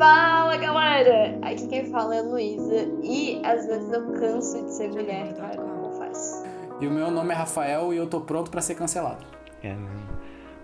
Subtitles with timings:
[0.00, 1.38] Fala galera!
[1.42, 5.58] Aqui quem fala é a Luísa e às vezes eu canso de ser mulher, cara,
[5.58, 6.42] como faz?
[6.80, 9.26] E o meu nome é Rafael e eu tô pronto pra ser cancelado.
[9.62, 9.74] É,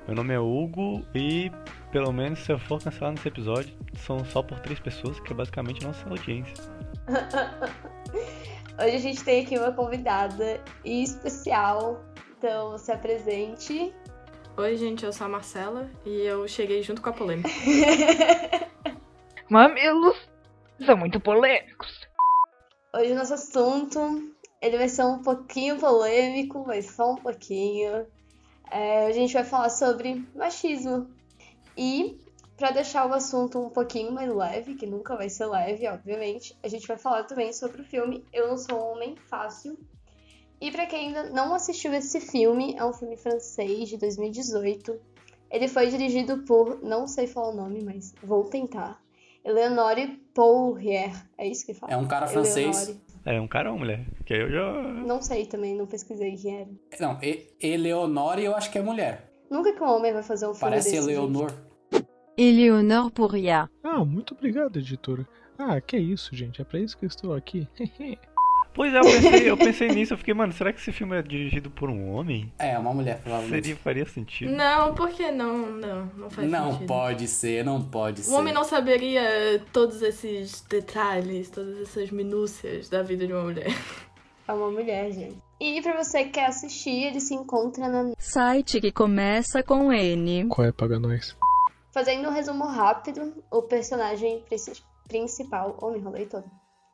[0.07, 1.53] meu nome é Hugo e
[1.93, 5.37] pelo menos se eu for cancelado nesse episódio, são só por três pessoas, que é
[5.37, 6.55] basicamente nossa audiência.
[8.83, 12.03] Hoje a gente tem aqui uma convidada especial,
[12.39, 13.95] então se apresente.
[14.57, 17.51] Oi, gente, eu sou a Marcela e eu cheguei junto com a polêmica.
[19.49, 20.17] Mamilos
[20.85, 22.01] são muito polêmicos.
[22.93, 28.07] Hoje o nosso assunto ele vai ser um pouquinho polêmico, mas só um pouquinho.
[28.73, 31.09] É, a gente vai falar sobre machismo.
[31.77, 32.19] E
[32.57, 36.67] para deixar o assunto um pouquinho mais leve, que nunca vai ser leve, obviamente, a
[36.67, 39.79] gente vai falar também sobre o filme Eu Não Sou um Homem Fácil.
[40.61, 44.99] E para quem ainda não assistiu esse filme, é um filme francês de 2018.
[45.51, 49.06] Ele foi dirigido por, não sei falar o nome, mas vou tentar.
[49.47, 51.93] Eleonore Poirier, é isso que fala?
[51.93, 52.89] É um cara francês.
[52.89, 53.07] Eleonore.
[53.25, 54.05] É um cara ou mulher?
[54.25, 54.83] Que aí eu já.
[54.83, 56.71] Não sei também, não pesquisei quem era.
[56.99, 59.31] Não, e Eleonore eu acho que é mulher.
[59.49, 61.53] Nunca que um homem vai fazer um filme Parece desse, Eleonor.
[62.37, 63.71] Eleonore Pourriat.
[63.85, 65.27] Ah, muito obrigado, editora.
[65.57, 66.61] Ah, que isso, gente.
[66.61, 67.69] É pra isso que eu estou aqui.
[68.77, 71.23] Pois é, eu pensei, eu pensei nisso, eu fiquei, mano, será que esse filme é
[71.23, 72.53] dirigido por um homem?
[72.59, 73.65] É, uma mulher, provavelmente.
[73.65, 74.53] Seria, faria sentido.
[74.53, 76.87] Não, porque não, não, não faz Não sentido.
[76.87, 78.31] pode ser, não pode ser.
[78.31, 83.75] O homem não saberia todos esses detalhes, todas essas minúcias da vida de uma mulher.
[84.47, 85.39] É uma mulher, gente.
[85.59, 88.13] E pra você que quer assistir, ele se encontra na.
[88.19, 90.47] Site que começa com N.
[90.49, 91.35] Qual é, paga nós?
[91.93, 95.79] Fazendo um resumo rápido, o personagem princi- principal.
[95.81, 96.45] Oh, me enrolei todo.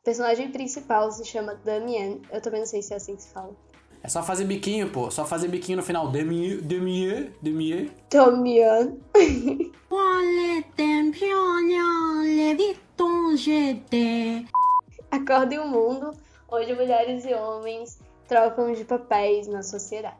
[0.03, 2.21] O personagem principal se chama Damien.
[2.29, 3.55] Eu também não sei se é assim que se fala.
[4.03, 5.09] É só fazer biquinho, pô.
[5.09, 6.09] Só fazer biquinho no final.
[6.09, 7.89] Damien, Damien, Damien.
[8.09, 8.99] Damien.
[9.89, 10.65] Olha,
[15.09, 16.11] Acordem o mundo.
[16.51, 20.17] onde mulheres e homens trocam de papéis na sociedade.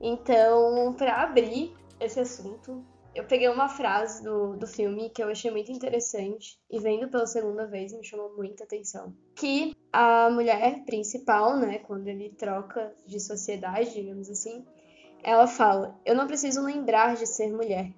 [0.00, 2.82] Então, para abrir esse assunto,
[3.16, 7.26] eu peguei uma frase do, do filme que eu achei muito interessante e vendo pela
[7.26, 9.14] segunda vez me chamou muita atenção.
[9.34, 14.64] Que a mulher principal, né, quando ele troca de sociedade, digamos assim,
[15.24, 17.90] ela fala: Eu não preciso lembrar de ser mulher.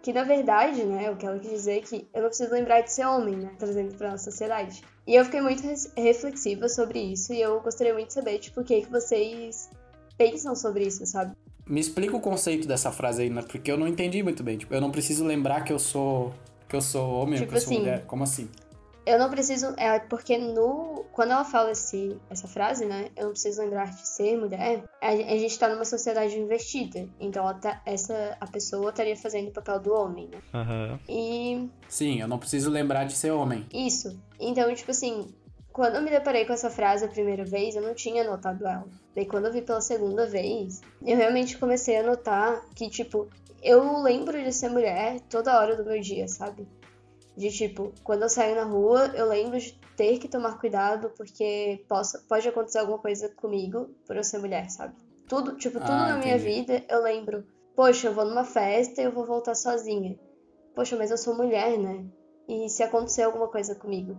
[0.00, 2.80] Que na verdade, né, o que ela quis dizer é que eu não preciso lembrar
[2.80, 4.82] de ser homem, né, trazendo pra nossa sociedade.
[5.06, 5.62] E eu fiquei muito
[5.96, 9.70] reflexiva sobre isso e eu gostaria muito de saber, tipo, o que, que vocês
[10.16, 11.36] pensam sobre isso, sabe?
[11.66, 13.42] Me explica o conceito dessa frase aí, né?
[13.42, 14.58] Porque eu não entendi muito bem.
[14.58, 16.32] Tipo, eu não preciso lembrar que eu sou.
[16.68, 18.04] que eu sou homem ou Tipo que eu sou assim, mulher.
[18.06, 18.48] Como assim?
[19.04, 19.74] Eu não preciso.
[19.76, 21.04] É porque no.
[21.12, 23.08] Quando ela fala esse, essa frase, né?
[23.16, 24.84] Eu não preciso lembrar de ser mulher.
[25.00, 27.08] A, a gente tá numa sociedade invertida.
[27.20, 30.38] Então ela tá- essa, a pessoa estaria fazendo o papel do homem, né?
[30.54, 30.98] Aham.
[31.08, 33.66] E Sim, eu não preciso lembrar de ser homem.
[33.72, 34.18] Isso.
[34.38, 35.26] Então, tipo assim,
[35.72, 38.86] quando eu me deparei com essa frase a primeira vez, eu não tinha notado ela.
[39.14, 43.28] Daí quando eu vi pela segunda vez, eu realmente comecei a notar que, tipo,
[43.62, 46.66] eu lembro de ser mulher toda hora do meu dia, sabe?
[47.36, 51.82] De tipo, quando eu saio na rua, eu lembro de ter que tomar cuidado porque
[51.88, 54.94] possa, pode acontecer alguma coisa comigo por eu ser mulher, sabe?
[55.28, 56.44] Tudo, tipo, tudo Ah, na minha entendi.
[56.62, 57.46] vida eu lembro.
[57.74, 60.18] Poxa, eu vou numa festa e eu vou voltar sozinha.
[60.74, 62.04] Poxa, mas eu sou mulher, né?
[62.46, 64.16] E se acontecer alguma coisa comigo?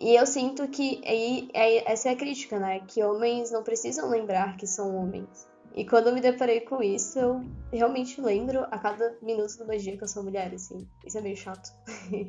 [0.00, 2.80] E eu sinto que aí, aí essa é a crítica, né?
[2.88, 5.46] Que homens não precisam lembrar que são homens.
[5.74, 9.78] E quando eu me deparei com isso, eu realmente lembro a cada minuto do meu
[9.78, 10.88] dia que eu sou mulher, assim.
[11.04, 11.70] Isso é meio chato.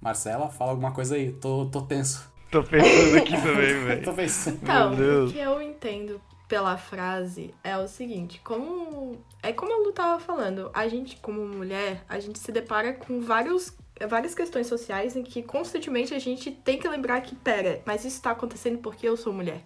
[0.00, 1.32] Marcela, fala alguma coisa aí.
[1.32, 2.30] Tô, tô tenso.
[2.50, 3.74] Tô pensando aqui também,
[4.04, 4.14] tô velho.
[4.14, 4.58] pensando.
[4.62, 5.30] Então, Deus.
[5.30, 10.20] o que eu entendo pela frase é o seguinte, como é como a Lu tava
[10.20, 13.74] falando, a gente como mulher, a gente se depara com vários
[14.06, 18.22] várias questões sociais em que constantemente a gente tem que lembrar que, pera, mas isso
[18.22, 19.62] tá acontecendo porque eu sou mulher.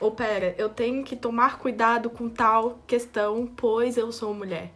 [0.00, 4.72] Ou pera, eu tenho que tomar cuidado com tal questão, pois eu sou mulher.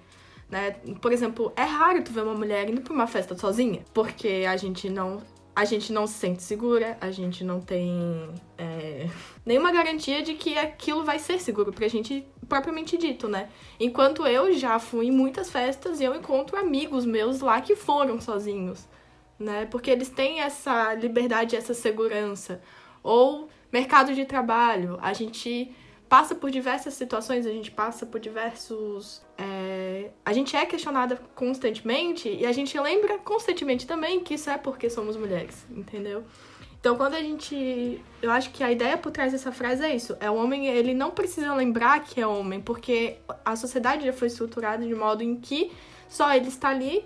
[0.50, 0.72] Né?
[1.00, 4.57] Por exemplo, é raro tu ver uma mulher indo pra uma festa sozinha, porque a
[4.57, 5.22] gente não
[5.54, 9.07] a gente não se sente segura, a gente não tem é,
[9.45, 13.49] nenhuma garantia de que aquilo vai ser seguro pra gente propriamente dito, né?
[13.81, 18.21] Enquanto eu já fui em muitas festas e eu encontro amigos meus lá que foram
[18.21, 18.87] sozinhos,
[19.39, 19.65] né?
[19.71, 22.60] Porque eles têm essa liberdade, essa segurança.
[23.03, 25.75] Ou mercado de trabalho, a gente
[26.10, 29.22] passa por diversas situações, a gente passa por diversos.
[29.39, 34.59] é, A gente é questionada constantemente e a gente lembra constantemente também que isso é
[34.59, 36.22] porque somos mulheres, entendeu?
[36.82, 38.02] Então, quando a gente.
[38.20, 40.16] Eu acho que a ideia por trás dessa frase é isso.
[40.18, 44.26] É o homem, ele não precisa lembrar que é homem, porque a sociedade já foi
[44.26, 45.70] estruturada de modo em que
[46.08, 47.04] só ele está ali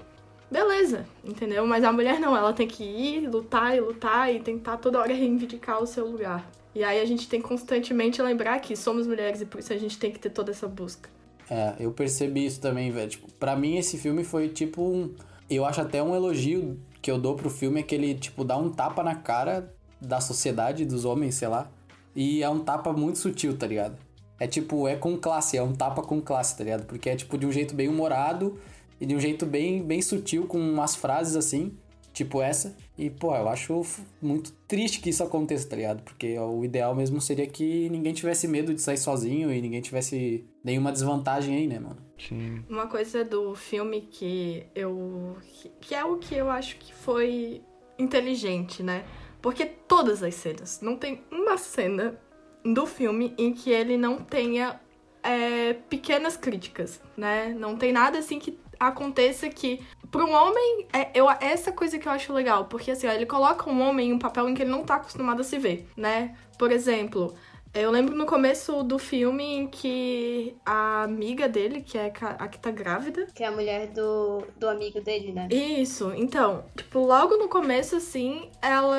[0.50, 1.66] beleza, entendeu?
[1.66, 5.12] Mas a mulher não, ela tem que ir, lutar e lutar e tentar toda hora
[5.12, 6.50] reivindicar o seu lugar.
[6.74, 9.98] E aí a gente tem constantemente lembrar que somos mulheres e por isso a gente
[9.98, 11.10] tem que ter toda essa busca.
[11.50, 13.10] É, eu percebi isso também, velho.
[13.10, 15.14] Tipo, pra mim esse filme foi tipo um.
[15.50, 18.56] Eu acho até um elogio que eu dou pro filme é que ele, tipo, dá
[18.56, 21.70] um tapa na cara da sociedade, dos homens, sei lá.
[22.14, 23.96] E é um tapa muito sutil, tá ligado?
[24.38, 26.84] É tipo, é com classe, é um tapa com classe, tá ligado?
[26.86, 28.58] Porque é tipo de um jeito bem humorado
[29.00, 31.76] e de um jeito bem, bem sutil, com umas frases assim,
[32.16, 32.74] tipo essa.
[32.96, 33.82] E, pô, eu acho
[34.22, 36.02] muito triste que isso aconteça, tá ligado?
[36.02, 40.44] Porque o ideal mesmo seria que ninguém tivesse medo de sair sozinho e ninguém tivesse
[40.64, 41.98] nenhuma desvantagem aí, né, mano?
[42.18, 42.64] Sim.
[42.70, 45.36] Uma coisa do filme que eu.
[45.60, 47.60] que- que é o que eu acho que foi
[47.98, 49.04] inteligente, né?
[49.42, 52.18] Porque todas as cenas, não tem uma cena
[52.64, 54.80] do filme em que ele não tenha
[55.22, 57.54] é, pequenas críticas, né?
[57.58, 59.80] Não tem nada assim que aconteça que
[60.10, 63.26] para um homem é eu essa coisa que eu acho legal, porque assim, ó, ele
[63.26, 65.88] coloca um homem em um papel em que ele não tá acostumado a se ver,
[65.96, 66.36] né?
[66.58, 67.34] Por exemplo,
[67.76, 72.58] eu lembro no começo do filme em que a amiga dele, que é a que
[72.58, 75.48] tá grávida, Que é a mulher do, do amigo dele, né?
[75.50, 78.96] isso, então, tipo, logo no começo, assim, ela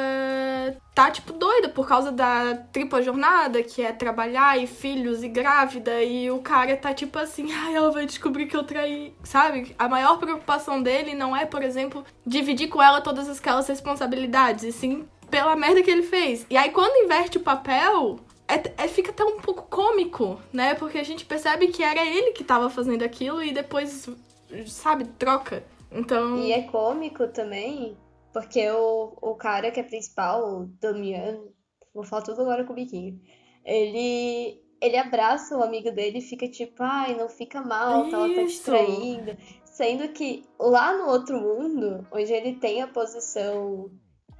[0.94, 6.04] tá, tipo, doida por causa da tripla jornada, que é trabalhar e filhos e grávida,
[6.04, 9.76] e o cara tá, tipo assim, ai, ela vai descobrir que eu traí, sabe?
[9.78, 14.72] A maior preocupação dele não é, por exemplo, dividir com ela todas aquelas responsabilidades, e
[14.72, 16.46] sim pela merda que ele fez.
[16.50, 20.74] E aí, quando inverte o papel, é, é- fica até um pouco cômico, né?
[20.76, 24.10] Porque a gente percebe que era ele que tava fazendo aquilo e depois,
[24.66, 25.64] sabe, troca.
[25.92, 26.40] Então.
[26.40, 27.98] E é cômico também,
[28.34, 31.40] porque o, o cara que é principal, o Damian,
[31.94, 33.20] vou falar tudo agora com o biquinho,
[33.66, 38.30] ele, ele abraça o amigo dele e fica tipo, ai, não fica mal, tá, ela
[38.34, 39.38] tá traindo.
[39.66, 43.92] Sendo que lá no outro mundo, onde ele tem a posição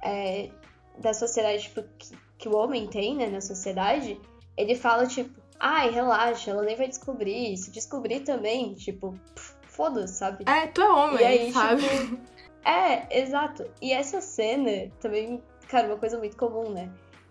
[0.02, 0.50] é,
[0.98, 4.18] da sociedade tipo, que, que o homem tem, né, na sociedade,
[4.56, 7.56] ele fala tipo, ai, relaxa, ela nem vai descobrir.
[7.56, 9.18] Se descobrir também, tipo,
[9.66, 10.44] foda-se, sabe?
[10.48, 11.82] É, tu é homem, aí, sabe?
[11.82, 12.18] tipo.
[12.64, 13.64] É, exato.
[13.80, 16.90] E essa cena também, cara, uma coisa muito comum, né?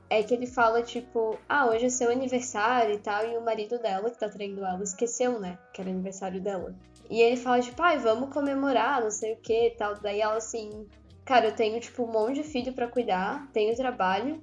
[0.10, 3.78] É que ele fala, tipo, ah, hoje é seu aniversário e tal, e o marido
[3.78, 5.60] dela, que tá traindo ela, esqueceu, né?
[5.74, 6.74] Que era aniversário dela.
[7.08, 9.96] E ele fala, tipo, ai, vamos comemorar, não sei o que e tal.
[9.96, 10.88] Daí ela assim,
[11.24, 14.42] cara, eu tenho, tipo, um monte de filho pra cuidar, tenho trabalho,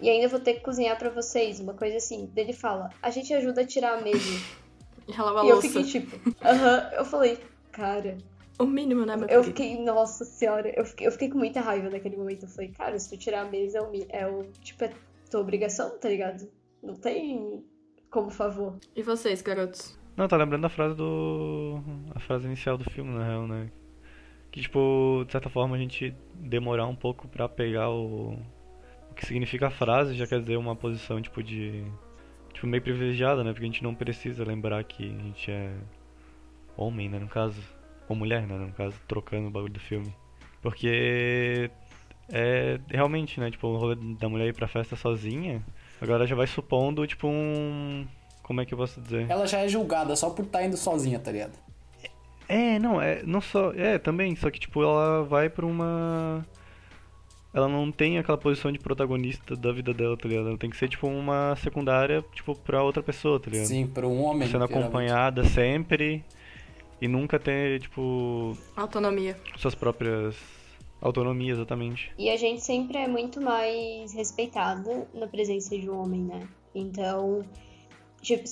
[0.00, 2.30] e ainda vou ter que cozinhar pra vocês, uma coisa assim.
[2.34, 4.42] Daí ele fala, a gente ajuda a tirar a mesa.
[5.08, 5.68] E ela a e eu louça.
[5.68, 7.38] fiquei tipo, aham, eu falei,
[7.72, 8.16] cara.
[8.58, 9.44] O mínimo, né, meu Eu querido?
[9.44, 12.44] fiquei, nossa senhora, eu fiquei, eu fiquei com muita raiva naquele momento.
[12.44, 14.92] Eu falei, cara, se tu tirar a mesa é o, é o tipo, é
[15.30, 16.48] tua obrigação, tá ligado?
[16.82, 17.62] Não tem
[18.10, 18.76] como favor.
[18.94, 19.98] E vocês, garotos?
[20.16, 21.82] Não, tá lembrando da frase do.
[22.14, 23.70] a frase inicial do filme, na real, né?
[24.50, 28.38] Que, tipo, de certa forma a gente demorar um pouco pra pegar o.
[29.16, 31.84] que significa a frase, já quer dizer uma posição, tipo, de.
[32.52, 33.52] tipo, meio privilegiada, né?
[33.52, 35.72] Porque a gente não precisa lembrar que a gente é
[36.76, 37.18] homem, né?
[37.18, 37.60] No caso.
[38.08, 38.56] Ou mulher, né?
[38.56, 40.14] No caso, trocando o bagulho do filme.
[40.60, 41.70] Porque.
[42.28, 43.50] É realmente, né?
[43.50, 45.64] Tipo, o rolê da mulher ir pra festa sozinha.
[46.00, 48.06] Agora já vai supondo, tipo, um.
[48.42, 49.26] Como é que eu posso dizer?
[49.28, 51.58] Ela já é julgada só por estar indo sozinha, tá ligado?
[52.48, 56.46] É, não, é, não só, é, também, só que tipo ela vai pra uma
[57.56, 60.48] ela não tem aquela posição de protagonista da vida dela, tá ligado?
[60.48, 63.66] Ela tem que ser tipo uma secundária, tipo pra outra pessoa, tá ligado?
[63.66, 64.46] Sim, pra um homem.
[64.46, 66.22] Sendo acompanhada sempre
[67.00, 69.38] e nunca ter tipo Autonomia.
[69.56, 70.36] suas próprias
[71.00, 72.12] autonomias, exatamente.
[72.18, 76.46] E a gente sempre é muito mais respeitada na presença de um homem, né?
[76.74, 77.42] Então,
[78.34, 78.42] tipo,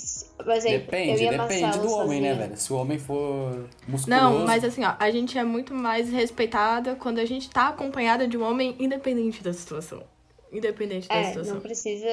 [0.52, 2.35] exemplo, eu Depende, depende do homem, né, sozinha.
[2.37, 2.57] velho?
[2.57, 4.09] Se o homem for musculoso...
[4.09, 8.26] Não, mas assim, ó, a gente é muito mais respeitada quando a gente tá acompanhada
[8.28, 10.02] de um homem independente da situação.
[10.52, 11.54] Independente da É, situação.
[11.54, 12.09] não precisa.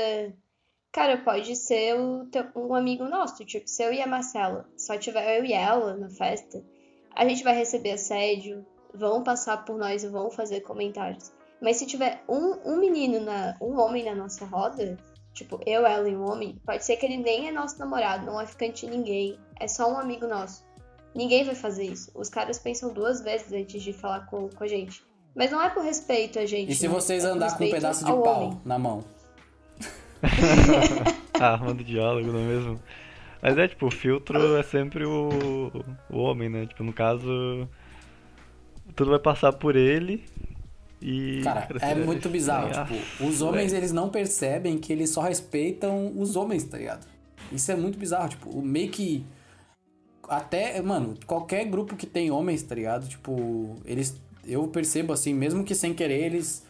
[0.92, 3.46] Cara, pode ser o teu- um amigo nosso.
[3.46, 6.62] Tipo, se eu e a Marcela só tiver eu e ela na festa,
[7.16, 11.32] a gente vai receber assédio, vão passar por nós e vão fazer comentários.
[11.62, 14.98] Mas se tiver um, um menino, na, um homem na nossa roda,
[15.34, 18.40] tipo, eu, ela e um homem, pode ser que ele nem é nosso namorado, não
[18.40, 20.64] é ficante de ninguém, é só um amigo nosso.
[21.14, 22.12] Ninguém vai fazer isso.
[22.16, 25.04] Os caras pensam duas vezes antes de falar com, com a gente.
[25.36, 26.72] Mas não é por respeito a gente.
[26.72, 26.94] E se né?
[26.94, 28.62] vocês É andar com um pedaço de pau homem.
[28.64, 29.04] na mão?
[31.40, 32.80] ah, armando diálogo, não é mesmo?
[33.42, 35.72] Mas é tipo, o filtro é sempre o,
[36.10, 36.66] o homem, né?
[36.66, 37.68] Tipo, no caso,
[38.96, 40.24] tudo vai passar por ele
[41.02, 41.42] e.
[41.44, 42.70] Cara, é muito bizarro.
[42.74, 47.08] ah, Tipo, os homens, eles não percebem que eles só respeitam os homens, tá ligado?
[47.52, 48.30] Isso é muito bizarro.
[48.30, 49.26] Tipo, o meio que...
[50.30, 53.08] até, mano, qualquer grupo que tem homens, tá ligado?
[53.08, 54.16] Tipo, eles.
[54.46, 56.64] Eu percebo assim, mesmo que sem querer, eles.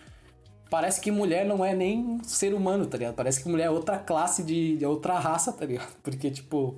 [0.69, 3.15] Parece que mulher não é nem ser humano, tá ligado?
[3.15, 4.77] Parece que mulher é outra classe de.
[4.77, 5.93] de outra raça, tá ligado?
[6.01, 6.75] Porque, tipo.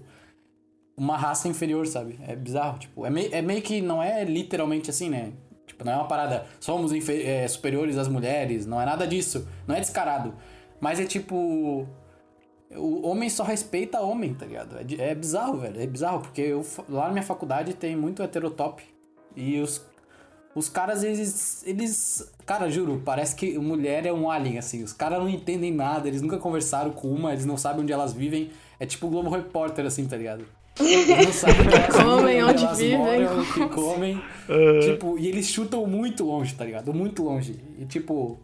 [0.95, 2.19] Uma raça inferior, sabe?
[2.27, 3.05] É bizarro, tipo.
[3.05, 5.33] É, mei, é meio que não é literalmente assim, né?
[5.73, 6.45] Tipo, não é uma parada.
[6.59, 9.47] Somos é, superiores às mulheres, não é nada disso.
[9.67, 10.33] Não é descarado.
[10.79, 11.87] Mas é tipo.
[12.75, 14.77] O homem só respeita homem, tá ligado?
[14.77, 15.81] É, é bizarro, velho.
[15.81, 18.83] É bizarro, porque eu, lá na minha faculdade tem muito heterotop.
[19.35, 19.83] E os,
[20.55, 22.31] os caras, eles, eles.
[22.45, 24.83] Cara, juro, parece que mulher é um alien, assim.
[24.83, 28.13] Os caras não entendem nada, eles nunca conversaram com uma, eles não sabem onde elas
[28.13, 28.51] vivem.
[28.79, 30.45] É tipo o Globo Repórter, assim, tá ligado?
[30.79, 32.97] Eles não sabem onde elas Comem, vivem, onde elas vivem.
[32.97, 34.21] moram, o que comem.
[34.83, 36.93] Tipo, e eles chutam muito longe, tá ligado?
[36.93, 37.59] Muito longe.
[37.79, 38.39] E tipo,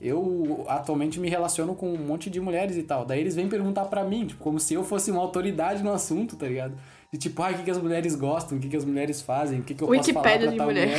[0.00, 3.04] eu atualmente me relaciono com um monte de mulheres e tal.
[3.04, 6.36] Daí eles vêm perguntar pra mim, tipo, como se eu fosse uma autoridade no assunto,
[6.36, 6.74] tá ligado?
[7.12, 9.60] E tipo, ah, o que, que as mulheres gostam, o que, que as mulheres fazem,
[9.60, 10.98] o que, que eu posso falar pra de tal mulher.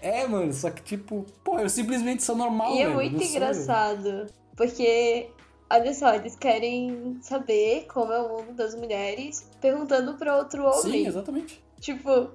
[0.00, 3.26] É, mano, só que tipo, pô, eu simplesmente sou normal, E é velho, muito sou
[3.26, 3.30] eu.
[3.36, 4.26] engraçado,
[4.56, 5.26] porque,
[5.72, 10.88] olha só, eles querem saber como é o mundo das mulheres, perguntando pra outro Sim,
[10.88, 11.06] homem.
[11.06, 11.64] exatamente.
[11.80, 12.30] Tipo,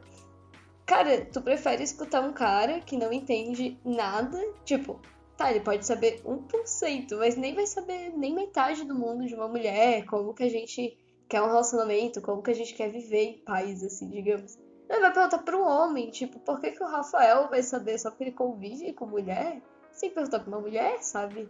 [0.85, 4.43] cara, tu prefere escutar um cara que não entende nada?
[4.65, 4.99] Tipo,
[5.37, 9.47] tá, ele pode saber 1%, mas nem vai saber nem metade do mundo de uma
[9.47, 10.97] mulher, como que a gente
[11.29, 14.57] quer um relacionamento, como que a gente quer viver em paz, assim, digamos.
[14.89, 18.09] Ele vai perguntar para um homem, tipo, por que, que o Rafael vai saber só
[18.09, 19.61] porque ele convive com mulher?
[19.91, 21.49] Sem perguntar pra uma mulher, sabe?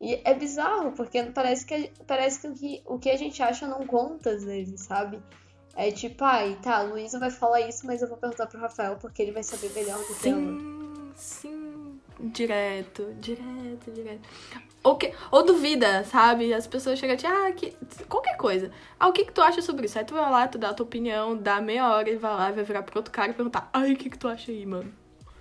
[0.00, 3.66] E é bizarro, porque parece que, parece que o, que o que a gente acha
[3.66, 5.18] não conta às vezes, sabe?
[5.74, 8.96] É tipo, ai, tá, a Luísa vai falar isso, mas eu vou perguntar pro Rafael
[8.96, 10.40] porque ele vai saber melhor do que ela.
[10.40, 12.00] Sim, sim.
[12.20, 14.28] Direto, direto, direto.
[14.82, 16.52] Ou, que, ou duvida, sabe?
[16.52, 17.76] As pessoas chegam a te, ah, que,
[18.08, 18.72] qualquer coisa.
[18.98, 19.98] Ah, o que, que tu acha sobre isso?
[19.98, 22.50] Aí tu vai lá, tu dá a tua opinião, dá meia hora e vai lá,
[22.50, 24.92] vai virar pro outro cara e perguntar, ai, o que, que tu acha aí, mano?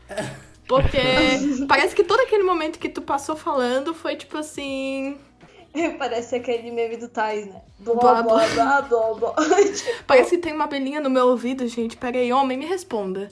[0.67, 0.97] Porque
[1.67, 5.17] parece que todo aquele momento que tu passou falando foi tipo assim.
[5.99, 7.61] Parece aquele meme do Tais, né?
[7.79, 9.35] Blá, Blá, blá, blá, blá, blá.
[10.07, 11.95] Parece que tem uma abelhinha no meu ouvido, gente.
[11.95, 13.29] Pera aí, homem, me responda.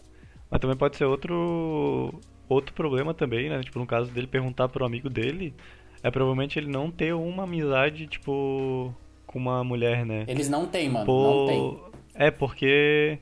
[0.49, 2.13] Mas também pode ser outro
[2.47, 3.61] outro problema também, né?
[3.61, 5.53] Tipo, no caso dele perguntar pro amigo dele,
[6.03, 8.93] é provavelmente ele não ter uma amizade, tipo,
[9.25, 10.23] com uma mulher, né?
[10.27, 11.05] Eles não têm, mano.
[11.05, 11.95] Pô, Não tem.
[12.13, 13.19] É, porque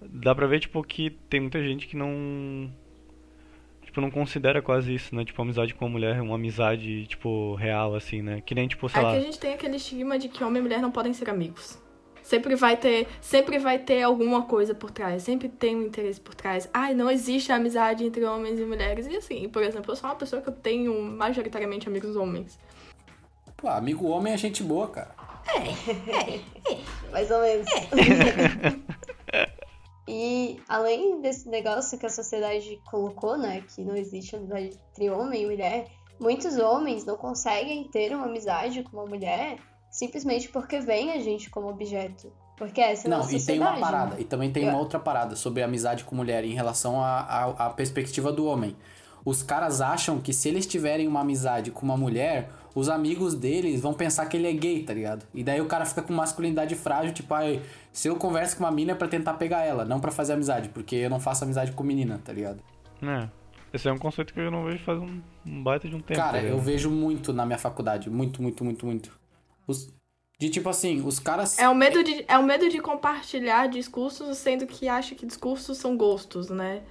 [0.00, 2.70] dá pra ver, tipo, que tem muita gente que não.
[3.94, 5.24] Tipo, não considera quase isso, né?
[5.24, 8.42] Tipo, amizade com uma mulher, uma amizade, tipo, real, assim, né?
[8.44, 9.12] Que nem, tipo, sei É lá.
[9.12, 11.78] que a gente tem aquele estigma de que homem e mulher não podem ser amigos.
[12.20, 16.34] Sempre vai ter, sempre vai ter alguma coisa por trás, sempre tem um interesse por
[16.34, 16.68] trás.
[16.74, 19.06] Ai, não existe amizade entre homens e mulheres.
[19.06, 22.58] E assim, por exemplo, eu sou uma pessoa que eu tenho majoritariamente amigos homens.
[23.56, 25.14] Pô, amigo homem é gente boa, cara.
[27.12, 27.66] Mais ou menos.
[30.06, 35.42] E além desse negócio que a sociedade colocou, né, que não existe amizade entre homem
[35.42, 35.86] e mulher,
[36.20, 39.56] muitos homens não conseguem ter uma amizade com uma mulher
[39.90, 42.32] simplesmente porque veem a gente como objeto.
[42.56, 43.80] Porque essa é a Não, e tem uma sociedade.
[43.80, 44.20] parada, né?
[44.20, 48.32] e também tem Eu- uma outra parada sobre amizade com mulher em relação à perspectiva
[48.32, 48.76] do homem.
[49.24, 53.80] Os caras acham que se eles tiverem uma amizade com uma mulher, os amigos deles
[53.80, 55.24] vão pensar que ele é gay, tá ligado?
[55.32, 57.62] E daí o cara fica com masculinidade frágil, tipo, ai,
[57.92, 60.68] se eu converso com uma mina é pra tentar pegar ela, não pra fazer amizade,
[60.70, 62.60] porque eu não faço amizade com menina, tá ligado?
[63.02, 63.28] É.
[63.72, 66.18] Esse é um conceito que eu não vejo faz um, um baita de um tempo.
[66.20, 69.18] Cara, tá eu vejo muito na minha faculdade, muito, muito, muito, muito.
[69.66, 69.92] Os-
[70.38, 71.58] de tipo assim, os caras.
[71.58, 75.78] É o medo de, é o medo de compartilhar discursos, sendo que acha que discursos
[75.78, 76.82] são gostos, né?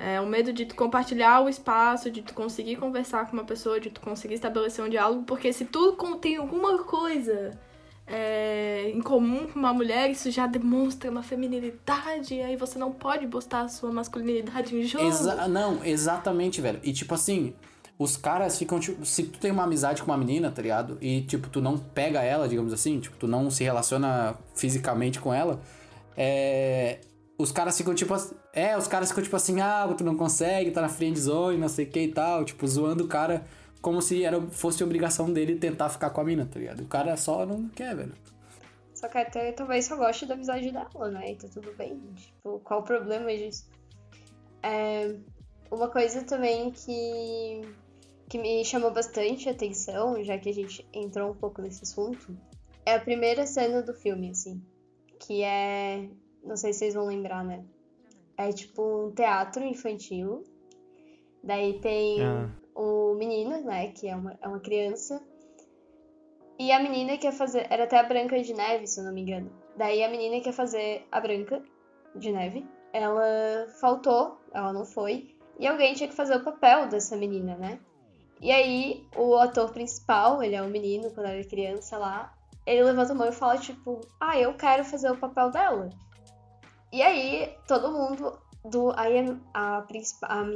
[0.00, 3.80] É o medo de tu compartilhar o espaço, de tu conseguir conversar com uma pessoa,
[3.80, 7.58] de tu conseguir estabelecer um diálogo, porque se tu contém alguma coisa
[8.06, 12.92] é, em comum com uma mulher, isso já demonstra uma feminilidade, e aí você não
[12.92, 15.04] pode botar a sua masculinidade em jogo.
[15.04, 16.78] Exa não, exatamente, velho.
[16.84, 17.52] E tipo assim,
[17.98, 20.96] os caras ficam, tipo, se tu tem uma amizade com uma menina, tá ligado?
[21.00, 25.34] E tipo, tu não pega ela, digamos assim, tipo, tu não se relaciona fisicamente com
[25.34, 25.60] ela,
[26.16, 27.00] é.
[27.38, 28.34] Os caras ficam tipo assim.
[28.52, 31.68] É, os caras ficam tipo assim, ah, tu não consegue, tá na friend zone, não
[31.68, 33.46] sei o que e tal, tipo, zoando o cara
[33.80, 36.80] como se era, fosse obrigação dele tentar ficar com a mina, tá ligado?
[36.80, 38.12] O cara só não quer, velho.
[38.92, 41.30] Só que até talvez só goste da amizade dela, né?
[41.30, 42.00] E tá tudo bem.
[42.16, 43.70] Tipo, qual o problema disso?
[44.62, 45.14] É,
[45.70, 47.62] uma coisa também que,
[48.28, 52.36] que me chamou bastante atenção, já que a gente entrou um pouco nesse assunto,
[52.84, 54.60] é a primeira cena do filme, assim.
[55.20, 56.08] Que é.
[56.44, 57.64] Não sei se vocês vão lembrar, né?
[58.36, 60.44] É tipo um teatro infantil.
[61.42, 62.50] Daí tem Ah.
[62.74, 63.88] o menino, né?
[63.88, 65.22] Que é uma, é uma criança.
[66.58, 67.66] E a menina quer fazer.
[67.70, 69.50] Era até a Branca de Neve, se eu não me engano.
[69.76, 71.62] Daí a menina que ia fazer a Branca
[72.16, 77.16] de Neve, ela faltou, ela não foi, e alguém tinha que fazer o papel dessa
[77.16, 77.78] menina, né?
[78.40, 82.34] E aí o ator principal, ele é um menino quando era criança lá,
[82.66, 85.90] ele levanta a mão e fala tipo, ah, eu quero fazer o papel dela.
[86.92, 90.46] E aí todo mundo do aí a, principal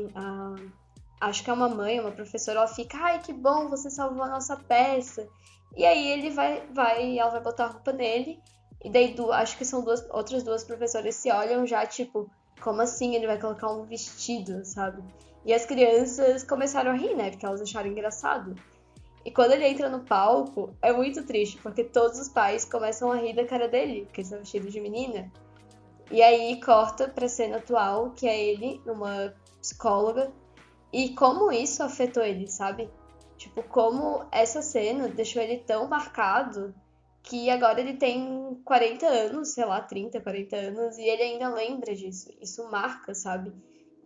[1.20, 4.28] acho que é uma mãe, uma professora, ela fica, ai que bom, você salvou a
[4.28, 5.28] nossa peça.
[5.76, 8.40] E aí ele vai vai ela vai botar a roupa nele
[8.84, 12.28] e daí du, acho que são duas outras duas professoras se olham já tipo,
[12.60, 15.02] como assim ele vai colocar um vestido, sabe?
[15.44, 17.30] E as crianças começaram a rir, né?
[17.30, 18.54] Porque elas acharam engraçado.
[19.24, 23.16] E quando ele entra no palco, é muito triste, porque todos os pais começam a
[23.16, 25.30] rir da cara dele, porque ele está vestido de menina.
[26.12, 30.30] E aí corta pra cena atual, que é ele numa psicóloga.
[30.92, 32.90] E como isso afetou ele, sabe?
[33.38, 36.74] Tipo, como essa cena deixou ele tão marcado
[37.22, 41.94] que agora ele tem 40 anos, sei lá, 30, 40 anos, e ele ainda lembra
[41.94, 42.30] disso.
[42.42, 43.50] Isso marca, sabe?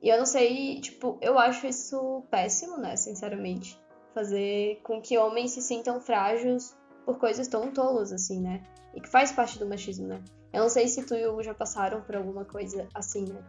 [0.01, 3.77] E eu não sei, tipo, eu acho isso péssimo, né, sinceramente.
[4.15, 8.63] Fazer com que homens se sintam frágeis por coisas tão tolas, assim, né?
[8.95, 10.23] E que faz parte do machismo, né?
[10.53, 13.43] Eu não sei se tu e o já passaram por alguma coisa assim, né?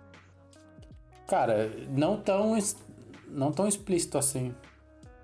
[1.27, 2.57] Cara, não tão,
[3.27, 4.53] não tão explícito assim.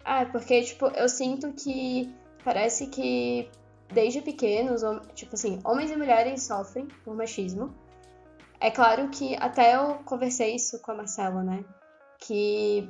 [0.04, 2.14] Ah, é porque, tipo, eu sinto que
[2.44, 3.50] parece que
[3.92, 4.82] desde pequenos,
[5.14, 7.74] tipo assim, homens e mulheres sofrem por machismo.
[8.60, 11.64] É claro que até eu conversei isso com a Marcela, né?
[12.20, 12.88] Que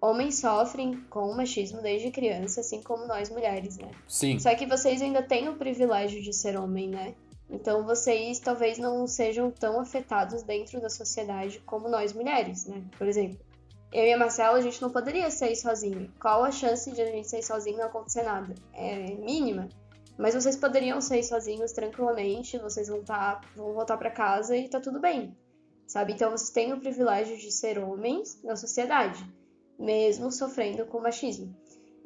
[0.00, 3.90] homens sofrem com o machismo desde criança, assim como nós mulheres, né?
[4.06, 4.38] Sim.
[4.38, 7.14] Só que vocês ainda têm o privilégio de ser homem, né?
[7.48, 12.82] Então vocês talvez não sejam tão afetados dentro da sociedade como nós mulheres, né?
[12.98, 13.38] Por exemplo,
[13.92, 16.12] eu e a Marcela, a gente não poderia sair sozinho.
[16.20, 18.54] Qual a chance de a gente sair sozinho e não acontecer nada?
[18.72, 19.68] É mínima.
[20.18, 24.80] Mas vocês poderiam sair sozinhos tranquilamente, vocês vão, tá, vão voltar para casa e tá
[24.80, 25.36] tudo bem,
[25.86, 26.14] sabe?
[26.14, 29.22] Então vocês têm o privilégio de ser homens na sociedade,
[29.78, 31.54] mesmo sofrendo com machismo.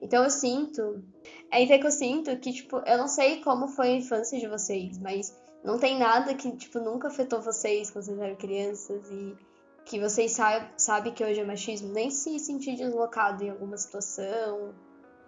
[0.01, 1.03] Então eu sinto,
[1.51, 4.49] é até que eu sinto que, tipo, eu não sei como foi a infância de
[4.49, 9.37] vocês, mas não tem nada que, tipo, nunca afetou vocês quando vocês eram crianças e
[9.85, 14.73] que vocês sabem sabe que hoje é machismo, nem se sentir deslocado em alguma situação,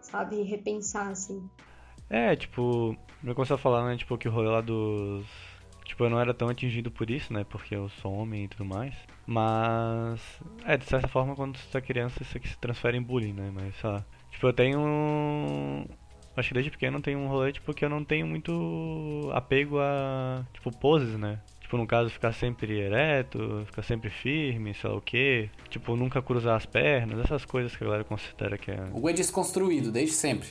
[0.00, 0.42] sabe?
[0.42, 1.48] Repensar, assim.
[2.08, 5.26] É, tipo, eu comecei a falar, né, tipo, que o rolê lá dos.
[5.84, 8.64] Tipo, eu não era tão atingido por isso, né, porque eu sou homem e tudo
[8.64, 8.94] mais.
[9.26, 10.20] Mas.
[10.64, 13.50] É, de certa forma, quando você é criança, isso aqui se transfere em bullying, né,
[13.52, 14.04] mas sei lá.
[14.42, 15.86] Tipo, eu tenho.
[16.36, 19.78] Acho que desde pequeno eu tenho um rolê, tipo, que eu não tenho muito apego
[19.78, 21.38] a, tipo, poses, né?
[21.60, 25.48] Tipo, no caso, ficar sempre ereto, ficar sempre firme, sei lá o quê.
[25.68, 28.80] Tipo, nunca cruzar as pernas, essas coisas que a galera considera que é...
[28.92, 30.48] O é desconstruído, desde sempre.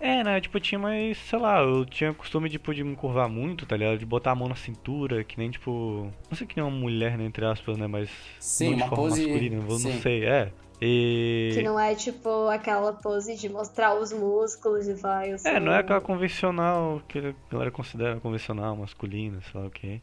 [0.00, 0.40] É, né?
[0.40, 3.98] Tipo, tinha mais, sei lá, eu tinha costume tipo, de me curvar muito, tá ligado?
[3.98, 6.10] De botar a mão na cintura, que nem tipo.
[6.30, 7.86] Não sei que nem uma mulher, né, entre aspas, né?
[7.86, 8.10] Mas.
[8.38, 10.52] Sim, uma pose- masculina, eu não sei, é.
[10.86, 11.52] E.
[11.54, 15.50] Que não é tipo aquela pose de mostrar os músculos e eu sou.
[15.50, 20.02] É, não é aquela convencional que a galera considera convencional, masculina, sei lá o que.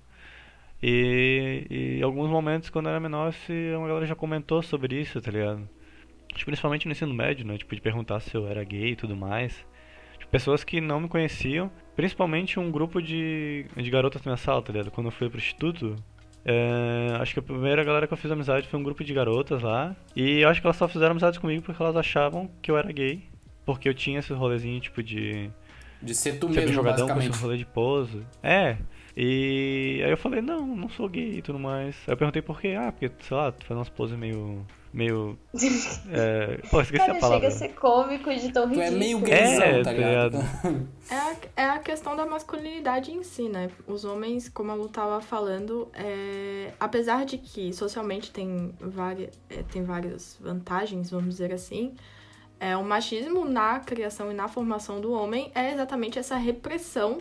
[0.82, 5.22] E, e alguns momentos, quando eu era menor, se uma galera já comentou sobre isso,
[5.22, 5.70] tá ligado?
[6.30, 7.60] Tipo, principalmente no ensino médio, né?
[7.60, 9.64] Tipo, de perguntar se eu era gay e tudo mais.
[10.18, 14.64] Tipo, pessoas que não me conheciam, principalmente um grupo de, de garotas na minha sala,
[14.64, 14.90] tá ligado?
[14.90, 15.96] Quando eu fui pro instituto,
[16.44, 19.62] é, acho que a primeira galera que eu fiz amizade foi um grupo de garotas
[19.62, 19.96] lá.
[20.16, 22.92] E eu acho que elas só fizeram amizade comigo porque elas achavam que eu era
[22.92, 23.24] gay.
[23.66, 25.50] Porque eu tinha esse rolezinho, tipo, de
[26.02, 28.24] De ser tu mesmo, jogadão com esse rolê de pose.
[28.42, 28.78] É.
[29.16, 31.96] E aí eu falei, não, não sou gay e tudo mais.
[32.08, 32.76] Aí eu perguntei por quê.
[32.78, 34.66] Ah, porque, sei lá, tu faz umas poses meio.
[34.94, 35.38] Meio.
[36.10, 36.58] É...
[36.70, 37.50] Pô, esqueci Cara, a palavra.
[37.50, 38.84] chega a ser cômico de tão Tu ridículo.
[38.88, 40.38] é meio É, gaysão, tá tá ligado?
[41.10, 43.70] É a, é a questão da masculinidade em si, né?
[43.86, 49.38] Os homens, como a Lu tava falando, é, apesar de que socialmente tem, várias,
[49.74, 51.94] tem várias vantagens, vamos dizer assim,
[52.60, 57.20] é, o machismo na criação e na formação do homem é exatamente essa repressão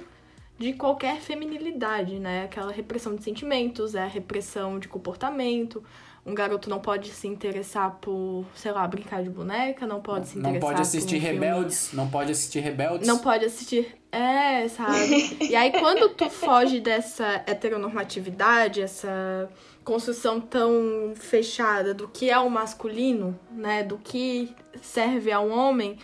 [0.58, 2.44] de qualquer feminilidade, né?
[2.44, 5.82] Aquela repressão de sentimentos, é a repressão de comportamento.
[6.24, 10.38] Um garoto não pode se interessar por, sei lá, brincar de boneca, não pode se
[10.38, 13.08] Não interessar pode assistir um filme Rebeldes, não pode assistir Rebeldes.
[13.08, 13.96] não pode assistir.
[14.12, 15.38] É, sabe?
[15.40, 19.48] E aí, quando tu foge dessa heteronormatividade, essa
[19.84, 23.82] construção tão fechada do que é o masculino, né?
[23.82, 25.96] Do que serve a um homem,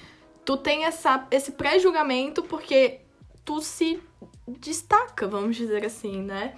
[0.44, 3.00] tu tem essa, esse pré-julgamento porque
[3.44, 4.00] tu se
[4.48, 6.54] destaca, vamos dizer assim, né?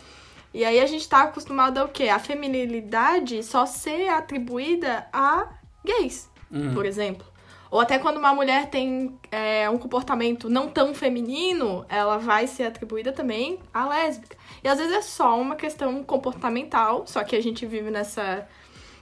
[0.52, 2.08] E aí a gente tá acostumado ao quê?
[2.08, 5.48] A feminilidade só ser atribuída a
[5.84, 6.72] gays Uhum.
[6.74, 7.26] por exemplo.
[7.70, 12.62] Ou até quando uma mulher tem é, um comportamento não tão feminino, ela vai ser
[12.64, 14.36] atribuída também à lésbica.
[14.64, 18.48] E às vezes é só uma questão comportamental, só que a gente vive nessa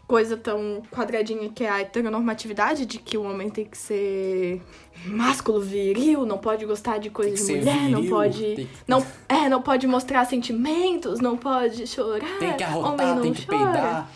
[0.06, 4.62] coisa tão quadradinha que é a heteronormatividade de que o homem tem que ser
[5.04, 8.40] másculo, viril, não pode gostar de coisa Tem que de ser mulher, não viril, pode.
[8.54, 12.38] tem que- Não, é, não pode mostrar sentimentos, não pode chorar.
[12.38, 13.58] Tem que homem arrotar, não tem que chora.
[13.72, 14.10] peidar.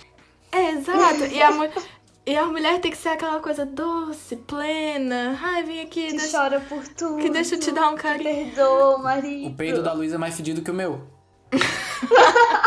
[0.53, 1.25] É, exato.
[1.27, 1.69] E a, mu-
[2.27, 5.39] e a mulher tem que ser aquela coisa doce, plena.
[5.43, 7.17] Ai, vem aqui, Que deixa, chora por tudo.
[7.19, 8.51] que deixa eu te dar um que carinho.
[8.55, 9.49] Perdoa, marido.
[9.49, 11.01] O peido da Luísa é mais fedido que o meu.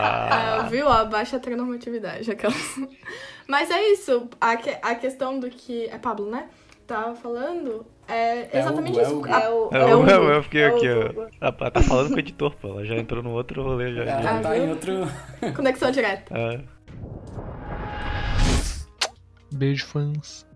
[0.00, 0.88] Ah, Ah, viu?
[0.88, 2.30] Abaixa a heteronormatividade.
[2.30, 2.56] Aquelas...
[3.46, 4.28] Mas é isso.
[4.40, 5.86] A, que- a questão do que.
[5.86, 6.48] É Pablo, né?
[6.86, 7.84] Tava falando.
[8.06, 9.26] É É exatamente é isso.
[9.26, 10.10] É o, eu, é o eu, Hugo.
[10.30, 10.86] eu fiquei É aqui.
[11.40, 12.68] Ela tá falando com o editor, pô.
[12.68, 13.94] Ela já entrou no outro rolê.
[13.94, 14.32] Já, Ela já.
[14.34, 14.64] já tá viu?
[14.64, 14.92] em outro.
[15.54, 16.34] Conexão direta.
[16.36, 16.60] É.
[19.52, 20.46] Beijo, fãs.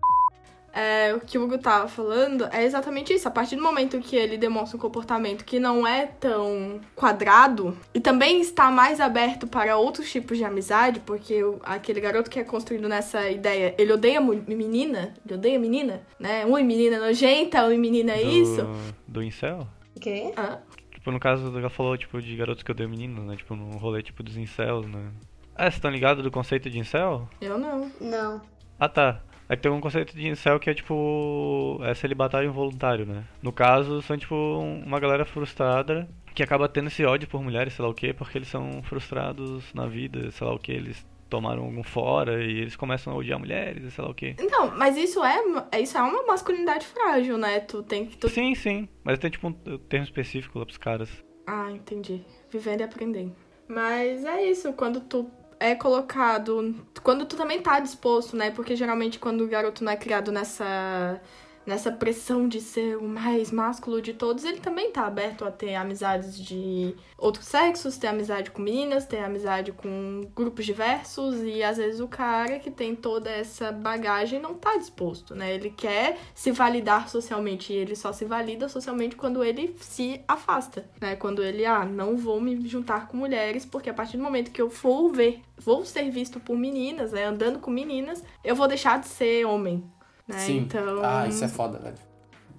[0.73, 3.27] É, o que o Hugo tava falando é exatamente isso.
[3.27, 7.99] A partir do momento que ele demonstra um comportamento que não é tão quadrado e
[7.99, 12.43] também está mais aberto para outros tipos de amizade, porque o- aquele garoto que é
[12.43, 16.43] construído nessa ideia, ele odeia menina, ele odeia menina, né?
[16.45, 18.67] Ui, menina nojenta, ui, menina é isso.
[19.07, 19.67] Do, incel?
[19.95, 20.33] O quê?
[20.35, 20.57] Ah,
[20.91, 23.35] Tipo, no caso, ela falou, tipo, de garotos que odeiam meninos, né?
[23.35, 25.11] Tipo, no rolê, tipo, dos incels, né?
[25.53, 27.27] Ah, vocês estão ligados do conceito de incel?
[27.41, 27.91] eu não.
[27.99, 28.41] Não.
[28.79, 29.21] Ah, tá.
[29.49, 33.23] Aí tem um conceito de incel que é, tipo, é celibatário involuntário, né?
[33.41, 37.73] No caso, são, tipo, um- uma galera frustrada que acaba tendo esse ódio por mulheres,
[37.73, 41.05] sei lá o quê, porque eles são frustrados na vida, sei lá o quê, eles
[41.29, 44.35] tomaram algum fora e eles começam a odiar mulheres, sei lá o quê.
[44.39, 45.37] Então, mas isso é,
[45.71, 47.59] é- isso é uma masculinidade frágil, né?
[47.59, 48.17] Tu tem que.
[48.17, 48.29] Tu...
[48.29, 48.87] Sim, sim.
[49.03, 51.09] Mas tem, tipo, um termo específico lá pros caras.
[51.45, 52.21] Ah, entendi.
[52.49, 53.35] Vivendo e aprendendo.
[53.67, 55.29] Mas é isso, quando tu
[55.59, 56.75] é colocado.
[57.01, 58.51] Quando tu também tá disposto, né?
[58.51, 61.21] Porque geralmente quando o garoto não é criado nessa.
[61.65, 65.75] Nessa pressão de ser o mais másculo de todos, ele também tá aberto a ter
[65.75, 71.77] amizades de outros sexos, ter amizade com meninas, ter amizade com grupos diversos, e às
[71.77, 75.53] vezes o cara que tem toda essa bagagem não tá disposto, né?
[75.53, 80.85] Ele quer se validar socialmente, e ele só se valida socialmente quando ele se afasta,
[80.99, 81.15] né?
[81.15, 84.61] Quando ele, ah, não vou me juntar com mulheres, porque a partir do momento que
[84.61, 87.23] eu for ver, vou ser visto por meninas, né?
[87.25, 89.83] Andando com meninas, eu vou deixar de ser homem.
[90.27, 90.37] Né?
[90.39, 90.57] Sim.
[90.59, 91.01] Então.
[91.03, 91.97] Ah, isso é foda, velho.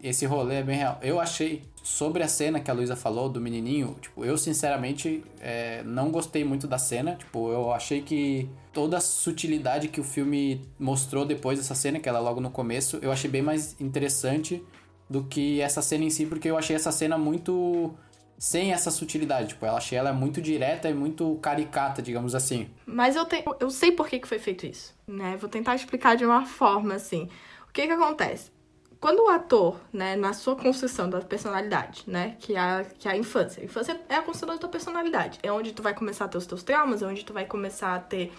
[0.02, 0.98] Esse rolê é bem real.
[1.00, 5.82] Eu achei, sobre a cena que a Luísa falou do menininho, tipo, eu sinceramente é,
[5.82, 7.16] não gostei muito da cena.
[7.16, 12.06] Tipo, eu achei que toda a sutilidade que o filme mostrou depois dessa cena, que
[12.06, 14.62] ela é logo no começo, eu achei bem mais interessante
[15.08, 17.94] do que essa cena em si, porque eu achei essa cena muito
[18.38, 19.48] sem essa sutilidade.
[19.48, 22.68] Tipo, eu achei ela muito direta e muito caricata, digamos assim.
[22.84, 25.36] Mas eu, tenho, eu sei por que, que foi feito isso, né?
[25.38, 27.28] Vou tentar explicar de uma forma assim.
[27.74, 28.52] O que que acontece?
[29.00, 33.10] Quando o ator, né, na sua construção da personalidade, né, que é a, que é
[33.10, 33.60] a infância.
[33.60, 35.40] A infância é a construção da tua personalidade.
[35.42, 37.96] É onde tu vai começar a ter os teus traumas, é onde tu vai começar
[37.96, 38.32] a ter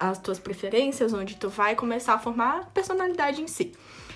[0.00, 3.74] as tuas preferências, onde tu vai começar a formar a personalidade em si.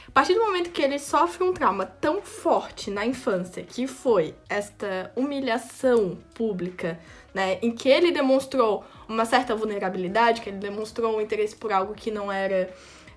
[0.08, 4.34] A partir do momento que ele sofre um trauma tão forte na infância, que foi
[4.48, 6.98] esta humilhação pública,
[7.34, 11.92] né, em que ele demonstrou uma certa vulnerabilidade, que ele demonstrou um interesse por algo
[11.92, 12.72] que não era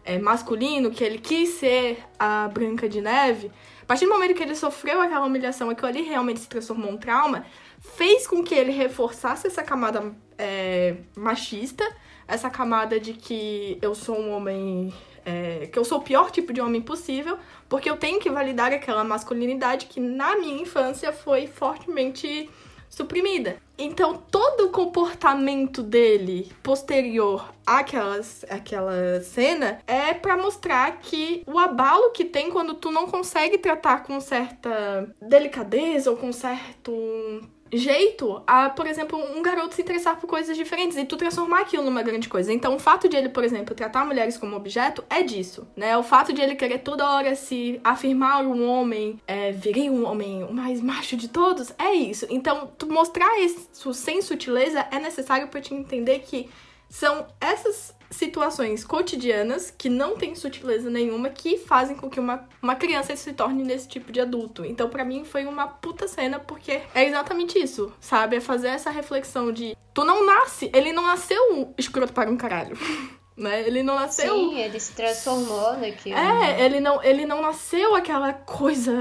[0.05, 4.43] é, masculino, que ele quis ser a Branca de Neve, a partir do momento que
[4.43, 7.45] ele sofreu aquela humilhação, aquilo ali realmente se transformou em um trauma,
[7.79, 11.83] fez com que ele reforçasse essa camada é, machista,
[12.27, 14.93] essa camada de que eu sou um homem.
[15.23, 17.37] é, que eu sou o pior tipo de homem possível,
[17.69, 22.49] porque eu tenho que validar aquela masculinidade que na minha infância foi fortemente
[22.89, 23.57] suprimida.
[23.77, 32.11] Então, todo o comportamento dele posterior àquelas, àquela cena é pra mostrar que o abalo
[32.11, 36.91] que tem quando tu não consegue tratar com certa delicadeza ou com certo
[37.77, 41.83] jeito a, por exemplo, um garoto se interessar por coisas diferentes e tu transformar aquilo
[41.83, 42.51] numa grande coisa.
[42.51, 45.97] Então, o fato de ele, por exemplo, tratar mulheres como objeto é disso, né?
[45.97, 50.43] O fato de ele querer toda hora se afirmar um homem, é, virei um homem
[50.43, 52.27] o mais macho de todos, é isso.
[52.29, 56.49] Então, tu mostrar isso sem sutileza é necessário para te entender que
[56.89, 62.75] são essas situações cotidianas que não tem sutileza nenhuma que fazem com que uma, uma
[62.75, 64.65] criança se torne nesse tipo de adulto.
[64.65, 68.37] Então, pra mim, foi uma puta cena, porque é exatamente isso, sabe?
[68.37, 72.77] É fazer essa reflexão de tu não nasce, ele não nasceu escroto para um caralho.
[73.37, 73.67] Né?
[73.67, 74.33] Ele não nasceu.
[74.33, 76.17] Sim, ele se transformou naquilo.
[76.17, 78.93] É, ele não, ele não nasceu aquela coisa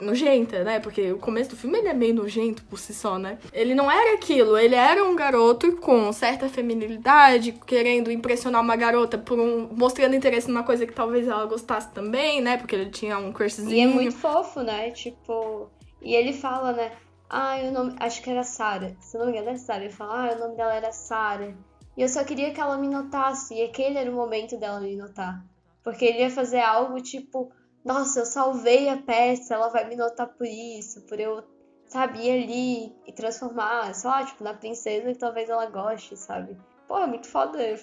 [0.00, 0.78] nojenta, né?
[0.80, 3.38] Porque o começo do filme ele é meio nojento por si só, né?
[3.52, 9.16] Ele não era aquilo, ele era um garoto com certa feminilidade, querendo impressionar uma garota
[9.16, 12.56] por um mostrando interesse numa coisa que talvez ela gostasse também, né?
[12.56, 13.70] Porque ele tinha um crushzinho.
[13.70, 14.90] E é muito fofo, né?
[14.90, 15.70] Tipo,
[16.02, 16.92] e ele fala, né?
[17.28, 18.94] Ah, o nome, acho que era Sarah.
[19.00, 19.84] Se não me engano, é Sarah.
[19.84, 21.52] Ele fala, ah, o nome dela era Sarah.
[21.96, 23.54] E eu só queria que ela me notasse.
[23.54, 25.44] E aquele era o momento dela me notar.
[25.82, 27.50] Porque ele ia fazer algo tipo,
[27.86, 31.42] nossa, eu salvei a peça, ela vai me notar por isso, por eu,
[31.86, 36.56] sabe, ir ali e transformar, sei lá, tipo, na princesa que talvez ela goste, sabe?
[36.88, 37.60] Pô, é muito foda.
[37.60, 37.76] Eu,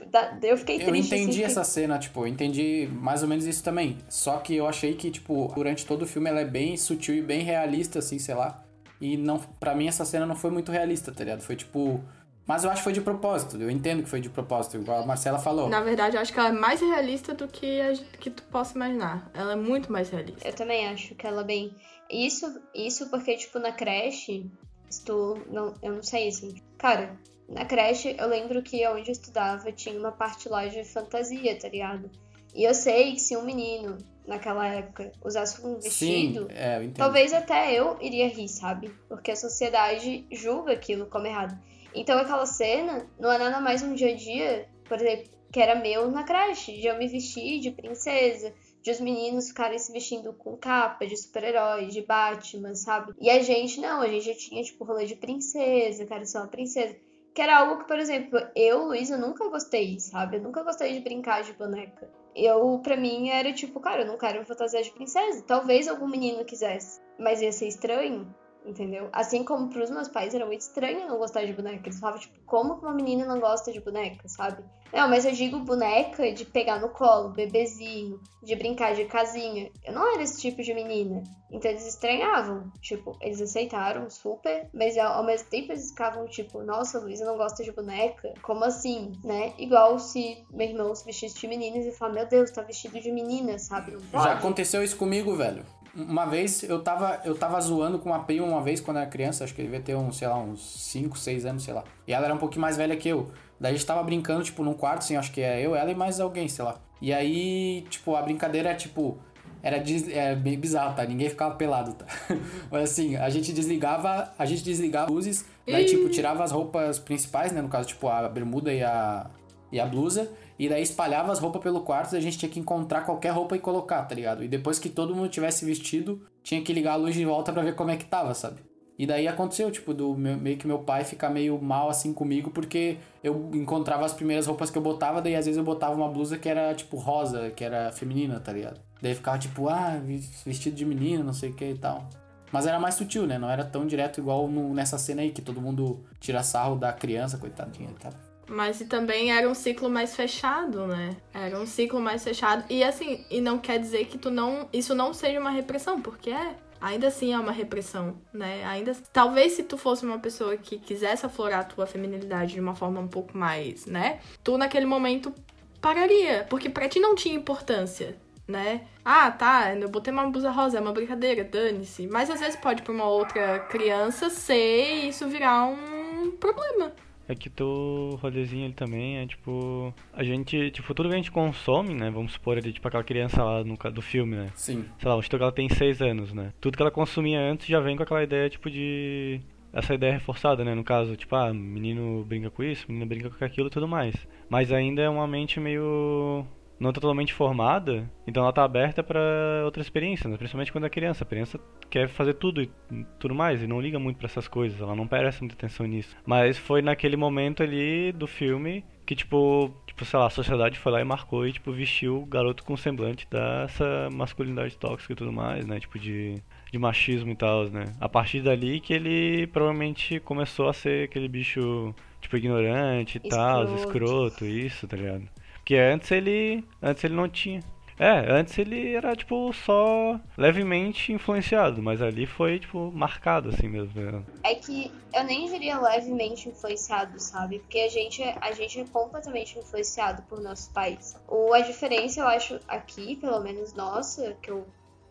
[0.44, 1.08] eu fiquei Eu triste.
[1.14, 3.98] entendi assim, essa cena, tipo, eu entendi mais ou menos isso também.
[4.08, 7.22] Só que eu achei que, tipo, durante todo o filme ela é bem sutil e
[7.22, 8.64] bem realista, assim, sei lá.
[9.02, 11.42] E não, pra mim essa cena não foi muito realista, tá ligado?
[11.42, 12.02] Foi tipo.
[12.46, 13.56] Mas eu acho que foi de propósito.
[13.58, 15.70] Eu entendo que foi de propósito, igual a Marcela falou.
[15.70, 18.44] Na verdade, eu acho que ela é mais realista do que, a gente- que tu
[18.44, 19.30] possa imaginar.
[19.34, 20.48] Ela é muito mais realista.
[20.48, 21.76] Eu também acho que ela é bem.
[22.10, 24.46] Isso, isso porque, tipo, na creche,
[24.90, 25.40] se tu.
[25.50, 26.54] Não, eu não sei assim.
[26.78, 31.58] Cara, na creche eu lembro que onde eu estudava tinha uma parte lá de fantasia,
[31.58, 32.12] tá ligado?
[32.54, 36.42] E eu sei que se um menino, naquela época, usasse um vestido.
[36.42, 36.88] Sim, é.
[36.96, 38.94] Talvez até eu iria rir, sabe?
[39.08, 41.58] Porque a sociedade julga aquilo como errado.
[41.96, 45.76] Então aquela cena não é nada mais um dia a dia, por exemplo, que era
[45.76, 50.34] meu na creche, de eu me vestir de princesa, de os meninos ficarem se vestindo
[50.34, 53.14] com capa de super-heróis, de Batman, sabe?
[53.22, 56.48] E a gente não, a gente já tinha tipo rolê de princesa, cara, sou uma
[56.48, 56.96] princesa.
[57.34, 60.38] Que era algo que, por exemplo, eu, Luísa, nunca gostei, sabe?
[60.38, 62.10] Eu nunca gostei de brincar de boneca.
[62.36, 65.44] Eu, pra mim, era tipo, cara, eu não quero fantasiar de princesa.
[65.48, 68.34] Talvez algum menino quisesse, mas ia ser estranho,
[68.66, 69.10] entendeu?
[69.12, 71.88] Assim como pros meus pais era muito estranho não gostar de boneca.
[71.88, 74.64] Eles falavam, tipo, como que uma menina não gosta de boneca, sabe?
[74.92, 79.72] Não, mas eu digo boneca de pegar no colo, bebezinho, de brincar de casinha.
[79.84, 81.24] Eu não era esse tipo de menina.
[81.52, 82.72] Então eles estranhavam.
[82.80, 87.64] Tipo, eles aceitaram super, mas ao mesmo tempo eles ficavam tipo, nossa, Luísa não gosta
[87.64, 88.34] de boneca?
[88.44, 89.54] Como assim, né?
[89.58, 93.12] Igual se meu irmão se vestisse de meninas e falar, meu Deus, tá vestido de
[93.12, 93.98] menina, sabe?
[94.12, 95.66] Já aconteceu isso comigo, velho.
[95.96, 99.44] Uma vez eu tava, eu tava zoando com uma prima uma vez quando era criança,
[99.44, 101.84] acho que ele devia ter uns, sei lá, uns 5, 6 anos, sei lá.
[102.08, 103.30] E ela era um pouquinho mais velha que eu.
[103.60, 105.96] Daí a gente tava brincando, tipo, num quarto, assim, acho que é eu, ela e
[105.96, 106.80] mais alguém, sei lá.
[107.00, 109.18] E aí, tipo, a brincadeira é tipo.
[109.62, 111.06] Era des- é bem bizarro, tá?
[111.06, 112.06] Ninguém ficava pelado, tá?
[112.72, 117.00] Mas assim, a gente desligava, a gente desligava as luzes, daí, tipo, tirava as roupas
[117.00, 117.62] principais, né?
[117.62, 119.28] No caso, tipo, a bermuda e a,
[119.72, 120.30] e a blusa.
[120.58, 123.56] E daí espalhava as roupas pelo quarto e a gente tinha que encontrar qualquer roupa
[123.56, 124.44] e colocar, tá ligado?
[124.44, 127.64] E depois que todo mundo tivesse vestido, tinha que ligar a luz de volta pra
[127.64, 128.62] ver como é que tava, sabe?
[128.98, 132.52] E daí aconteceu, tipo, do meu- meio que meu pai ficar meio mal assim comigo,
[132.52, 136.08] porque eu encontrava as primeiras roupas que eu botava, daí às vezes eu botava uma
[136.08, 138.80] blusa que era, tipo, rosa, que era feminina, tá ligado?
[139.02, 140.00] Daí ficava, tipo, ah,
[140.46, 142.08] vestido de menina, não sei o que e tal.
[142.52, 143.40] Mas era mais sutil, né?
[143.40, 146.94] Não era tão direto igual no- nessa cena aí, que todo mundo tira sarro da
[146.94, 148.12] criança, coitadinha e tal.
[148.48, 151.16] Mas também era um ciclo mais fechado, né?
[151.34, 152.66] Era um ciclo mais fechado.
[152.70, 154.68] E assim, e não quer dizer que tu não.
[154.72, 156.56] Isso não seja uma repressão, porque é.
[156.82, 158.66] Ainda assim é uma repressão, né?
[158.66, 158.94] Ainda.
[159.14, 163.00] Talvez se tu fosse uma pessoa que quisesse aflorar a tua feminilidade de uma forma
[163.00, 164.20] um pouco mais, né?
[164.44, 165.34] Tu naquele momento
[165.80, 166.46] pararia.
[166.50, 168.18] Porque pra ti não tinha importância.
[168.46, 168.82] Né?
[169.06, 172.08] Ah, tá, eu botei uma blusa rosa, é uma brincadeira, dane-se.
[172.08, 176.92] Mas às vezes pode pra uma outra criança ser e isso virar um problema.
[177.28, 179.94] É que tu rolezinho ali também é tipo.
[180.12, 182.12] A gente, tipo, tudo que a gente consome, né?
[182.12, 184.50] Vamos supor ali, tipo, aquela criança lá no, do filme, né?
[184.56, 184.86] Sim.
[185.00, 186.52] Sei lá, vamos supor que ela tem 6 anos, né?
[186.60, 189.40] Tudo que ela consumia antes já vem com aquela ideia, tipo, de.
[189.72, 190.76] Essa ideia reforçada, né?
[190.76, 194.16] No caso, tipo, ah, menino brinca com isso, menina brinca com aquilo e tudo mais.
[194.50, 196.46] Mas ainda é uma mente meio.
[196.84, 199.22] Não totalmente formada, então ela tá aberta pra
[199.64, 200.36] outra experiência, né?
[200.36, 201.24] principalmente quando é criança.
[201.24, 201.58] A criança
[201.90, 202.70] quer fazer tudo e
[203.18, 206.14] tudo mais e não liga muito pra essas coisas, ela não presta muita atenção nisso.
[206.26, 210.92] Mas foi naquele momento ali do filme que, tipo, tipo, sei lá, a sociedade foi
[210.92, 215.32] lá e marcou e, tipo, vestiu o garoto com semblante dessa masculinidade tóxica e tudo
[215.32, 215.80] mais, né?
[215.80, 216.36] Tipo, de,
[216.70, 217.94] de machismo e tal, né?
[218.02, 223.74] A partir dali que ele provavelmente começou a ser aquele bicho, tipo, ignorante e tal,
[223.74, 225.24] escroto, isso, tá ligado?
[225.64, 226.64] Porque antes ele.
[226.82, 227.62] Antes ele não tinha.
[227.98, 233.94] É, antes ele era, tipo, só levemente influenciado, mas ali foi, tipo, marcado assim mesmo.
[233.94, 234.26] ligado?
[234.44, 237.60] É que eu nem diria levemente influenciado, sabe?
[237.60, 241.16] Porque a gente, a gente é completamente influenciado por nossos pais.
[241.30, 244.68] O, a diferença, eu acho, aqui, pelo menos nossa, que eu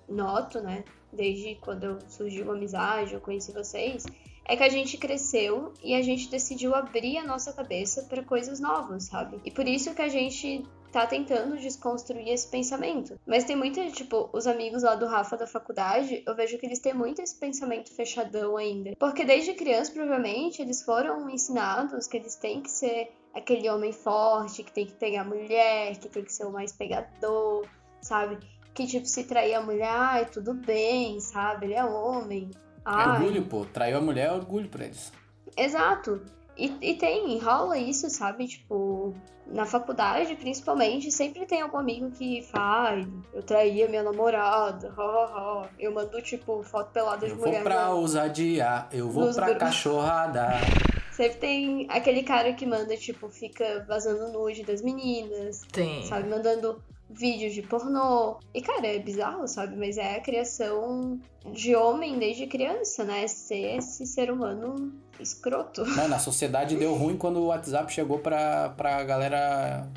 [0.07, 0.85] noto, né?
[1.11, 4.05] Desde quando surgiu uma amizade, eu conheci vocês,
[4.45, 8.61] é que a gente cresceu e a gente decidiu abrir a nossa cabeça para coisas
[8.61, 9.41] novas, sabe?
[9.45, 13.19] E por isso que a gente tá tentando desconstruir esse pensamento.
[13.27, 16.81] Mas tem muita, tipo, os amigos lá do Rafa da faculdade, eu vejo que eles
[16.81, 18.95] têm muito esse pensamento fechadão ainda.
[18.99, 24.63] Porque desde criança, provavelmente, eles foram ensinados que eles têm que ser aquele homem forte,
[24.63, 27.67] que tem que pegar mulher, que tem que ser o mais pegador,
[28.03, 28.39] sabe?
[28.75, 31.67] Que, tipo, se trair a mulher, ai, tudo bem, sabe?
[31.67, 32.51] Ele é homem.
[32.85, 33.65] É Ai, orgulho, pô.
[33.65, 35.13] Traiu a mulher é orgulho pra eles.
[35.57, 36.21] Exato.
[36.57, 38.47] E, e tem, rola isso, sabe?
[38.47, 39.15] Tipo,
[39.47, 45.03] na faculdade, principalmente, sempre tem algum amigo que fala, ai, eu traía minha namorada, ó,
[45.03, 45.31] ó,
[45.63, 45.67] ó.
[45.79, 47.55] Eu mando, tipo, foto pelada de Eu mulher.
[47.55, 49.63] vou pra ousadia, eu vou Nos pra grupos.
[49.65, 50.49] cachorrada.
[51.13, 56.05] Sempre tem aquele cara que manda, tipo, fica vazando nude das meninas, Tem.
[56.07, 56.29] sabe?
[56.29, 58.39] Mandando vídeos de pornô.
[58.55, 59.77] E, cara, é bizarro, sabe?
[59.77, 61.21] Mas é a criação
[61.53, 63.27] de homem desde criança, né?
[63.27, 65.85] Ser esse ser humano escroto.
[65.87, 69.89] Mano, a sociedade deu ruim quando o WhatsApp chegou pra, pra galera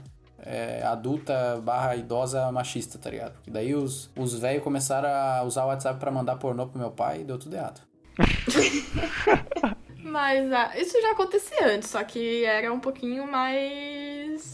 [0.45, 3.33] é, adulta barra idosa machista, tá ligado?
[3.47, 6.91] E daí os, os velhos começaram a usar o WhatsApp pra mandar pornô pro meu
[6.91, 7.81] pai e deu tudo errado.
[10.03, 13.94] Mas ah, isso já acontecia antes, só que era um pouquinho mais.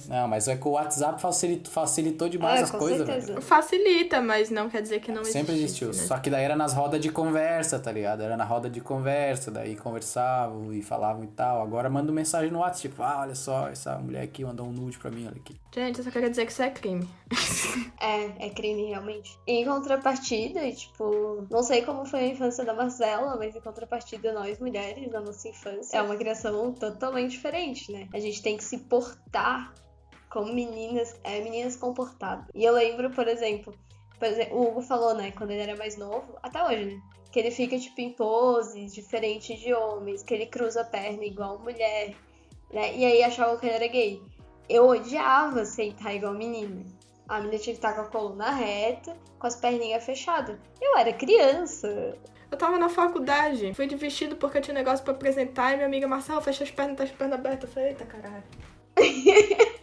[0.07, 3.27] Não, mas é que o WhatsApp facilitou, facilitou demais É, as coisas, certeza.
[3.27, 3.41] velho.
[3.41, 5.37] Facilita, mas não quer dizer que não existe.
[5.37, 5.93] Sempre existiu.
[5.93, 8.21] Só que daí era nas rodas de conversa, tá ligado?
[8.23, 11.61] Era na roda de conversa, daí conversavam e falavam e tal.
[11.61, 14.97] Agora manda mensagem no WhatsApp, tipo, ah, olha só, essa mulher aqui mandou um nude
[14.97, 15.55] pra mim, olha aqui.
[15.73, 17.07] Gente, eu só queria dizer que isso é crime.
[18.01, 19.37] É, é crime realmente.
[19.45, 24.59] Em contrapartida, tipo, não sei como foi a infância da Marcela, mas em contrapartida, nós
[24.59, 28.07] mulheres, na nossa infância, é uma criação totalmente diferente, né?
[28.13, 29.71] A gente tem que se portar
[30.31, 32.45] como meninas, é, meninas comportadas.
[32.55, 33.73] E eu lembro, por exemplo,
[34.17, 37.01] por exemplo, o Hugo falou, né, quando ele era mais novo, até hoje, né?
[37.31, 41.59] Que ele fica, tipo, em poses diferentes de homens, que ele cruza a perna igual
[41.59, 42.15] mulher,
[42.71, 42.95] né?
[42.95, 44.21] E aí achavam que ele era gay.
[44.69, 46.85] Eu odiava sentar igual menina.
[47.27, 50.57] A menina tinha que estar com a coluna reta, com as perninhas fechadas.
[50.81, 52.17] Eu era criança.
[52.49, 55.75] Eu tava na faculdade, fui de vestido porque eu tinha um negócio pra apresentar e
[55.75, 57.69] minha amiga Marcela fecha as pernas, tá as pernas abertas.
[57.69, 58.43] Eu falei, eita caralho.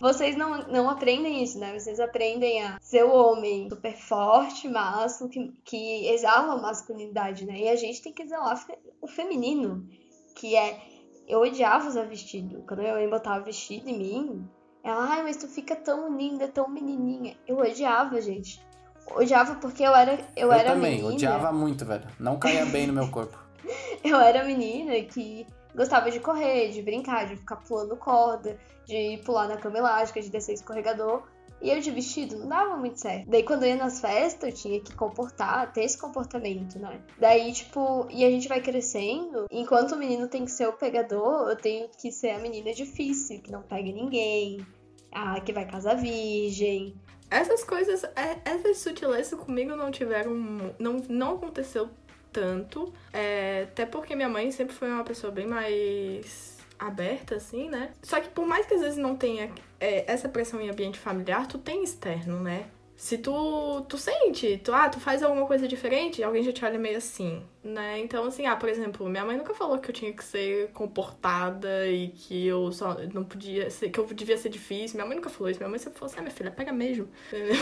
[0.00, 1.78] Vocês não, não aprendem isso, né?
[1.78, 7.58] Vocês aprendem a ser o homem super forte, másculo, que, que exala a masculinidade, né?
[7.60, 8.62] E a gente tem que exalar
[9.00, 9.88] o feminino,
[10.34, 10.78] que é.
[11.26, 12.62] Eu odiava usar vestido.
[12.68, 14.48] Quando eu mãe botava vestido em mim,
[14.84, 17.36] ela, ai, mas tu fica tão linda, tão menininha.
[17.46, 18.64] Eu odiava, gente.
[19.10, 20.12] Odiava porque eu era.
[20.36, 21.14] Eu, Eu, era também, menina.
[21.14, 22.06] odiava muito, velho.
[22.20, 23.36] Não caía bem no meu corpo.
[24.04, 25.44] Eu era menina que
[25.76, 30.30] gostava de correr, de brincar, de ficar pulando corda, de pular na cama elástica, de
[30.30, 31.22] descer escorregador.
[31.60, 33.28] E eu de vestido não dava muito certo.
[33.30, 37.00] Daí quando eu ia nas festas, eu tinha que comportar, ter esse comportamento, né?
[37.18, 39.46] Daí, tipo, e a gente vai crescendo.
[39.50, 43.40] Enquanto o menino tem que ser o pegador, eu tenho que ser a menina difícil,
[43.40, 44.66] que não pega ninguém.
[45.10, 46.94] Ah, que vai casar virgem.
[47.30, 50.34] Essas coisas, é- essas sutilezas comigo não tiveram.
[50.78, 51.88] Não, não aconteceu
[52.36, 52.92] tanto.
[53.14, 57.92] É, até porque minha mãe sempre foi uma pessoa bem mais aberta, assim, né?
[58.02, 61.46] Só que por mais que às vezes não tenha é, essa pressão em ambiente familiar,
[61.46, 62.66] tu tem externo, né?
[62.94, 66.78] Se tu, tu sente, tu, ah, tu faz alguma coisa diferente, alguém já te olha
[66.78, 67.98] meio assim, né?
[68.00, 71.86] Então, assim, ah, por exemplo, minha mãe nunca falou que eu tinha que ser comportada
[71.88, 74.96] e que eu só não podia ser, que eu devia ser difícil.
[74.96, 75.60] Minha mãe nunca falou isso.
[75.60, 77.08] Minha mãe sempre falou assim, ah, minha filha, pega mesmo.
[77.28, 77.56] Entendeu?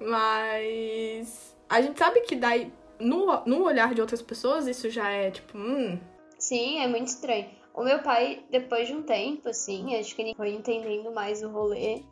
[0.00, 5.30] Mas a gente sabe que daí, no, no olhar de outras pessoas, isso já é
[5.30, 5.98] tipo, hum,
[6.40, 7.50] Sim, é muito estranho.
[7.74, 11.50] O meu pai, depois de um tempo, assim, acho que ele foi entendendo mais o
[11.50, 12.02] rolê.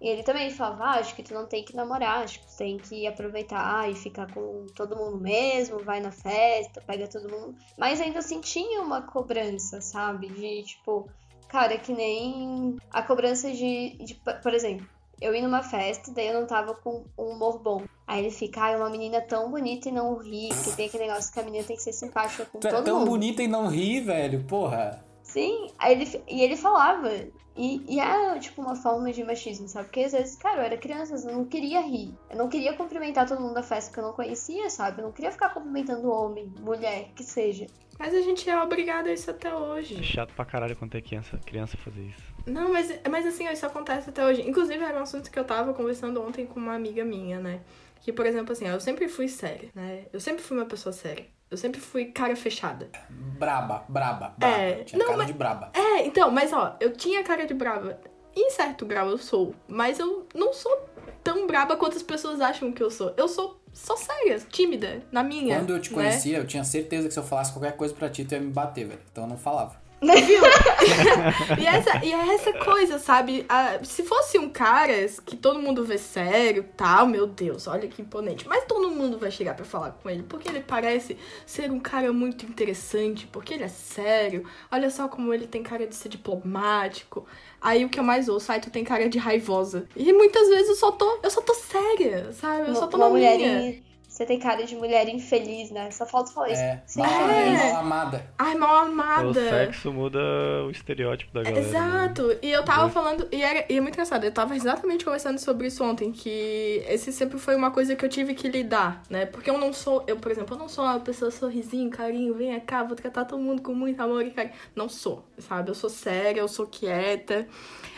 [0.00, 2.56] E ele também falava, ah, acho que tu não tem que namorar, acho que tu
[2.58, 7.56] tem que aproveitar e ficar com todo mundo mesmo, vai na festa, pega todo mundo.
[7.78, 10.28] Mas ainda assim tinha uma cobrança, sabe?
[10.28, 11.08] De tipo,
[11.48, 14.86] cara, que nem a cobrança de, de por exemplo,
[15.20, 17.82] eu ia numa festa, daí eu não tava com um humor bom.
[18.06, 21.32] Aí ele fica, ai, uma menina tão bonita e não ri, porque tem aquele negócio
[21.32, 23.08] que a menina tem que ser simpática com Tu é todo tão mundo.
[23.10, 25.04] bonita e não ri, velho, porra.
[25.22, 27.10] Sim, aí ele, e ele falava.
[27.56, 29.86] E, e é, tipo, uma forma de machismo, sabe?
[29.86, 32.14] Porque às vezes, cara, eu era criança, eu não queria rir.
[32.30, 35.00] Eu não queria cumprimentar todo mundo da festa que eu não conhecia, sabe?
[35.00, 37.66] Eu não queria ficar cumprimentando homem, mulher, que seja.
[37.98, 40.00] mas a gente é obrigado a isso até É hoje.
[40.04, 42.35] chato pra caralho quando é criança, criança fazer isso.
[42.46, 44.42] Não, mas, mas assim, isso acontece até hoje.
[44.48, 47.60] Inclusive, era um assunto que eu tava conversando ontem com uma amiga minha, né?
[48.00, 50.04] Que, por exemplo, assim, eu sempre fui séria, né?
[50.12, 51.26] Eu sempre fui uma pessoa séria.
[51.50, 52.88] Eu sempre fui cara fechada.
[53.10, 54.54] Braba, braba, braba.
[54.56, 55.70] É, Tinha não, cara mas- de braba.
[55.74, 57.98] É, então, mas ó, eu tinha cara de brava.
[58.34, 60.88] Em certo grau eu sou, mas eu não sou
[61.24, 63.14] tão braba quanto as pessoas acham que eu sou.
[63.16, 65.58] Eu sou só séria, tímida, na minha.
[65.58, 65.94] Quando eu te né?
[65.96, 68.50] conhecia, eu tinha certeza que se eu falasse qualquer coisa pra ti, tu ia me
[68.50, 69.00] bater, velho.
[69.10, 69.80] Então eu não falava.
[70.00, 70.42] Viu?
[71.58, 73.46] e, essa, e é essa coisa, sabe?
[73.48, 74.92] Ah, se fosse um cara
[75.24, 78.46] que todo mundo vê sério tal, meu Deus, olha que imponente.
[78.46, 81.16] Mas todo mundo vai chegar pra falar com ele, porque ele parece
[81.46, 84.44] ser um cara muito interessante, porque ele é sério.
[84.70, 87.26] Olha só como ele tem cara de ser diplomático.
[87.60, 89.88] Aí o que eu mais ouço, ai, tu tem cara de raivosa.
[89.96, 92.68] E muitas vezes eu só tô, eu só tô séria, sabe?
[92.68, 93.85] Eu só tô uma na mulher minha.
[94.16, 95.90] Você tem cara de mulher infeliz, né?
[95.90, 96.62] Só falta falar isso.
[96.62, 97.00] É, Sim.
[97.00, 97.50] mal, É.
[97.72, 98.26] mal amada.
[98.38, 99.34] Ai, mal O amada.
[99.34, 100.18] sexo muda
[100.66, 101.60] o estereótipo da galera.
[101.60, 101.68] né?
[101.68, 102.38] Exato.
[102.40, 102.88] E eu tava Uhum.
[102.90, 106.82] falando, e, era, e é muito engraçado, eu tava exatamente conversando sobre isso ontem, que
[106.88, 109.26] esse sempre foi uma coisa que eu tive que lidar, né?
[109.26, 112.58] Porque eu não sou, eu, por exemplo, eu não sou uma pessoa sorrisinho, carinho, vem
[112.60, 114.54] cá, vou tratar todo mundo com muito amor e carinho.
[114.74, 115.68] Não sou, sabe?
[115.70, 117.46] Eu sou séria, eu sou quieta.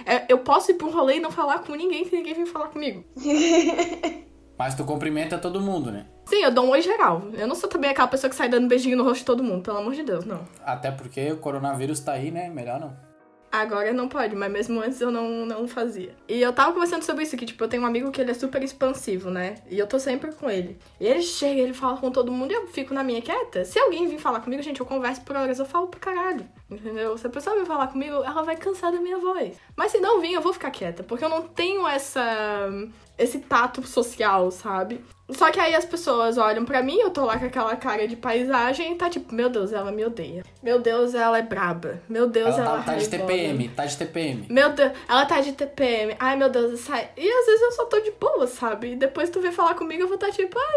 [0.04, 2.46] É, eu posso ir pra um rolê e não falar com ninguém se ninguém vir
[2.46, 3.04] falar comigo.
[4.58, 6.04] Mas tu cumprimenta todo mundo, né?
[6.26, 7.22] Sim, eu dou um oi geral.
[7.34, 9.62] Eu não sou também aquela pessoa que sai dando beijinho no rosto de todo mundo,
[9.62, 10.40] pelo amor de Deus, não.
[10.64, 12.48] Até porque o coronavírus tá aí, né?
[12.48, 13.07] Melhor não.
[13.50, 16.14] Agora não pode, mas mesmo antes eu não, não fazia.
[16.28, 18.34] E eu tava conversando sobre isso, que tipo, eu tenho um amigo que ele é
[18.34, 19.56] super expansivo, né?
[19.70, 20.78] E eu tô sempre com ele.
[21.00, 23.64] E ele chega, ele fala com todo mundo e eu fico na minha quieta.
[23.64, 26.46] Se alguém vir falar comigo, gente, eu converso por horas, eu falo pra caralho.
[26.70, 27.16] Entendeu?
[27.16, 29.56] Se a pessoa vir falar comigo, ela vai cansar da minha voz.
[29.74, 32.68] Mas se não vir, eu vou ficar quieta, porque eu não tenho essa
[33.16, 35.00] esse tato social, sabe?
[35.30, 38.16] Só que aí as pessoas olham pra mim, eu tô lá com aquela cara de
[38.16, 40.42] paisagem e tá tipo, meu Deus, ela me odeia.
[40.62, 42.00] Meu Deus, ela é braba.
[42.08, 43.08] Meu Deus, Ela ela, tá, tá de.
[43.08, 44.46] TPM, tá de TPM.
[44.48, 46.16] Meu Deus, ela tá de TPM.
[46.18, 47.10] Ai, meu Deus, sai.
[47.16, 48.92] E às vezes eu só tô de boa, sabe?
[48.92, 50.74] E depois tu vem falar comigo, eu vou estar tipo, ai,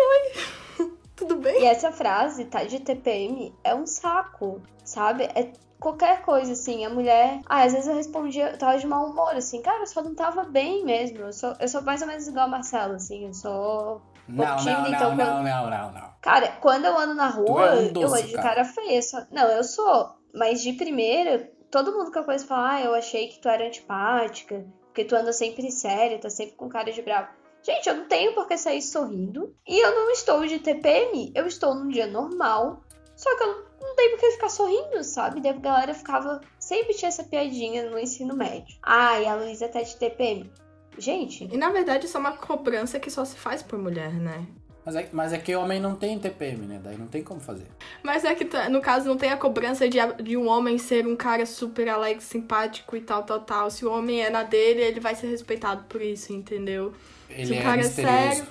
[0.80, 0.92] oi.
[1.16, 1.62] Tudo bem?
[1.62, 5.26] E essa frase, tá de TPM, é um saco, sabe?
[5.36, 6.86] É qualquer coisa, assim.
[6.86, 7.40] A mulher.
[7.46, 9.62] Ah, às vezes eu respondia, eu tava de mau humor, assim.
[9.62, 11.20] Cara, eu só não tava bem mesmo.
[11.20, 13.28] Eu sou, eu sou mais ou menos igual a Marcela, assim.
[13.28, 14.02] Eu sou.
[14.32, 16.12] Não, não, então, não, quando- não, não, não, não.
[16.22, 18.48] Cara, quando eu ando na rua, é um eu doce, ando de cara.
[18.50, 19.02] cara feia.
[19.02, 19.26] Só...
[19.32, 20.16] Não, eu sou.
[20.34, 23.66] Mas de primeira, todo mundo que eu conheço fala, ah, eu achei que tu era
[23.66, 27.30] antipática, porque tu anda sempre séria, tá sempre com cara de bravo.
[27.64, 29.56] Gente, eu não tenho por que sair sorrindo.
[29.68, 32.82] E eu não estou de TPM, eu estou num dia normal.
[33.16, 35.42] Só que eu não, tenho por que ficar sorrindo, sabe?
[35.42, 36.42] Daí a galera ficava.
[36.60, 38.78] Sempre tinha essa piadinha no ensino médio.
[38.82, 40.52] Ai, a Luísa tá de TPM.
[40.98, 44.46] Gente, E na verdade isso é uma cobrança que só se faz por mulher, né?
[44.84, 46.80] Mas é, mas é que homem não tem TPM, né?
[46.84, 47.68] Daí não tem como fazer.
[48.02, 51.16] Mas é que, no caso, não tem a cobrança de, de um homem ser um
[51.16, 53.70] cara super alegre, simpático e tal, tal, tal.
[53.70, 56.94] Se o homem é na dele, ele vai ser respeitado por isso, entendeu?
[57.30, 58.36] Ele Se o é cara é misterioso.
[58.38, 58.48] sério.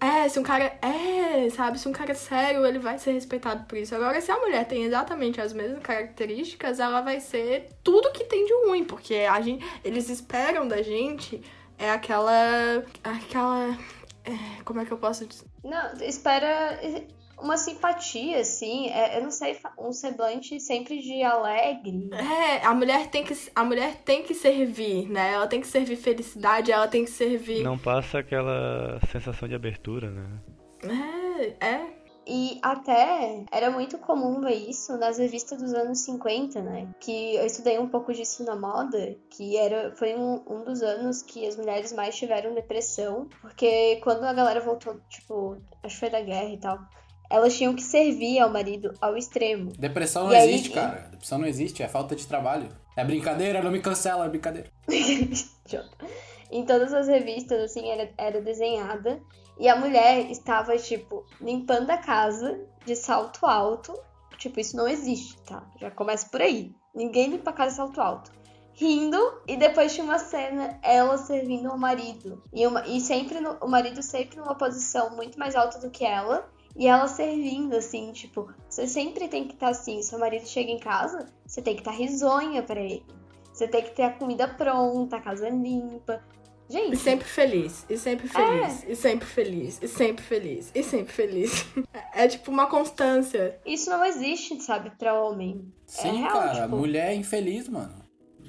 [0.00, 1.78] É, se um cara é, sabe?
[1.78, 3.94] Se um cara é sério, ele vai ser respeitado por isso.
[3.94, 8.44] Agora, se a mulher tem exatamente as mesmas características, ela vai ser tudo que tem
[8.46, 11.40] de ruim, porque a gente, eles esperam da gente
[11.80, 12.84] é aquela.
[13.02, 13.78] aquela.
[14.24, 15.46] é, como é que eu posso dizer?
[15.64, 16.78] Não, espera
[17.38, 18.88] uma simpatia, assim.
[18.90, 22.10] é- eu não sei, um semblante sempre de alegre.
[22.12, 25.32] É, a mulher tem que a mulher tem que servir, né?
[25.32, 27.62] Ela tem que servir felicidade, ela tem que servir.
[27.62, 30.40] Não passa aquela sensação de abertura, né?
[31.60, 31.99] É, é.
[32.32, 36.86] E até era muito comum ver isso nas revistas dos anos 50, né?
[37.00, 41.22] Que eu estudei um pouco disso na moda, que era, foi um, um dos anos
[41.22, 46.10] que as mulheres mais tiveram depressão, porque quando a galera voltou, tipo, acho que foi
[46.10, 46.78] da guerra e tal,
[47.28, 49.72] elas tinham que servir ao marido ao extremo.
[49.76, 51.08] Depressão não aí- existe, cara.
[51.10, 52.68] Depressão não existe, é falta de trabalho.
[52.96, 54.70] É brincadeira, não me cancela, é brincadeira.
[56.50, 59.20] Em todas as revistas, assim, era, era desenhada.
[59.58, 63.94] E a mulher estava, tipo, limpando a casa de salto alto.
[64.38, 65.62] Tipo, isso não existe, tá?
[65.78, 66.74] Já começa por aí.
[66.94, 68.32] Ninguém limpa a casa de salto alto.
[68.72, 72.42] Rindo, e depois tinha uma cena, ela servindo ao marido.
[72.52, 76.04] E, uma, e sempre, no- o marido sempre numa posição muito mais alta do que
[76.04, 76.48] ela.
[76.74, 80.00] E ela servindo, assim, tipo, você sempre tem que estar assim.
[80.02, 83.04] Seu marido chega em casa, você tem que estar risonha pra ele.
[83.52, 86.22] Você tem que ter a comida pronta, a casa limpa.
[86.70, 91.12] E Gente, sempre feliz, e sempre feliz, e sempre feliz, e sempre feliz, e sempre
[91.12, 91.66] feliz.
[92.14, 93.58] É, é tipo uma constância.
[93.66, 95.64] isso não existe, sabe, pra homem.
[95.84, 97.92] Sim, real, cara, tipo- mulher infeliz, mano.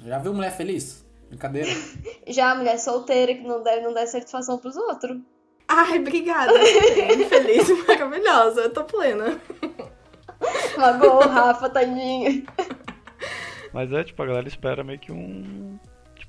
[0.04, 1.04] Já viu mulher feliz?
[1.28, 1.68] Brincadeira.
[2.28, 5.18] Já a mulher solteira que não deve não dar satisfação pros outros.
[5.66, 6.52] Ai, obrigada.
[6.52, 8.60] Bem feliz e maravilhosa.
[8.62, 9.40] Eu tô plena.
[10.76, 12.44] Magoou o Rafa, tadinho.
[13.72, 15.78] Mas é, tipo, a galera espera meio que um.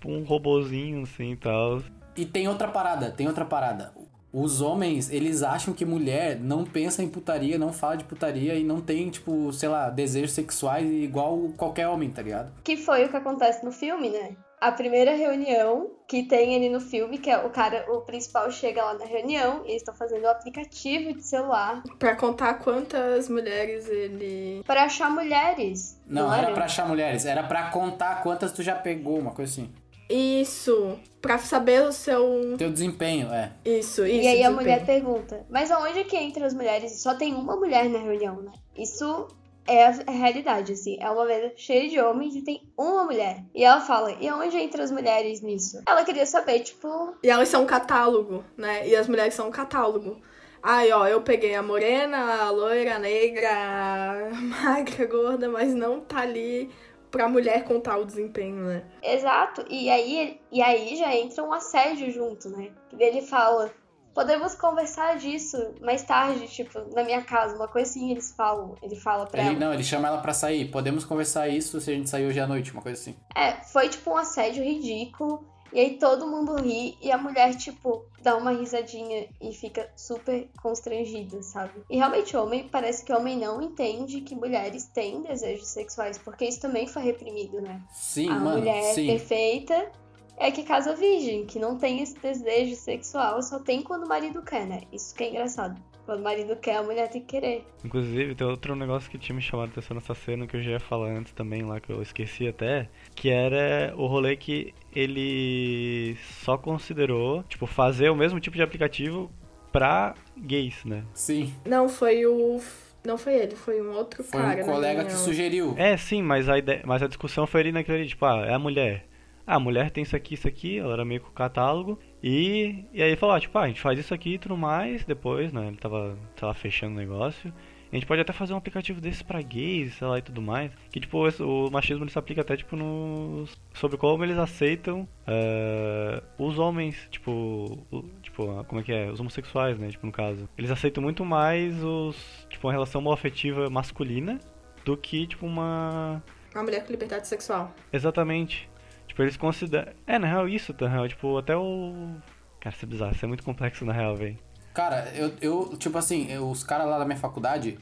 [0.04, 1.82] Tipo, um robozinho assim e tal.
[2.16, 3.94] E tem outra parada, tem outra parada.
[4.34, 8.64] Os homens, eles acham que mulher não pensa em putaria, não fala de putaria e
[8.64, 12.52] não tem, tipo, sei lá, desejos sexuais igual qualquer homem, tá ligado?
[12.64, 14.36] Que foi o que acontece no filme, né?
[14.64, 18.82] a primeira reunião que tem ali no filme, que é o cara, o principal chega
[18.82, 23.90] lá na reunião, e eles estão fazendo o aplicativo de celular Pra contar quantas mulheres
[23.90, 24.64] ele.
[24.66, 26.00] para achar mulheres.
[26.08, 29.70] Não, era pra achar mulheres, era pra contar quantas tu já pegou, uma coisa assim.
[30.14, 31.00] Isso.
[31.22, 32.56] Pra saber o seu.
[32.58, 33.52] Teu desempenho, é.
[33.66, 34.06] Isso, isso.
[34.06, 34.56] E aí a desempenho.
[34.56, 37.02] mulher pergunta: Mas aonde que entra as mulheres?
[37.02, 38.52] Só tem uma mulher na reunião, né?
[38.78, 39.28] Isso
[39.66, 40.98] é a realidade, assim.
[41.00, 43.44] É uma mesa cheia de homens e tem uma mulher.
[43.56, 45.82] E ela fala: E aonde entra as mulheres nisso?
[45.88, 47.16] Ela queria saber, tipo.
[47.24, 48.88] E elas são um catálogo, né?
[48.88, 50.22] E as mulheres são um catálogo.
[50.62, 55.74] Ai, ó, eu peguei a morena, a loira, a negra, a magra, a gorda, mas
[55.74, 56.70] não tá ali
[57.14, 58.84] pra mulher contar o desempenho, né?
[59.04, 59.64] Exato.
[59.70, 62.72] E aí, e aí já entra um assédio junto, né?
[63.00, 63.72] Ele fala.
[64.16, 68.96] Podemos conversar disso mais tarde, tipo, na minha casa, uma coisa assim, eles falam, ele
[68.96, 69.60] fala pra Ele, ela.
[69.60, 70.70] não, ele chama ela pra sair.
[70.70, 73.16] Podemos conversar isso se a gente sair hoje à noite, uma coisa assim.
[73.36, 75.52] É, foi tipo um assédio ridículo.
[75.74, 80.48] E aí todo mundo ri e a mulher, tipo, dá uma risadinha e fica super
[80.62, 81.82] constrangida, sabe?
[81.90, 86.62] E realmente, homem, parece que homem não entende que mulheres têm desejos sexuais, porque isso
[86.62, 87.82] também foi reprimido, né?
[87.92, 89.08] Sim, a mano, mulher sim.
[89.08, 89.92] perfeita
[90.38, 94.42] é que casa virgem, que não tem esse desejo sexual, só tem quando o marido
[94.44, 94.82] quer, né?
[94.92, 95.82] Isso que é engraçado.
[96.06, 97.66] Quando o marido quer, a mulher tem que querer.
[97.84, 100.72] Inclusive, tem outro negócio que tinha me chamado a atenção nessa cena que eu já
[100.72, 106.18] ia falar antes também lá, que eu esqueci até, que era o rolê que ele
[106.44, 109.32] só considerou, tipo, fazer o mesmo tipo de aplicativo
[109.72, 111.04] pra gays, né?
[111.14, 111.54] Sim.
[111.66, 112.60] Não, foi o.
[113.06, 114.64] Não foi ele, foi um outro Foi cara.
[114.64, 115.74] um na colega que sugeriu.
[115.78, 118.54] É, sim, mas a, ideia, mas a discussão foi ali naquele ali, tipo, ah, é
[118.54, 119.06] a mulher.
[119.46, 122.00] Ah, a mulher tem isso aqui, isso aqui, ela era meio com o catálogo.
[122.24, 125.04] E, e aí falou, ah, tipo, ah, a gente faz isso aqui e tudo mais,
[125.04, 125.68] depois, né?
[125.68, 127.54] Ele tava, lá, fechando o negócio.
[127.92, 130.72] A gente pode até fazer um aplicativo desse pra gays, sei lá, e tudo mais.
[130.90, 133.46] Que, tipo, o machismo ele se aplica até, tipo, no...
[133.74, 137.86] Sobre como eles aceitam eh, os homens, tipo...
[137.92, 139.12] o- tipo, como é que é?
[139.12, 139.90] Os homossexuais, né?
[139.90, 140.50] Tipo, no caso.
[140.58, 142.48] Eles aceitam muito mais os...
[142.50, 144.40] Tipo, uma relação homoafetiva masculina
[144.84, 146.24] do que, tipo, uma...
[146.56, 147.72] Uma mulher com liberdade sexual.
[147.92, 148.68] Exatamente.
[149.14, 149.94] Tipo, eles consideram...
[150.08, 151.08] É, na real, isso, na real.
[151.08, 152.16] Tipo, até o...
[152.60, 153.12] Cara, isso é bizarro.
[153.12, 154.40] Isso é muito complexo, na real, velho.
[154.74, 157.78] Cara, eu, eu tipo assim, eu- os caras lá da minha faculdade,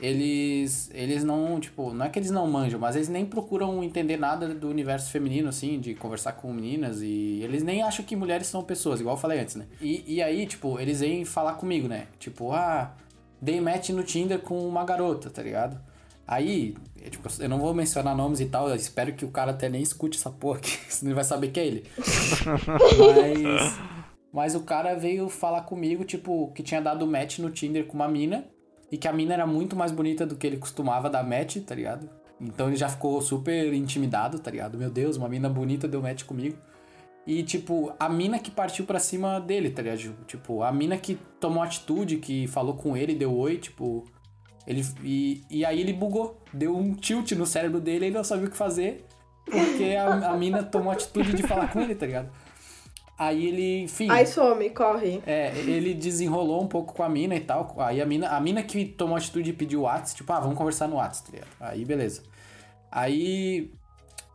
[0.00, 4.16] eles eles não, tipo, não é que eles não manjam, mas eles nem procuram entender
[4.16, 8.48] nada do universo feminino, assim, de conversar com meninas e eles nem acham que mulheres
[8.48, 9.66] são pessoas, igual eu falei antes, né?
[9.80, 12.08] E, e aí, tipo, eles vêm falar comigo, né?
[12.18, 12.92] Tipo, ah,
[13.40, 15.80] dei match no Tinder com uma garota, tá ligado?
[16.26, 16.74] Aí,
[17.04, 19.68] é, tipo, eu não vou mencionar nomes e tal, eu espero que o cara até
[19.68, 21.84] nem escute essa porra, que senão ele vai saber que é ele.
[22.98, 23.78] Mas.
[24.32, 28.08] Mas o cara veio falar comigo, tipo, que tinha dado match no Tinder com uma
[28.08, 28.46] mina.
[28.90, 31.74] E que a mina era muito mais bonita do que ele costumava dar match, tá
[31.74, 32.08] ligado?
[32.40, 34.76] Então ele já ficou super intimidado, tá ligado?
[34.76, 36.58] Meu Deus, uma mina bonita deu match comigo.
[37.26, 40.14] E, tipo, a mina que partiu pra cima dele, tá ligado?
[40.26, 44.04] Tipo, a mina que tomou atitude, que falou com ele, deu oi, tipo.
[44.66, 46.40] Ele, e, e aí ele bugou.
[46.52, 49.04] Deu um tilt no cérebro dele e ele não sabia o que fazer.
[49.44, 52.30] Porque a, a mina tomou atitude de falar com ele, tá ligado?
[53.18, 54.10] Aí ele, enfim.
[54.10, 55.22] Aí some, corre.
[55.26, 57.74] É, ele desenrolou um pouco com a mina e tal.
[57.78, 60.40] Aí a mina, a mina que tomou a atitude de pedir o WhatsApp, tipo, ah,
[60.40, 61.50] vamos conversar no WhatsApp, tá ligado?
[61.60, 62.22] Aí beleza.
[62.90, 63.72] Aí.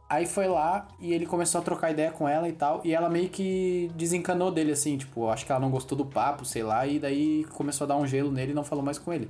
[0.10, 2.80] Aí foi lá e ele começou a trocar ideia com ela e tal.
[2.86, 6.46] E ela meio que desencanou dele, assim, tipo, acho que ela não gostou do papo,
[6.46, 6.88] sei lá.
[6.88, 9.30] E daí começou a dar um gelo nele e não falou mais com ele.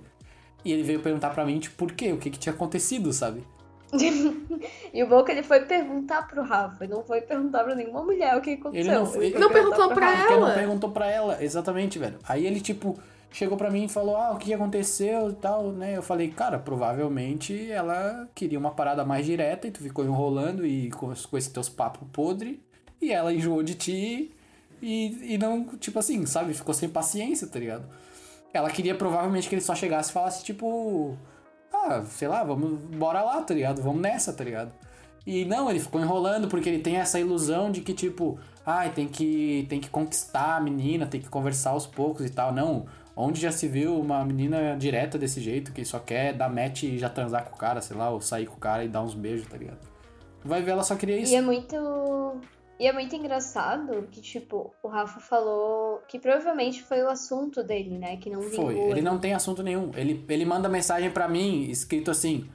[0.68, 2.12] E ele veio perguntar pra mim, tipo, por quê?
[2.12, 3.44] O que que tinha acontecido, sabe?
[4.94, 7.74] e o bom é que ele foi perguntar pro Rafa, ele não foi perguntar pra
[7.74, 8.82] nenhuma mulher o que aconteceu.
[8.92, 10.12] Ele não- foi ele- Não perguntou pra.
[10.18, 10.48] Porque ela.
[10.50, 12.18] não perguntou pra ela, exatamente, velho.
[12.28, 13.00] Aí ele, tipo,
[13.32, 15.96] chegou pra mim e falou, ah, o que aconteceu e tal, né?
[15.96, 20.90] Eu falei, cara, provavelmente ela queria uma parada mais direta e tu ficou enrolando e
[20.92, 22.62] com, com esses teus papos podre
[23.02, 24.32] e ela enjoou de ti
[24.82, 26.54] e, e não, tipo assim, sabe?
[26.54, 27.86] Ficou sem paciência, tá ligado?
[28.58, 31.16] Ela queria provavelmente que ele só chegasse e falasse, tipo,
[31.72, 33.82] ah, sei lá, vamos, bora lá, tá ligado?
[33.82, 34.72] Vamos nessa, tá ligado?
[35.26, 39.08] E não, ele ficou enrolando porque ele tem essa ilusão de que, tipo, ai, tem
[39.08, 42.52] que, tem que conquistar a menina, tem que conversar aos poucos e tal.
[42.54, 42.86] Não,
[43.16, 46.98] onde já se viu uma menina direta desse jeito, que só quer dar match e
[46.98, 49.14] já transar com o cara, sei lá, ou sair com o cara e dar uns
[49.14, 49.80] beijos, tá ligado?
[50.44, 51.34] Vai ver, ela só queria isso.
[51.34, 51.76] E é muito.
[52.80, 57.98] E é muito engraçado que, tipo, o Rafa falou que provavelmente foi o assunto dele,
[57.98, 58.18] né?
[58.18, 58.68] Que não vingou.
[58.68, 59.92] Foi, ele não tem assunto nenhum.
[59.96, 62.48] Ele, ele manda mensagem pra mim, escrito assim: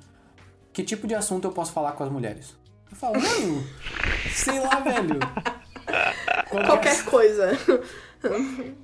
[0.73, 2.57] Que tipo de assunto eu posso falar com as mulheres?
[2.91, 3.64] Eu falo, mano,
[4.31, 5.18] sei lá, velho.
[6.66, 7.51] Qualquer coisa.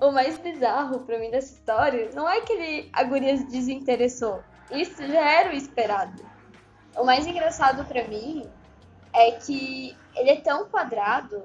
[0.01, 4.43] O mais bizarro pra mim dessa história não é que ele, a guria se desinteressou.
[4.69, 6.25] Isso já era o esperado.
[6.97, 8.45] O mais engraçado pra mim
[9.19, 11.43] é que ele é tão quadrado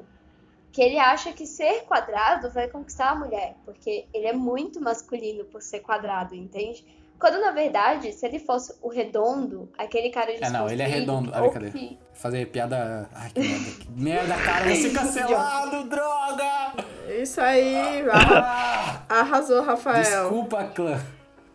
[0.71, 5.45] que ele acha que ser quadrado vai conquistar a mulher, porque ele é muito masculino
[5.45, 6.84] por ser quadrado, entende?
[7.19, 10.88] Quando na verdade, se ele fosse o redondo, aquele cara de É, não, ele é
[10.88, 11.32] redondo.
[11.34, 11.69] Ah, cadê?
[11.71, 13.07] que- Fazer piada.
[13.13, 13.76] Ai, que merda.
[13.80, 16.74] Que merda, cara, você cancelado, droga!
[17.21, 20.01] Isso aí, arra- Ah, arrasou, Rafael.
[20.03, 20.99] desculpa, clã.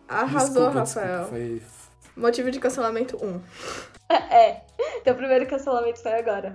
[0.07, 0.39] Arrasou,
[0.69, 1.19] Desculpa, Rafael.
[1.23, 1.61] desculpa, Foi.
[2.15, 3.41] Motivo de cancelamento 1.
[4.31, 4.61] É,
[5.03, 6.51] teu primeiro cancelamento foi agora.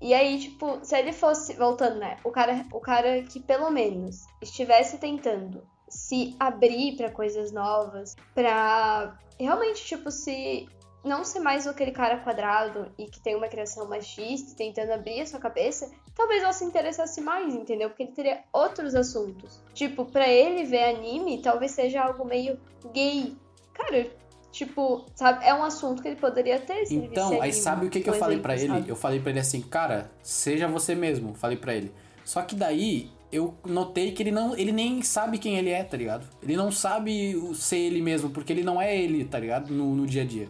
[0.00, 2.16] E aí, tipo, se ele fosse, voltando, né?
[2.24, 9.16] O cara, o cara que pelo menos estivesse tentando se abrir pra coisas novas, pra
[9.38, 10.66] realmente, tipo, se
[11.04, 15.26] não ser mais aquele cara quadrado e que tem uma criação machista, tentando abrir a
[15.26, 17.90] sua cabeça, talvez ela se interessasse mais, entendeu?
[17.90, 19.62] Porque ele teria outros assuntos.
[19.74, 22.58] Tipo, pra ele ver anime, talvez seja algo meio
[22.92, 23.36] gay.
[23.72, 24.10] Cara,
[24.52, 28.00] tipo, sabe, é um assunto que ele poderia ter se Então, aí sabe o que,
[28.00, 28.84] que eu falei pra ele?
[28.86, 31.34] Eu falei pra ele assim, cara, seja você mesmo.
[31.34, 31.92] Falei pra ele.
[32.24, 35.96] Só que daí eu notei que ele não, ele nem sabe quem ele é, tá
[35.96, 36.28] ligado?
[36.42, 39.72] Ele não sabe ser ele mesmo, porque ele não é ele, tá ligado?
[39.72, 40.48] No, no dia a dia.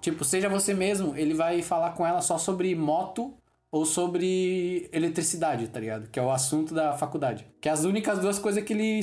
[0.00, 3.32] Tipo, seja você mesmo, ele vai falar com ela só sobre moto
[3.70, 6.08] ou sobre eletricidade, tá ligado?
[6.08, 7.46] Que é o assunto da faculdade.
[7.60, 9.00] Que é as únicas duas coisas que ele,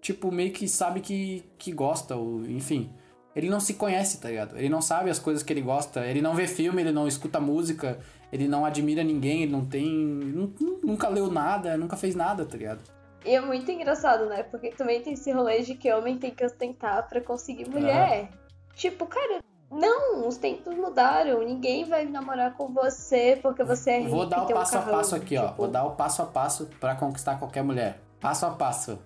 [0.00, 2.90] tipo, meio que sabe que, que gosta, ou enfim.
[3.34, 4.56] Ele não se conhece, tá ligado?
[4.56, 7.40] Ele não sabe as coisas que ele gosta, ele não vê filme, ele não escuta
[7.40, 7.98] música,
[8.32, 9.88] ele não admira ninguém, ele não tem.
[9.88, 12.80] nu- nu- Nunca leu nada, nunca fez nada, tá ligado?
[13.24, 14.42] E é muito engraçado, né?
[14.44, 18.28] Porque também tem esse rolê de que homem tem que ostentar pra conseguir mulher.
[18.74, 19.38] Tipo, cara,
[19.70, 21.42] não, os tempos mudaram.
[21.42, 24.76] Ninguém vai namorar com você porque você é rico Vou dar o tem um passo
[24.76, 25.46] a passo aqui, ó.
[25.46, 27.98] Tipo, Vou dar o passo a passo pra conquistar qualquer mulher.
[28.20, 28.98] Passo a passo.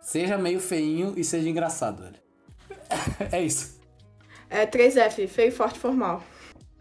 [0.00, 2.23] Seja meio feinho e seja engraçado, velho.
[3.32, 3.80] É isso.
[4.50, 6.22] É 3F, feio, forte, formal.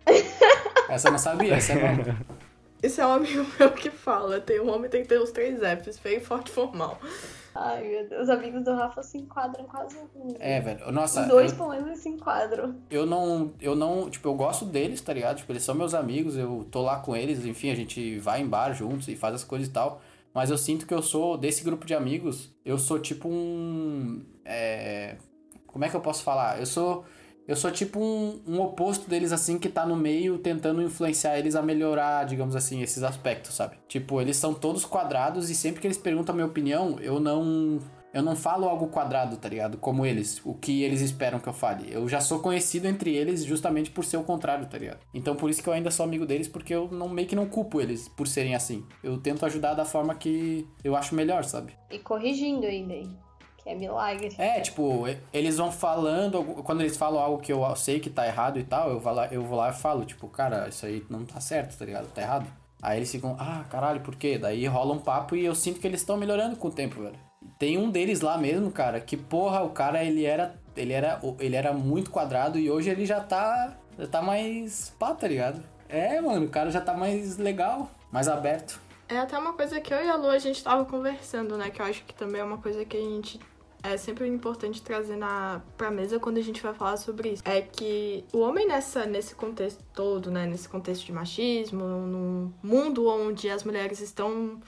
[0.89, 2.17] Essa eu não sabia, essa é nova.
[2.83, 4.41] Isso é um amigo meu que fala.
[4.41, 6.99] Tem um homem tem que ter os três Fs, feio, forte, formal.
[7.55, 9.97] Ai, meu Deus, os amigos do Rafa se enquadram quase.
[9.97, 10.91] em- É, velho.
[10.91, 12.75] Nossa, Os dois, eu- pelo menos, se enquadram.
[12.91, 15.37] eu não, eu não, tipo, eu gosto deles, tá ligado?
[15.37, 18.47] Tipo, eles são meus amigos, eu tô lá com eles, enfim, a gente vai em
[18.47, 20.01] bar juntos e faz as coisas e tal.
[20.33, 24.21] Mas eu sinto que eu sou, desse grupo de amigos, eu sou tipo um.
[24.43, 25.15] É,
[25.73, 26.59] como é que eu posso falar?
[26.59, 27.03] Eu sou.
[27.45, 31.55] Eu sou tipo um, um oposto deles, assim, que tá no meio tentando influenciar eles
[31.55, 33.75] a melhorar, digamos assim, esses aspectos, sabe?
[33.85, 37.79] Tipo, eles são todos quadrados e sempre que eles perguntam a minha opinião, eu não.
[38.13, 39.75] Eu não falo algo quadrado, tá ligado?
[39.79, 41.91] Como eles, o que eles esperam que eu fale.
[41.91, 44.99] Eu já sou conhecido entre eles justamente por ser o contrário, tá ligado?
[45.11, 47.47] Então por isso que eu ainda sou amigo deles, porque eu não meio que não
[47.47, 48.85] culpo eles por serem assim.
[49.03, 51.73] Eu tento ajudar da forma que eu acho melhor, sabe?
[51.89, 53.17] E corrigindo ainda, hein?
[53.63, 54.35] Que é milagre.
[54.37, 58.59] É, tipo, eles vão falando, quando eles falam algo que eu sei que tá errado
[58.59, 61.23] e tal, eu vou lá, eu vou lá e falo, tipo, cara, isso aí não
[61.23, 62.07] tá certo, tá ligado?
[62.13, 62.47] Tá errado.
[62.81, 64.37] Aí eles ficam, ah, caralho, por quê?
[64.37, 67.15] Daí rola um papo e eu sinto que eles estão melhorando com o tempo, velho.
[67.57, 71.55] Tem um deles lá mesmo, cara, que porra, o cara, ele era, ele era, ele
[71.55, 75.63] era muito quadrado e hoje ele já tá, já tá mais pá, tá ligado?
[75.87, 78.81] É, mano, o cara já tá mais legal, mais aberto.
[79.07, 81.69] É até uma coisa que eu e a Lu a gente tava conversando, né?
[81.69, 83.39] Que eu acho que também é uma coisa que a gente
[83.83, 87.43] é sempre importante trazer na pra mesa quando a gente vai falar sobre isso.
[87.45, 93.07] É que o homem nessa nesse contexto todo, né, nesse contexto de machismo, num mundo
[93.07, 94.59] onde as mulheres estão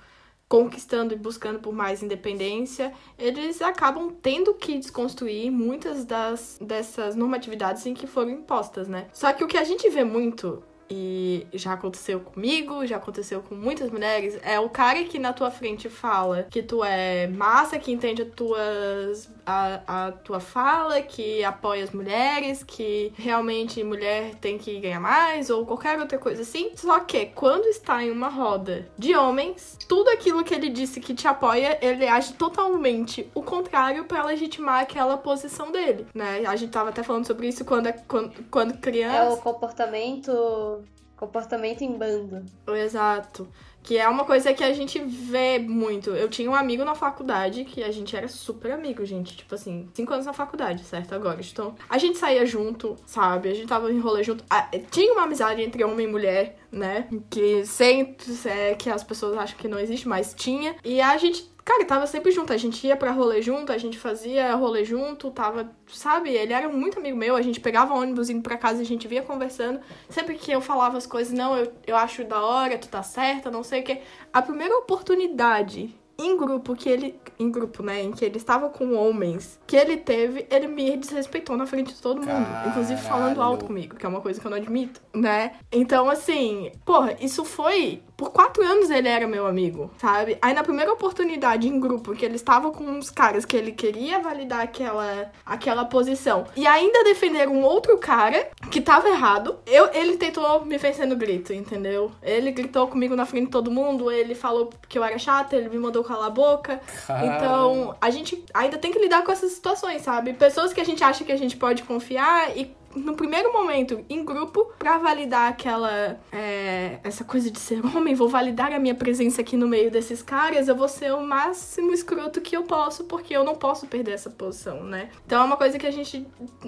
[0.47, 7.85] conquistando e buscando por mais independência, eles acabam tendo que desconstruir muitas das dessas normatividades
[7.85, 9.07] em que foram impostas, né?
[9.11, 13.55] Só que o que a gente vê muito e já aconteceu comigo, já aconteceu com
[13.55, 17.91] muitas mulheres, é o cara que na tua frente fala que tu é massa, que
[17.91, 24.57] entende as tuas, a, a tua fala, que apoia as mulheres, que realmente mulher tem
[24.57, 26.71] que ganhar mais, ou qualquer outra coisa assim.
[26.75, 31.13] Só que quando está em uma roda de homens, tudo aquilo que ele disse que
[31.13, 36.43] te apoia, ele age totalmente o contrário para legitimar aquela posição dele, né?
[36.45, 39.33] A gente tava até falando sobre isso quando, quando, quando É criança.
[39.33, 40.83] o comportamento.
[41.15, 42.43] Comportamento em bando.
[42.67, 43.47] Exato.
[43.85, 46.09] Que é uma coisa que a gente vê muito.
[46.09, 49.37] Eu tinha um amigo na faculdade que a gente era super amigo, gente.
[49.37, 51.13] Tipo assim, cinco anos na faculdade, certo?
[51.13, 51.39] Agora.
[51.39, 53.49] Então, a gente saía junto, sabe?
[53.49, 54.43] A gente tava em rolê junto.
[54.49, 57.07] Ah, tinha uma amizade entre homem e mulher, né?
[57.29, 60.75] Que sempre é, que as pessoas acham que não existe, mas tinha.
[60.83, 62.53] E a gente Cara, tava sempre junto.
[62.53, 66.29] A gente ia pra rolê junto, a gente fazia rolê junto, tava, sabe?
[66.29, 67.35] Ele era muito amigo meu.
[67.35, 69.79] A gente pegava ônibus indo pra casa, a gente vinha conversando.
[70.07, 73.49] Sempre que eu falava as coisas, não, eu, eu acho da hora, tu tá certa,
[73.49, 74.01] não sei o quê.
[74.31, 77.19] A primeira oportunidade em grupo que ele.
[77.37, 78.01] Em grupo, né?
[78.01, 82.01] Em que ele estava com homens que ele teve, ele me desrespeitou na frente de
[82.01, 82.47] todo mundo.
[82.67, 83.41] Inclusive falando Caralho.
[83.41, 85.55] alto comigo, que é uma coisa que eu não admito, né?
[85.71, 88.01] Então, assim, porra, isso foi.
[88.15, 90.37] Por quatro anos ele era meu amigo, sabe?
[90.41, 94.19] Aí na primeira oportunidade em grupo, que ele estava com uns caras que ele queria
[94.19, 100.17] validar aquela, aquela posição, e ainda defender um outro cara que tava errado, eu, ele
[100.17, 102.11] tentou me vencer no grito, entendeu?
[102.21, 105.69] Ele gritou comigo na frente de todo mundo, ele falou que eu era chata, ele
[105.69, 106.79] me mandou calar a boca.
[107.23, 110.33] Então, a gente ainda tem que lidar com essas situações, sabe?
[110.33, 114.23] Pessoas que a gente acha que a gente pode confiar e no primeiro momento, em
[114.23, 116.19] grupo, pra validar aquela.
[116.31, 120.21] é, essa coisa de ser homem, vou validar a minha presença aqui no meio desses
[120.21, 124.13] caras, eu vou ser o máximo escroto que eu posso, porque eu não posso perder
[124.13, 125.09] essa posição, né?
[125.25, 126.25] Então é uma coisa que a gente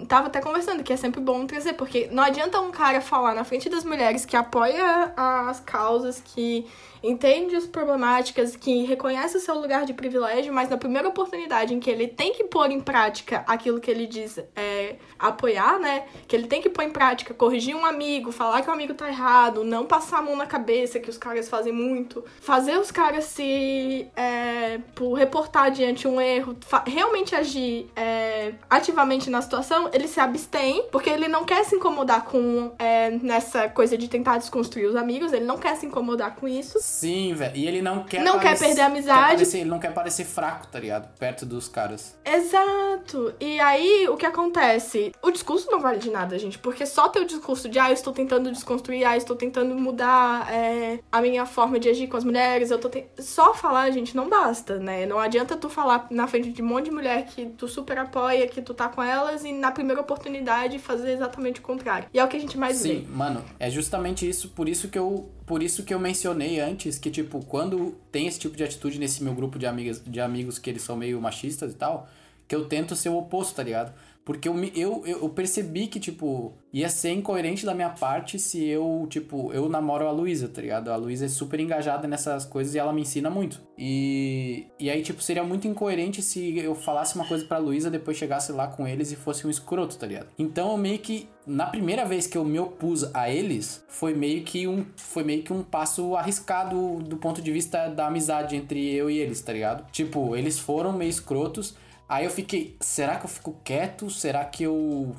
[0.08, 3.44] tava até conversando, que é sempre bom trazer, porque não adianta um cara falar na
[3.44, 6.66] frente das mulheres que apoia as causas, que
[7.08, 11.80] entende as problemáticas, que reconhece o seu lugar de privilégio, mas na primeira oportunidade em
[11.80, 16.06] que ele tem que pôr em prática aquilo que ele diz é, apoiar, né?
[16.28, 19.08] Que ele tem que pôr em prática, corrigir um amigo, falar que o amigo tá
[19.08, 23.26] errado, não passar a mão na cabeça, que os caras fazem muito, fazer os caras
[23.26, 30.20] se é, por reportar diante um erro, realmente agir é, ativamente na situação, ele se
[30.20, 34.96] abstém, porque ele não quer se incomodar com é, nessa coisa de tentar desconstruir os
[34.96, 36.80] amigos, ele não quer se incomodar com isso.
[37.00, 37.56] Sim, velho.
[37.56, 39.20] E ele não quer Não quer parece- perder a amizade.
[39.22, 41.08] quer parecer- ele não quer parecer fraco, tá ligado?
[41.20, 42.18] Perto dos caras.
[42.26, 43.34] Exato.
[43.40, 45.12] E aí, o que acontece?
[45.22, 46.58] O discurso não vale de nada, gente.
[46.58, 49.76] Porque só ter o discurso de, ah, eu estou tentando desconstruir, ah, eu estou tentando
[49.76, 53.06] mudar é, a minha forma de agir com as mulheres, eu tô te...
[53.20, 55.06] Só falar, gente, não basta, né?
[55.06, 58.48] Não adianta tu falar na frente de um monte de mulher que tu super apoia,
[58.48, 62.08] que tu tá com elas, e na primeira oportunidade fazer exatamente o contrário.
[62.14, 63.08] E é o que a gente mais Sim, vê.
[63.16, 67.10] mano, é justamente isso, por isso que eu, por isso que eu mencionei antes que
[67.10, 70.70] tipo, quando tem esse tipo de atitude nesse meu grupo de amigas, de amigos que
[70.70, 72.08] eles são meio machistas e tal,
[72.48, 73.94] que eu tento ser o oposto, tá ligado?
[74.28, 79.08] Porque eu, eu, eu percebi que, tipo, ia ser incoerente da minha parte se eu,
[79.10, 80.92] tipo, eu namoro a Luísa, tá ligado?
[80.92, 83.62] A Luísa é super engajada nessas coisas e ela me ensina muito.
[83.78, 88.18] E, e aí, tipo, seria muito incoerente se eu falasse uma coisa pra Luísa, depois
[88.18, 90.28] chegasse lá com eles e fosse um escroto, tá ligado?
[90.38, 94.44] Então eu meio que, na primeira vez que eu me opus a eles, foi meio
[94.44, 98.94] que um, foi meio que um passo arriscado do ponto de vista da amizade entre
[98.94, 99.90] eu e eles, tá ligado?
[99.90, 101.78] Tipo, eles foram meio escrotos.
[102.08, 104.10] Aí eu fiquei, será que eu fico quieto?
[104.10, 105.16] Será que eu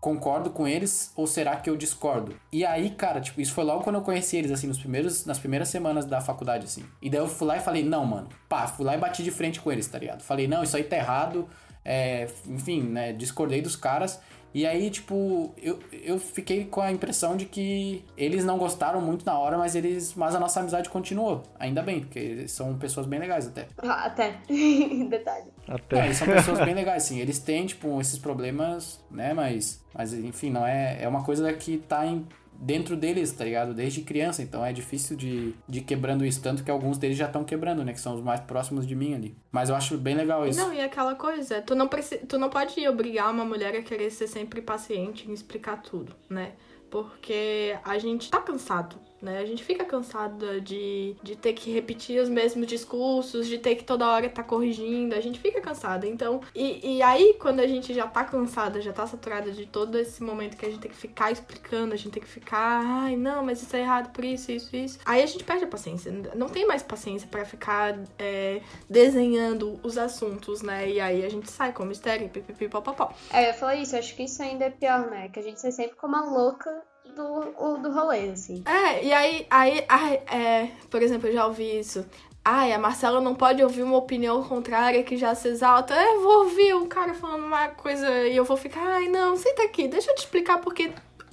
[0.00, 2.34] concordo com eles ou será que eu discordo?
[2.50, 5.38] E aí, cara, tipo, isso foi logo quando eu conheci eles, assim, nos primeiros, nas
[5.38, 6.84] primeiras semanas da faculdade, assim.
[7.02, 9.30] E daí eu fui lá e falei, não, mano, pá, fui lá e bati de
[9.30, 10.22] frente com eles, tá ligado?
[10.22, 11.48] Falei, não, isso aí tá errado,
[11.84, 14.20] é, enfim, né, discordei dos caras.
[14.52, 19.24] E aí, tipo, eu, eu fiquei com a impressão de que eles não gostaram muito
[19.24, 20.12] na hora, mas eles.
[20.14, 21.44] Mas a nossa amizade continuou.
[21.58, 23.68] Ainda bem, porque são pessoas bem legais até.
[23.78, 24.40] Ah, Até.
[25.08, 25.46] Detalhe.
[25.70, 26.04] É, Até.
[26.06, 27.20] eles são pessoas bem legais, sim.
[27.20, 29.32] Eles têm, tipo, esses problemas, né?
[29.32, 30.98] Mas, mas enfim, não é.
[31.00, 32.26] É uma coisa que tá em,
[32.60, 33.72] dentro deles, tá ligado?
[33.72, 34.42] Desde criança.
[34.42, 36.42] Então é difícil de, de ir quebrando isso.
[36.42, 37.92] Tanto que alguns deles já estão quebrando, né?
[37.92, 39.36] Que são os mais próximos de mim ali.
[39.50, 40.58] Mas eu acho bem legal isso.
[40.58, 42.18] Não, e aquela coisa, tu não, preci...
[42.18, 46.52] tu não pode obrigar uma mulher a querer ser sempre paciente em explicar tudo, né?
[46.90, 49.38] Porque a gente tá cansado, né?
[49.38, 53.84] A gente fica cansada de, de ter que repetir os mesmos discursos, de ter que
[53.84, 56.06] toda hora tá corrigindo, a gente fica cansada.
[56.06, 59.98] Então, e, e aí quando a gente já tá cansada, já tá saturada de todo
[59.98, 63.16] esse momento que a gente tem que ficar explicando, a gente tem que ficar, ai,
[63.16, 64.98] não, mas isso é errado por isso, isso, isso.
[65.04, 66.12] Aí a gente perde a paciência.
[66.34, 70.88] Não tem mais paciência pra ficar é, desenhando os assuntos, né?
[70.88, 73.12] E aí a gente sai com mistério, pipipi, popopó.
[73.32, 75.28] É, eu falar isso, acho que isso ainda é pior, né?
[75.28, 78.62] Que a gente sai sempre como a louca do, do rolê, assim.
[78.66, 82.04] É, e aí, aí, ai, é, por exemplo, eu já ouvi isso.
[82.44, 85.94] Ai, a Marcela não pode ouvir uma opinião contrária que já se exalta.
[85.94, 89.62] É, vou ouvir um cara falando uma coisa e eu vou ficar, ai, não, senta
[89.62, 90.90] aqui, deixa eu te explicar porque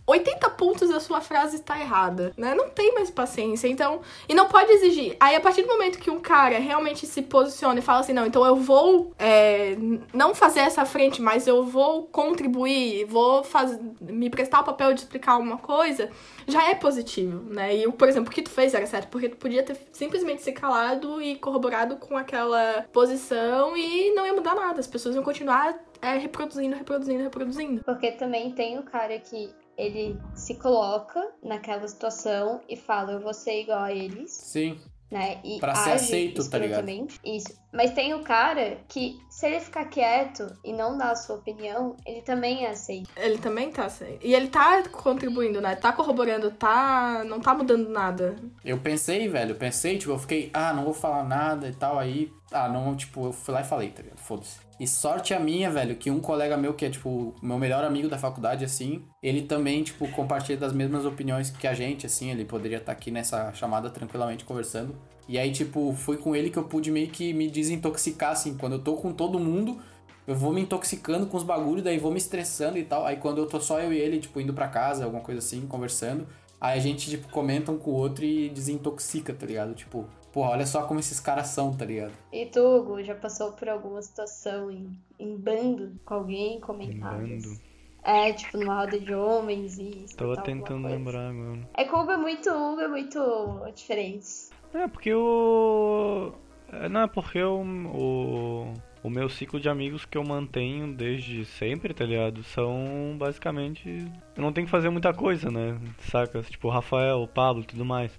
[0.08, 2.56] 80 pontos da sua frase está errada, né?
[2.56, 4.00] Não tem mais paciência, então...
[4.28, 5.18] E não pode exigir.
[5.20, 8.26] Aí, a partir do momento que um cara realmente se posiciona e fala assim, não,
[8.26, 9.76] então eu vou é,
[10.14, 13.78] não fazer essa frente, mas eu vou contribuir, vou faz...
[14.00, 16.10] me prestar o papel de explicar alguma coisa,
[16.48, 17.76] já é positivo, né?
[17.76, 20.54] E, por exemplo, o que tu fez era certo, porque tu podia ter simplesmente se
[20.54, 24.80] calado e corroborado com aquela posição e não ia mudar nada.
[24.80, 27.84] As pessoas iam continuar é, reproduzindo, reproduzindo, reproduzindo.
[27.84, 33.34] Porque também tem o cara que ele se coloca naquela situação e fala, eu vou
[33.34, 34.32] ser igual a eles.
[34.32, 34.80] Sim.
[35.10, 35.40] né?
[35.44, 36.90] E Pra ser aceito, tá ligado?
[37.24, 37.56] Isso.
[37.72, 41.96] Mas tem o cara que, se ele ficar quieto e não dar a sua opinião,
[42.06, 43.10] ele também é aceito.
[43.16, 44.18] Ele também tá assim.
[44.22, 45.76] E ele tá contribuindo, né?
[45.76, 47.24] Tá corroborando, tá.
[47.26, 48.36] Não tá mudando nada.
[48.66, 52.00] Eu pensei, velho, eu pensei, tipo, eu fiquei, ah, não vou falar nada e tal,
[52.00, 54.20] aí, ah, não, tipo, eu fui lá e falei, tá ligado?
[54.20, 54.67] Foda-se.
[54.80, 58.08] E sorte a minha, velho, que um colega meu, que é, tipo, meu melhor amigo
[58.08, 62.46] da faculdade, assim, ele também, tipo, compartilha das mesmas opiniões que a gente, assim, ele
[62.46, 64.96] poderia estar aqui nessa chamada tranquilamente conversando.
[65.28, 68.74] E aí, tipo, foi com ele que eu pude meio que me desintoxicar, assim, quando
[68.74, 69.80] eu tô com todo mundo,
[70.28, 73.06] eu vou me intoxicando com os bagulhos, daí vou me estressando e tal.
[73.06, 75.66] Aí quando eu tô só eu e ele, tipo, indo pra casa, alguma coisa assim,
[75.66, 76.28] conversando,
[76.60, 79.74] aí a gente, tipo, comenta um com o outro e desintoxica, tá ligado?
[79.74, 82.14] Tipo, porra, olha só como esses caras são, tá ligado?
[82.32, 87.46] E tu, Hugo, já passou por alguma situação em, em bando com alguém comentários?
[87.46, 87.68] Bando.
[88.04, 90.06] É, tipo, numa roda de homens e.
[90.16, 91.68] Tava tentando lembrar, mano.
[91.74, 92.50] É que o Hugo é muito.
[92.50, 94.50] Hugo é muito diferente.
[94.74, 96.32] É, porque o.
[96.72, 98.74] é, Não, é porque o, o.
[99.04, 102.44] O meu ciclo de amigos que eu mantenho desde sempre, tá ligado?
[102.44, 104.06] São basicamente.
[104.36, 105.80] Eu não tenho que fazer muita coisa, né?
[106.00, 106.42] Saca?
[106.42, 108.12] Tipo, o Rafael, o Pablo e tudo mais.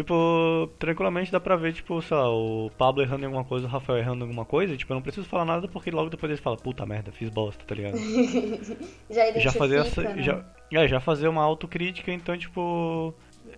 [0.00, 3.68] Tipo, tranquilamente dá pra ver, tipo, sei lá, o Pablo errando em alguma coisa, o
[3.68, 6.30] Rafael errando em alguma coisa, e, tipo, eu não preciso falar nada porque logo depois
[6.30, 7.98] eles falam, puta merda, fiz bosta, tá ligado?
[9.10, 10.22] já identifica, já fazer essa, né?
[10.22, 10.42] já,
[10.72, 13.12] é, já fazer uma autocrítica, então tipo,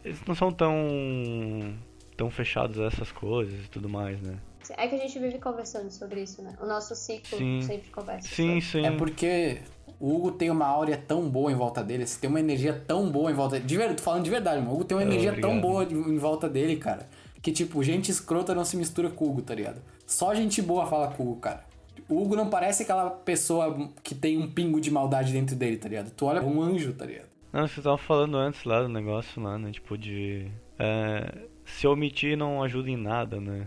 [0.05, 1.79] eles não são tão
[2.17, 4.37] tão fechados a essas coisas e tudo mais, né?
[4.77, 6.57] É que a gente vive conversando sobre isso, né?
[6.61, 7.61] O nosso ciclo Sim.
[7.63, 8.83] sempre conversa Sim, sobre.
[8.83, 8.87] sim.
[8.87, 9.63] É porque
[10.05, 13.09] o Hugo tem uma áurea tão boa em volta dele, assim, tem uma energia tão
[13.11, 13.67] boa em volta dele.
[13.67, 14.73] De verdade, tô falando de verdade, mano.
[14.73, 15.61] O Hugo tem uma Ah, energia tão obrigado.
[15.63, 17.09] boa de- em volta dele, cara.
[17.41, 19.81] Que, tipo, gente escrota não se mistura com o Hugo, tá ligado?
[20.07, 21.65] Só gente boa fala com o Hugo, cara.
[22.09, 25.89] O Hugo não parece aquela pessoa que tem um pingo de maldade dentro dele, tá
[25.89, 26.11] ligado?
[26.11, 27.27] Tu olha é um anjo, tá ligado?
[27.53, 29.71] Não, vocês estavam falando antes lá do negócio lá, né?
[29.71, 30.47] Tipo, de.
[30.79, 31.33] é,
[31.65, 33.67] se omitir não ajuda em nada, né?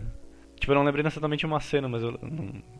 [0.58, 2.18] Tipo, eu não lembrei necessariamente uma cena, mas eu.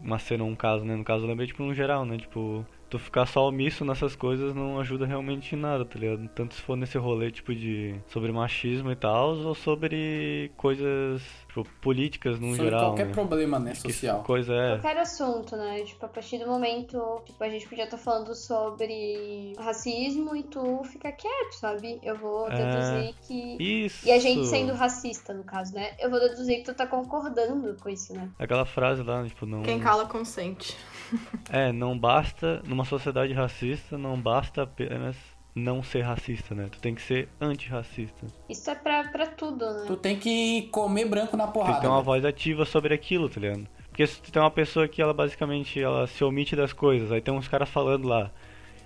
[0.02, 0.94] Uma cena ou um caso, né?
[0.96, 2.16] No caso, eu lembrei, tipo, no geral, né?
[2.18, 6.28] Tipo, tu ficar só omisso nessas coisas não ajuda realmente em nada, tá ligado?
[6.28, 7.94] Tanto se for nesse rolê, tipo, de.
[8.08, 12.84] sobre machismo e tal, ou sobre coisas, tipo, políticas no Sobre geral.
[12.90, 13.12] qualquer né?
[13.12, 14.22] problema, né, que social.
[14.22, 14.70] Coisa é.
[14.78, 15.82] Qualquer assunto, né?
[15.82, 17.22] Tipo, a partir do momento.
[17.24, 21.98] Tipo, a gente podia estar falando sobre racismo e tu fica quieto, sabe?
[22.02, 22.54] Eu vou É.
[22.56, 23.56] deduzir que.
[23.62, 24.06] Isso!
[24.06, 25.94] E a gente sendo racista, no caso, né?
[25.98, 28.28] Eu vou deduzir que tu tá concordando com isso, né?
[28.38, 29.62] Aquela frase lá, né, tipo, não.
[29.62, 30.76] Quem cala consente.
[31.50, 35.16] É, não basta, numa sociedade racista, não basta apenas
[35.54, 36.68] não ser racista, né?
[36.70, 38.26] Tu tem que ser antirracista.
[38.48, 39.84] Isso é pra, pra tudo, né?
[39.86, 41.74] Tu tem que comer branco na Tem porrada.
[41.76, 42.04] que ter uma velho.
[42.04, 43.66] voz ativa sobre aquilo, tá ligado?
[43.88, 47.20] Porque se tu tem uma pessoa que ela basicamente ela se omite das coisas, aí
[47.22, 48.30] tem uns caras falando lá.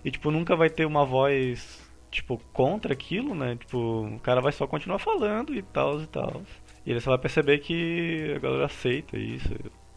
[0.05, 3.57] E tipo, nunca vai ter uma voz, tipo, contra aquilo, né?
[3.57, 6.43] Tipo, o cara vai só continuar falando e tal e tal.
[6.87, 9.53] E ele só vai perceber que a galera aceita isso,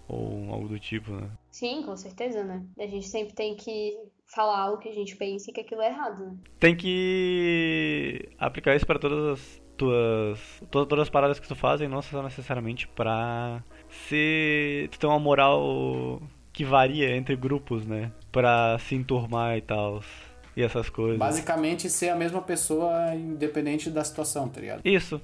[0.08, 1.30] ou algo do tipo, né?
[1.64, 2.62] Sim, com certeza, né?
[2.78, 3.98] A gente sempre tem que
[4.28, 6.36] falar o que a gente pensa e que aquilo é errado, né?
[6.60, 10.40] tem que aplicar isso para todas as tuas
[10.70, 13.64] to- todas as paradas que tu fazem, não só necessariamente pra
[14.10, 18.12] ser tu ter uma moral que varia entre grupos, né?
[18.30, 20.04] Pra se enturmar e tal.
[20.58, 21.18] E essas coisas.
[21.18, 24.82] Basicamente, ser a mesma pessoa independente da situação, tá ligado?
[24.86, 25.22] Isso.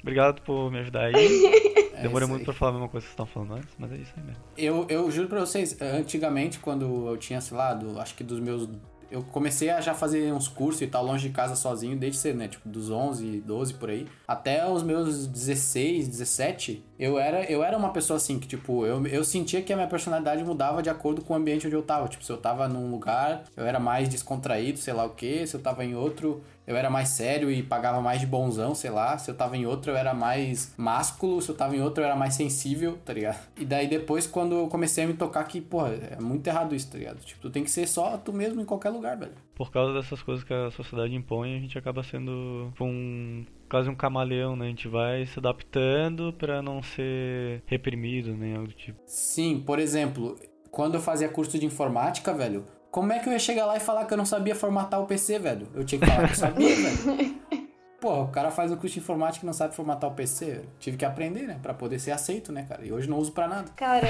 [0.00, 1.14] Obrigado por me ajudar aí.
[1.96, 2.44] É Demorei isso muito aí.
[2.44, 4.42] pra falar a mesma coisa que vocês estão falando antes, mas é isso aí mesmo.
[4.56, 8.38] Eu, eu juro pra vocês, antigamente, quando eu tinha, sei lá, do- acho que dos
[8.40, 8.68] meus.
[9.08, 12.38] Eu comecei a já fazer uns cursos e tal, longe de casa sozinho, desde cedo,
[12.38, 12.48] né?
[12.48, 14.04] Tipo, dos 11, 12 por aí.
[14.26, 19.06] Até os meus 16, 17, eu era, eu era uma pessoa assim, que, tipo, eu,
[19.06, 22.08] eu sentia que a minha personalidade mudava de acordo com o ambiente onde eu tava.
[22.08, 25.46] Tipo, se eu tava num lugar, eu era mais descontraído, sei lá o quê.
[25.46, 28.90] Se eu tava em outro, eu era mais sério e pagava mais de bonzão, sei
[28.90, 29.16] lá.
[29.18, 31.40] Se eu tava em outro, eu era mais másculo.
[31.40, 33.38] Se eu tava em outro, eu era mais sensível, tá ligado?
[33.56, 36.90] E daí depois, quando eu comecei a me tocar que, porra, é muito errado isso,
[36.90, 37.18] tá ligado?
[37.20, 39.32] Tipo, tu tem que ser só tu mesmo em qualquer lugar, velho.
[39.54, 43.94] Por causa dessas coisas que a sociedade impõe, a gente acaba sendo um quase um
[43.94, 44.66] camaleão, né?
[44.66, 48.98] A gente vai se adaptando pra não ser reprimido, nem algo do tipo.
[49.06, 50.36] Sim, por exemplo,
[50.70, 53.80] quando eu fazia curso de informática, velho, como é que eu ia chegar lá e
[53.80, 55.68] falar que eu não sabia formatar o PC, velho?
[55.74, 57.36] Eu tinha que falar que eu sabia, velho.
[58.00, 60.64] Pô, o cara faz o curso de informática e não sabe formatar o PC.
[60.78, 61.58] Tive que aprender, né?
[61.62, 62.84] Pra poder ser aceito, né, cara?
[62.84, 63.70] E hoje não uso pra nada.
[63.74, 64.06] Cara,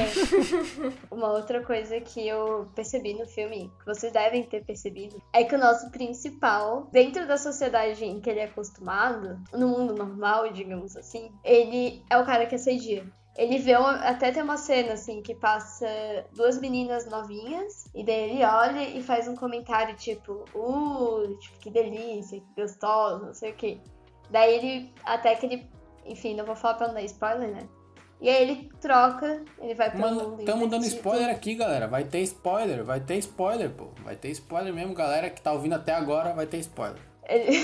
[1.10, 5.54] uma outra coisa que eu percebi no filme, que vocês devem ter percebido, é que
[5.54, 10.96] o nosso principal, dentro da sociedade em que ele é acostumado, no mundo normal, digamos
[10.96, 13.06] assim, ele é o cara que assedia.
[13.36, 15.86] Ele vê uma, até tem uma cena assim que passa
[16.32, 21.70] duas meninas novinhas e daí ele olha e faz um comentário tipo, uh, tipo, que
[21.70, 23.78] delícia, que gostoso, não sei o quê.
[24.30, 25.70] Daí ele até que ele
[26.06, 27.68] Enfim, não vou falar pra não dar spoiler, né?
[28.20, 31.86] E aí ele troca, ele vai pro Mano, mundo tamo dando spoiler aqui, galera.
[31.86, 33.88] Vai ter spoiler, vai ter spoiler, pô.
[34.02, 37.02] Vai ter spoiler mesmo, galera que tá ouvindo até agora, vai ter spoiler.
[37.28, 37.58] Ele...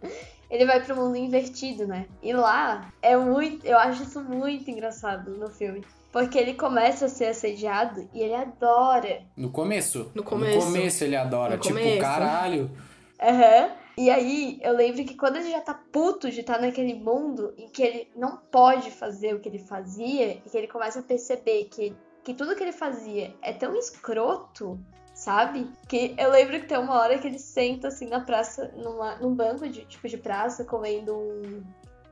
[0.52, 2.06] ele vai pro mundo invertido, né?
[2.22, 3.66] E lá é muito.
[3.66, 5.82] Eu acho isso muito engraçado no filme.
[6.12, 9.22] Porque ele começa a ser assediado e ele adora.
[9.34, 10.12] No começo.
[10.14, 10.58] No começo.
[10.58, 11.56] No começo ele adora.
[11.56, 12.00] No tipo, começo.
[12.02, 12.70] caralho.
[13.18, 13.70] Aham.
[13.96, 17.68] E aí, eu lembro que quando ele já tá puto de estar naquele mundo em
[17.68, 21.64] que ele não pode fazer o que ele fazia, e que ele começa a perceber
[21.64, 21.94] que,
[22.24, 24.78] que tudo que ele fazia é tão escroto,
[25.22, 25.70] sabe?
[25.88, 29.34] Que eu lembro que tem uma hora que ele senta assim na praça, numa, num
[29.34, 31.62] banco de tipo de praça, comendo um.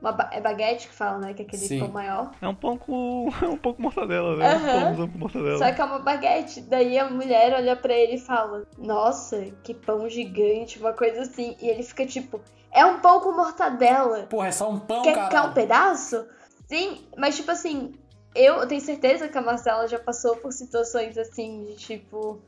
[0.01, 1.33] Uma, ba- é baguete que fala, né?
[1.33, 1.79] Que é aquele Sim.
[1.79, 2.31] pão maior.
[2.41, 3.27] É um pão com.
[3.43, 4.53] É um pão com mortadela, né?
[4.55, 4.77] Aham.
[4.77, 5.57] Um pãozão com mortadela.
[5.59, 6.61] Só que é uma baguete.
[6.61, 11.55] Daí a mulher olha pra ele e fala: Nossa, que pão gigante, uma coisa assim.
[11.61, 12.41] E ele fica tipo:
[12.71, 14.23] É um pão com mortadela.
[14.23, 15.47] Porra, é só um pão, Quer, quer cara.
[15.49, 16.25] um pedaço?
[16.67, 17.93] Sim, mas tipo assim,
[18.33, 22.41] eu tenho certeza que a Marcela já passou por situações assim, de tipo.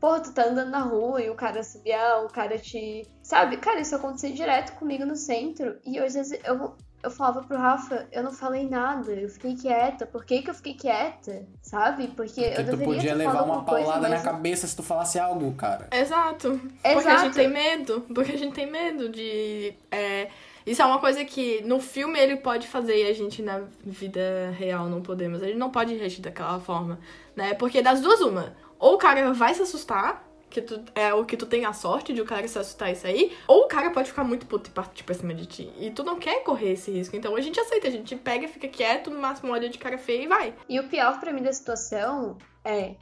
[0.00, 3.06] Pô, tu tá andando na rua e o cara subiar, o cara te.
[3.22, 3.56] Sabe?
[3.56, 5.76] Cara, isso acontecia direto comigo no centro.
[5.84, 10.06] E às vezes eu, eu falava pro Rafa, eu não falei nada, eu fiquei quieta.
[10.06, 11.44] Por que, que eu fiquei quieta?
[11.62, 12.08] Sabe?
[12.08, 14.30] Porque, eu Porque tu deveria podia ter levar falado uma alguma coisa, paulada mas na
[14.32, 15.88] cabeça se tu falasse algo, cara.
[15.92, 16.60] Exato.
[16.60, 17.20] Porque a Exato.
[17.24, 18.00] gente tem medo.
[18.14, 19.74] Porque a gente tem medo de.
[19.90, 20.28] é,
[20.64, 24.54] Isso é uma coisa que no filme ele pode fazer e a gente na vida
[24.56, 25.42] real não podemos.
[25.42, 27.00] A gente não pode reagir daquela forma,
[27.34, 27.54] né?
[27.54, 28.54] Porque das duas, uma.
[28.78, 32.12] Ou o cara vai se assustar, que tu, é o que tu tem a sorte
[32.12, 34.72] de o cara se assustar isso aí, ou o cara pode ficar muito puto e
[34.72, 35.72] partir pra cima de ti.
[35.78, 37.16] E tu não quer correr esse risco.
[37.16, 40.22] Então a gente aceita, a gente pega, fica quieto, no máximo olha de cara feia
[40.22, 40.54] e vai.
[40.68, 42.96] E o pior pra mim da situação é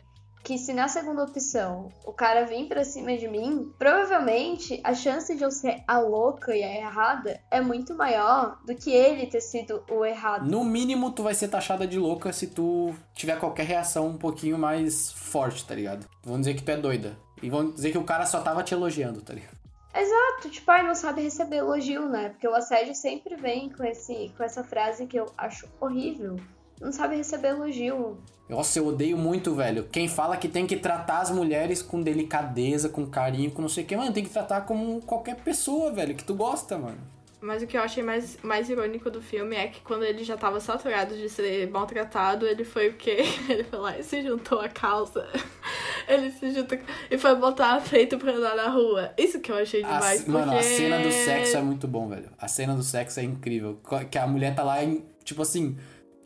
[0.47, 5.35] que se na segunda opção o cara vir pra cima de mim, provavelmente a chance
[5.35, 9.41] de eu ser a louca e a errada é muito maior do que ele ter
[9.41, 10.49] sido o errado.
[10.49, 14.57] No mínimo, tu vai ser taxada de louca se tu tiver qualquer reação um pouquinho
[14.57, 16.07] mais forte, tá ligado?
[16.23, 17.19] Vão dizer que tu é doida.
[17.43, 19.57] E vão dizer que o cara só tava te elogiando, tá ligado?
[19.93, 22.29] Exato, tipo, ai, não sabe receber elogio, né?
[22.29, 26.37] Porque o assédio sempre vem com, esse, com essa frase que eu acho horrível.
[26.81, 28.19] Não sabe receber elogio.
[28.49, 29.89] Nossa, eu odeio muito, velho.
[29.91, 33.83] Quem fala que tem que tratar as mulheres com delicadeza, com carinho, com não sei
[33.83, 36.99] o que, mano, tem que tratar como qualquer pessoa, velho, que tu gosta, mano.
[37.41, 40.37] Mas o que eu achei mais, mais irônico do filme é que quando ele já
[40.37, 43.19] tava saturado de ser maltratado, ele foi o quê?
[43.49, 45.29] Ele foi lá e se juntou a calça.
[46.09, 46.79] Ele se juntou
[47.11, 49.13] e foi botar peito pra andar na rua.
[49.19, 51.87] Isso que eu achei A demais, ce- Mano, a porque- cena do sexo é muito
[51.87, 52.31] bom, velho.
[52.39, 53.79] A cena do sexo é incrível.
[54.11, 55.77] Que a mulher tá lá, em, tipo assim,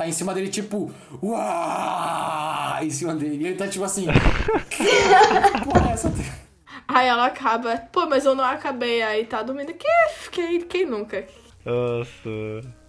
[0.01, 0.91] tá em cima dele, tipo,
[1.23, 2.83] uau!
[2.83, 3.45] Em cima dele.
[3.45, 4.07] E ele tá tipo assim.
[4.71, 6.11] que porra é essa?
[6.89, 9.75] Aí ela acaba, pô, mas eu não acabei, aí tá dormindo.
[9.75, 9.87] Que?
[10.31, 11.27] Quem, quem nunca?
[11.65, 12.29] Nossa,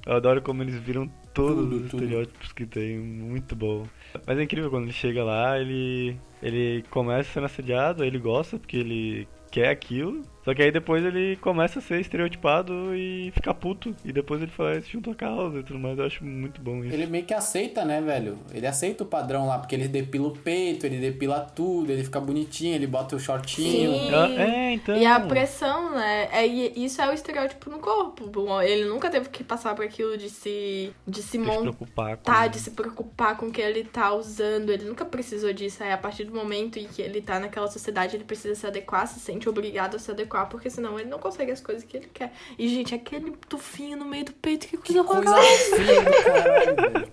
[0.05, 2.03] eu adoro como eles viram todos Tudo, os tudo.
[2.03, 3.85] estereótipos que tem, muito bom.
[4.25, 8.57] Mas é incrível quando ele chega lá, ele ele começa sendo assediado, aí ele gosta
[8.57, 10.23] porque ele quer aquilo.
[10.43, 13.95] Só que aí depois ele começa a ser estereotipado e fica puto.
[14.03, 15.97] E depois ele faz junto a causa e tudo mais.
[15.97, 16.93] Eu acho muito bom isso.
[16.93, 18.37] Ele meio que aceita, né, velho?
[18.53, 22.19] Ele aceita o padrão lá, porque ele depila o peito, ele depila tudo, ele fica
[22.19, 23.91] bonitinho, ele bota o shortinho.
[23.91, 24.13] Sim.
[24.13, 24.95] Ah, é, então.
[24.97, 26.29] E a pressão, né?
[26.31, 28.27] É, isso é o estereótipo no corpo.
[28.27, 31.61] Bom, Ele nunca teve que passar por aquilo de se, de se se montar.
[31.61, 32.23] preocupar com.
[32.23, 34.69] tá, de se preocupar com o que ele tá usando.
[34.69, 35.83] Ele nunca precisou disso.
[35.83, 39.07] Aí, a partir do momento em que ele tá naquela sociedade, ele precisa se adequar,
[39.07, 42.09] se sente obrigado a se adequar, porque senão ele não consegue as coisas que ele
[42.13, 42.31] quer.
[42.57, 45.41] E, gente, aquele tufinho no meio do peito, que coisa horrorosa.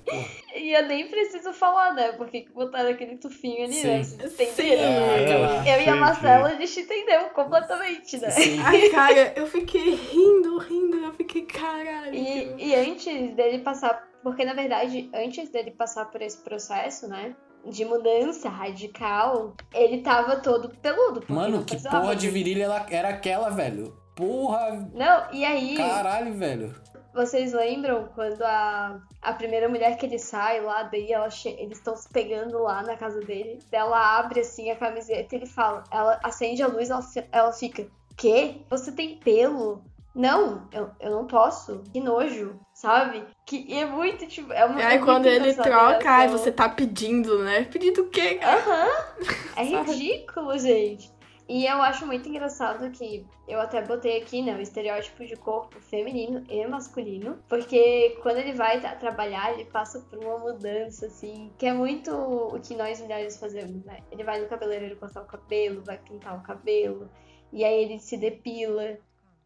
[0.55, 2.13] E eu nem preciso falar, né?
[2.13, 4.03] Porque botaram aquele tufinho ali, né?
[4.03, 4.29] Sim.
[4.29, 4.43] Sim.
[4.45, 5.15] entenderam?
[5.15, 8.31] Aquela- Eu e a Sim, Marcela, a gente entendeu completamente, né?
[8.31, 8.59] Sim.
[8.61, 10.97] Ai, cara, eu fiquei rindo, rindo.
[10.97, 12.13] Eu fiquei, caralho.
[12.13, 17.37] E, e antes dele passar, porque na verdade, antes dele passar por esse processo, né?
[17.67, 21.23] De mudança radical, ele tava todo peludo.
[21.29, 23.95] Mano, que porra de virilha ela era aquela, velho?
[24.15, 26.75] Porra, Não, e aí, caralho, velho.
[27.15, 31.95] vocês lembram quando a, a primeira mulher que ele sai lá, daí ela eles estão
[31.95, 36.19] se pegando lá na casa dele, ela abre assim a camiseta e ele fala, ela
[36.25, 37.87] acende a luz, ela, ela fica,
[38.17, 38.57] quê?
[38.69, 39.83] Você tem pelo?
[40.15, 41.85] Não, eu, eu não posso.
[41.93, 43.25] Que nojo, sabe?
[43.49, 46.37] Que é muito, tipo, é uma aí, é quando ele troca, reação.
[46.37, 47.65] você tá pedindo, né?
[47.65, 48.59] Pedindo o quê, cara?
[48.61, 48.89] Aham.
[49.57, 51.11] É ridículo, gente.
[51.49, 55.81] E eu acho muito engraçado que eu até botei aqui, né, o estereótipo de corpo
[55.81, 61.51] feminino e masculino, porque quando ele vai tra- trabalhar, ele passa por uma mudança, assim,
[61.57, 64.01] que é muito o que nós mulheres fazemos, né?
[64.13, 67.09] Ele vai no cabeleireiro cortar o cabelo, vai pintar o cabelo,
[67.51, 68.99] e aí ele se depila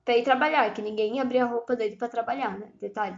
[0.05, 2.67] pra ir trabalhar, que ninguém abria a roupa dele pra trabalhar, né?
[2.81, 3.17] Detalhe.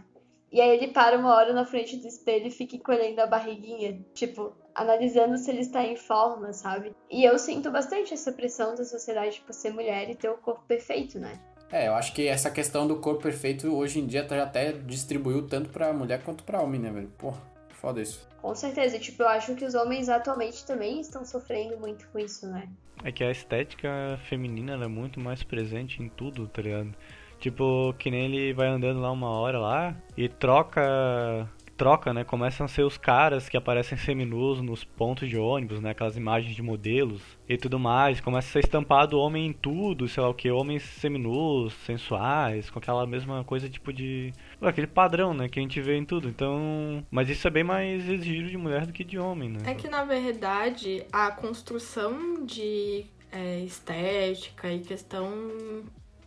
[0.55, 3.99] E aí ele para uma hora na frente do espelho e fica encolhendo a barriguinha,
[4.13, 6.95] tipo, analisando se ele está em forma, sabe?
[7.11, 10.63] E eu sinto bastante essa pressão da sociedade por ser mulher e ter o corpo
[10.65, 11.37] perfeito, né?
[11.69, 14.71] É, eu acho que essa questão do corpo perfeito hoje em dia tá- já até
[14.71, 17.09] distribuiu tanto pra mulher quanto pra homem, né, velho?
[17.17, 17.41] Porra,
[17.71, 18.25] foda isso.
[18.41, 18.97] Com certeza.
[18.97, 22.69] Tipo, eu acho que os homens atualmente também estão sofrendo muito com isso, né?
[23.03, 23.89] É que a estética
[24.29, 26.95] feminina ela é muito mais presente em tudo, tá ligado?
[27.39, 31.49] Tipo, que nem ele vai andando lá uma hora lá e troca.
[31.77, 32.23] Troca, né?
[32.23, 35.89] Começam a ser os caras que aparecem seminus nos pontos de ônibus, né?
[35.89, 38.21] Aquelas imagens de modelos e tudo mais.
[38.21, 42.79] Começa a ser estampado homem em tudo, sei lá o que, homens seminus, sensuais, com
[42.79, 44.31] aquela mesma coisa tipo de.
[44.61, 45.49] Aquele padrão, né?
[45.49, 46.29] Que a gente vê em tudo.
[46.29, 47.05] Então.
[47.11, 49.59] Mas isso é bem mais exigido de mulher do que de homem, né?
[49.65, 55.83] É que na verdade a construção de é, estética e questão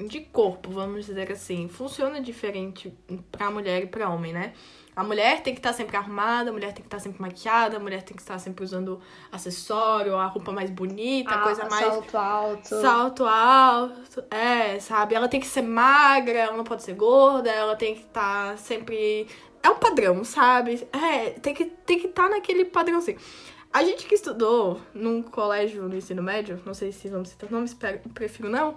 [0.07, 2.93] de corpo, vamos dizer assim, funciona diferente
[3.33, 4.53] pra mulher e pra homem, né?
[4.95, 7.81] A mulher tem que estar sempre arrumada, a mulher tem que estar sempre maquiada, a
[7.81, 11.87] mulher tem que estar sempre usando acessório, a roupa mais bonita, a coisa mais.
[11.87, 12.81] Ah, Salto alto.
[12.81, 15.15] Salto alto, é, sabe?
[15.15, 19.29] Ela tem que ser magra, ela não pode ser gorda, ela tem que estar sempre.
[19.63, 20.85] É um padrão, sabe?
[20.93, 23.19] É, tem que estar tem que tá naquele padrãozinho.
[23.73, 27.77] A gente que estudou num colégio no ensino médio, não sei se vamos citar nomes,
[28.15, 28.77] prefiro não.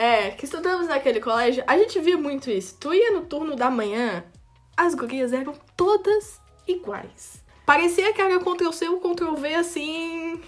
[0.00, 2.74] É, que estudamos naquele colégio, a gente via muito isso.
[2.80, 4.24] Tu ia no turno da manhã,
[4.74, 7.44] as gurias eram todas iguais.
[7.66, 10.40] Parecia que era Ctrl-C ou Ctrl-V, assim,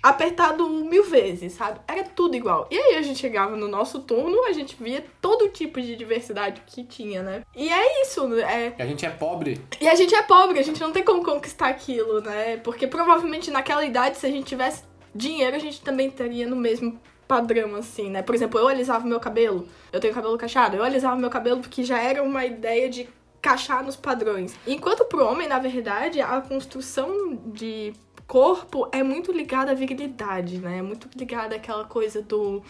[0.00, 1.80] apertado mil vezes, sabe?
[1.88, 2.68] Era tudo igual.
[2.70, 6.62] E aí a gente chegava no nosso turno, a gente via todo tipo de diversidade
[6.64, 7.42] que tinha, né?
[7.56, 8.76] E é isso, é...
[8.78, 9.60] E a gente é pobre.
[9.80, 12.58] E a gente é pobre, a gente não tem como conquistar aquilo, né?
[12.58, 16.96] Porque provavelmente naquela idade, se a gente tivesse dinheiro, a gente também estaria no mesmo
[17.30, 18.22] padrão, assim, né?
[18.22, 21.84] Por exemplo, eu alisava meu cabelo, eu tenho cabelo cacheado, eu alisava meu cabelo porque
[21.84, 23.08] já era uma ideia de
[23.38, 24.56] encaixar nos padrões.
[24.66, 27.92] Enquanto pro homem, na verdade, a construção de
[28.26, 30.78] corpo é muito ligada à virilidade, né?
[30.78, 32.64] É muito ligada àquela coisa do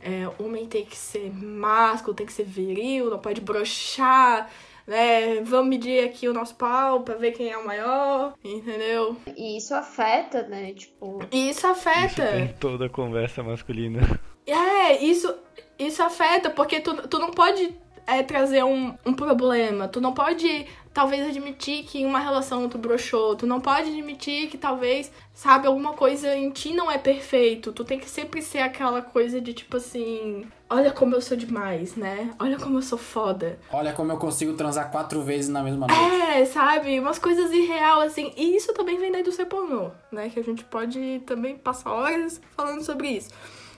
[0.00, 4.48] é, homem tem que ser másculo, tem que ser viril, não pode brochar,
[4.86, 5.40] né?
[5.42, 9.16] Vamos medir aqui o nosso pau pra ver quem é o maior, entendeu?
[9.36, 10.72] E isso afeta, né?
[10.72, 12.26] Tipo, E isso Isso afeta.
[12.28, 14.00] tem toda a conversa masculina.
[14.46, 15.34] É, isso,
[15.78, 17.74] isso afeta, porque tu, tu não pode
[18.06, 22.78] é, trazer um, um problema, tu não pode talvez admitir que em uma relação tu
[22.78, 27.70] broxou, tu não pode admitir que talvez, sabe, alguma coisa em ti não é perfeito,
[27.70, 31.96] tu tem que sempre ser aquela coisa de tipo assim, olha como eu sou demais,
[31.96, 32.34] né?
[32.38, 33.58] Olha como eu sou foda.
[33.70, 36.16] Olha como eu consigo transar quatro vezes na mesma noite.
[36.36, 36.98] É, sabe?
[36.98, 38.32] Umas coisas irreal, assim.
[38.36, 40.28] E isso também vem da indústria pornô, né?
[40.28, 43.30] Que a gente pode também passar horas falando sobre isso.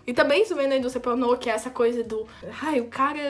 [0.09, 2.27] E também isso vem da indústria pornô, que é essa coisa do...
[2.63, 3.21] Ai, o cara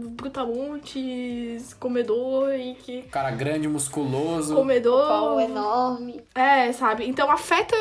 [0.00, 3.02] brutamontes, comedor e que...
[3.02, 4.52] Cara grande, musculoso.
[4.52, 5.06] Comedor...
[5.06, 6.20] pau enorme.
[6.34, 7.08] É, sabe?
[7.08, 7.76] Então afeta.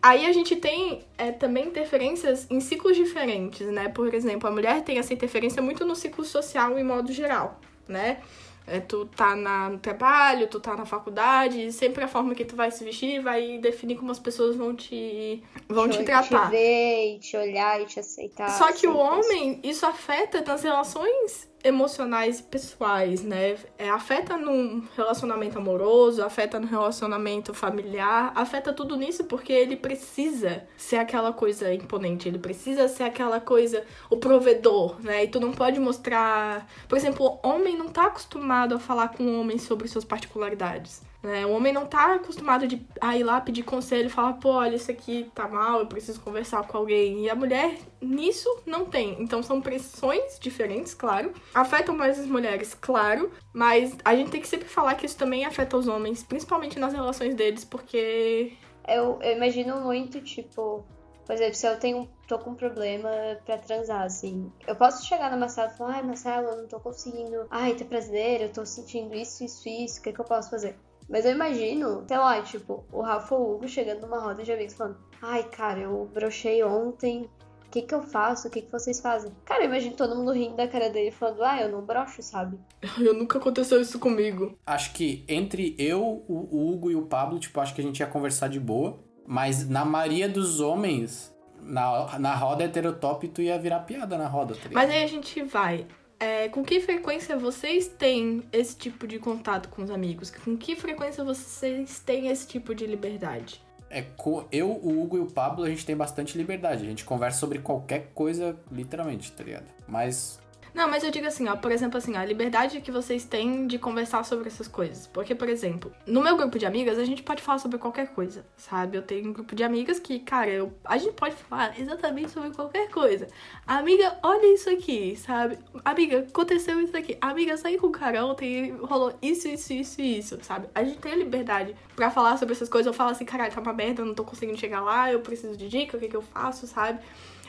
[0.00, 3.88] Aí a gente tem é, também interferências em ciclos diferentes, né?
[3.88, 8.18] Por exemplo, a mulher tem essa interferência muito no ciclo social em modo geral, né?
[8.66, 12.56] É, tu tá na, no trabalho, tu tá na faculdade, sempre a forma que tu
[12.56, 16.46] vai se vestir vai definir como as pessoas vão te, vão te, tratar.
[16.46, 18.50] Te ver, e te olhar e te aceitar.
[18.50, 23.56] Só que o homem, isso afeta nas relações emocionais e pessoais, né?
[23.78, 30.66] É, afeta no relacionamento amoroso, afeta no relacionamento familiar, afeta tudo nisso porque ele precisa
[30.76, 35.24] ser aquela coisa imponente, ele precisa ser aquela coisa, o provedor, né?
[35.24, 36.68] E tu não pode mostrar.
[36.88, 41.02] Por exemplo, homem não tá acostumado a falar com homem sobre suas particularidades.
[41.26, 41.44] Né?
[41.44, 44.76] O homem não tá acostumado de a ir lá pedir conselho e falar, pô, olha,
[44.76, 47.24] isso aqui tá mal, eu preciso conversar com alguém.
[47.24, 49.20] E a mulher, nisso, não tem.
[49.20, 51.32] Então são pressões diferentes, claro.
[51.52, 53.32] Afetam mais as mulheres, claro.
[53.52, 56.92] Mas a gente tem que sempre falar que isso também afeta os homens, principalmente nas
[56.92, 58.52] relações deles, porque.
[58.86, 60.84] Eu, eu imagino muito, tipo,
[61.26, 63.10] por exemplo, se eu tenho, tô com um problema
[63.44, 66.78] pra transar, assim, eu posso chegar na Marcela e falar, ai, Marcela, eu não tô
[66.78, 70.50] conseguindo, ai, ter prazer, eu tô sentindo isso, isso, isso, o que, que eu posso
[70.50, 70.78] fazer?
[71.08, 74.52] Mas eu imagino, sei lá, tipo, o Rafa ou o Hugo chegando numa roda de
[74.52, 77.30] amigos falando, ai, cara, eu brochei ontem,
[77.66, 78.48] o que que eu faço?
[78.48, 79.32] O que que vocês fazem?
[79.44, 82.58] Cara, eu imagino todo mundo rindo da cara dele falando, ah, eu não brocho, sabe?
[82.98, 84.56] Eu nunca aconteceu isso comigo.
[84.66, 88.06] Acho que entre eu, o Hugo e o Pablo, tipo, acho que a gente ia
[88.06, 88.98] conversar de boa.
[89.26, 94.54] Mas na maioria dos homens, na, na roda heterotop, tu ia virar piada na roda,
[94.54, 94.68] tá?
[94.72, 95.86] Mas aí a gente vai.
[96.18, 100.30] É, com que frequência vocês têm esse tipo de contato com os amigos?
[100.30, 103.62] Com que frequência vocês têm esse tipo de liberdade?
[103.90, 104.04] É,
[104.50, 106.84] eu, o Hugo e o Pablo, a gente tem bastante liberdade.
[106.84, 109.66] A gente conversa sobre qualquer coisa, literalmente, tá ligado?
[109.86, 110.40] Mas
[110.76, 113.66] Não, mas eu digo assim, ó, por exemplo, assim, ó, a liberdade que vocês têm
[113.66, 115.06] de conversar sobre essas coisas.
[115.06, 118.44] Porque, por exemplo, no meu grupo de amigas, a gente pode falar sobre qualquer coisa,
[118.58, 118.98] sabe?
[118.98, 122.50] Eu tenho um grupo de amigas que, cara, eu, a gente pode falar exatamente sobre
[122.50, 123.26] qualquer coisa.
[123.66, 125.58] Amiga, olha isso aqui, sabe?
[125.82, 127.16] Amiga, aconteceu isso aqui.
[127.22, 130.68] Amiga, saí com o cara ontem rolou isso, isso, isso e isso, sabe?
[130.74, 132.86] A gente tem a liberdade pra falar sobre essas coisas.
[132.86, 135.56] Eu falo assim, caralho, tá uma merda, eu não tô conseguindo chegar lá, eu preciso
[135.56, 137.00] de dica, o que que eu faço, sabe?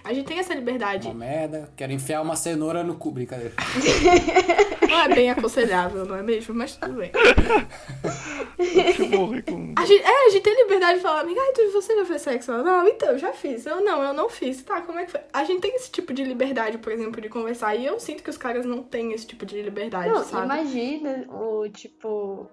[0.04, 1.08] A gente tem essa liberdade.
[1.08, 3.54] Uma merda, quero enfiar uma cenoura no cu, brincadeira.
[4.90, 6.56] Não é bem aconselhável, não é mesmo?
[6.56, 7.12] Mas tudo bem.
[8.58, 9.74] Deixa eu morrer com.
[9.78, 11.42] A gente, é, a gente tem liberdade de falar, amiga,
[11.74, 12.52] você já fez sexo?
[12.52, 13.66] Não, então, eu já fiz.
[13.66, 14.64] Eu não, eu não fiz.
[14.64, 15.22] Tá, como é que foi?
[15.34, 17.76] A gente tem esse tipo de liberdade, por exemplo, de conversar.
[17.76, 20.46] E eu sinto que os caras não têm esse tipo de liberdade, Não, sabe?
[20.46, 22.50] imagina o tipo.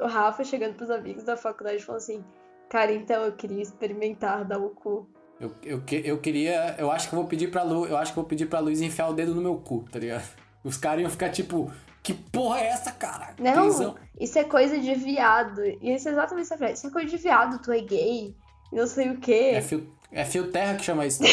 [0.00, 2.24] O Rafa chegando pros amigos da faculdade e falando assim:
[2.68, 5.08] Cara, então eu queria experimentar dar o cu.
[5.40, 6.74] Eu, eu, que- eu queria.
[6.78, 7.86] Eu acho que eu vou pedir pra Lu.
[7.86, 9.98] Eu acho que eu vou pedir pra Luiz enfiar o dedo no meu cu, tá
[9.98, 10.24] ligado?
[10.62, 11.70] Os caras iam ficar tipo,
[12.02, 13.34] que porra é essa, cara?
[13.38, 13.96] Não, Tesão.
[14.18, 15.62] isso é coisa de viado.
[15.64, 16.74] E isso é exatamente essa frase.
[16.74, 18.34] Isso é coisa de viado, tu é gay.
[18.72, 19.50] E não sei o quê.
[19.54, 21.22] É fio, é fio terra que chama isso.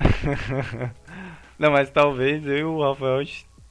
[1.58, 3.22] Não, mas talvez eu e o Rafael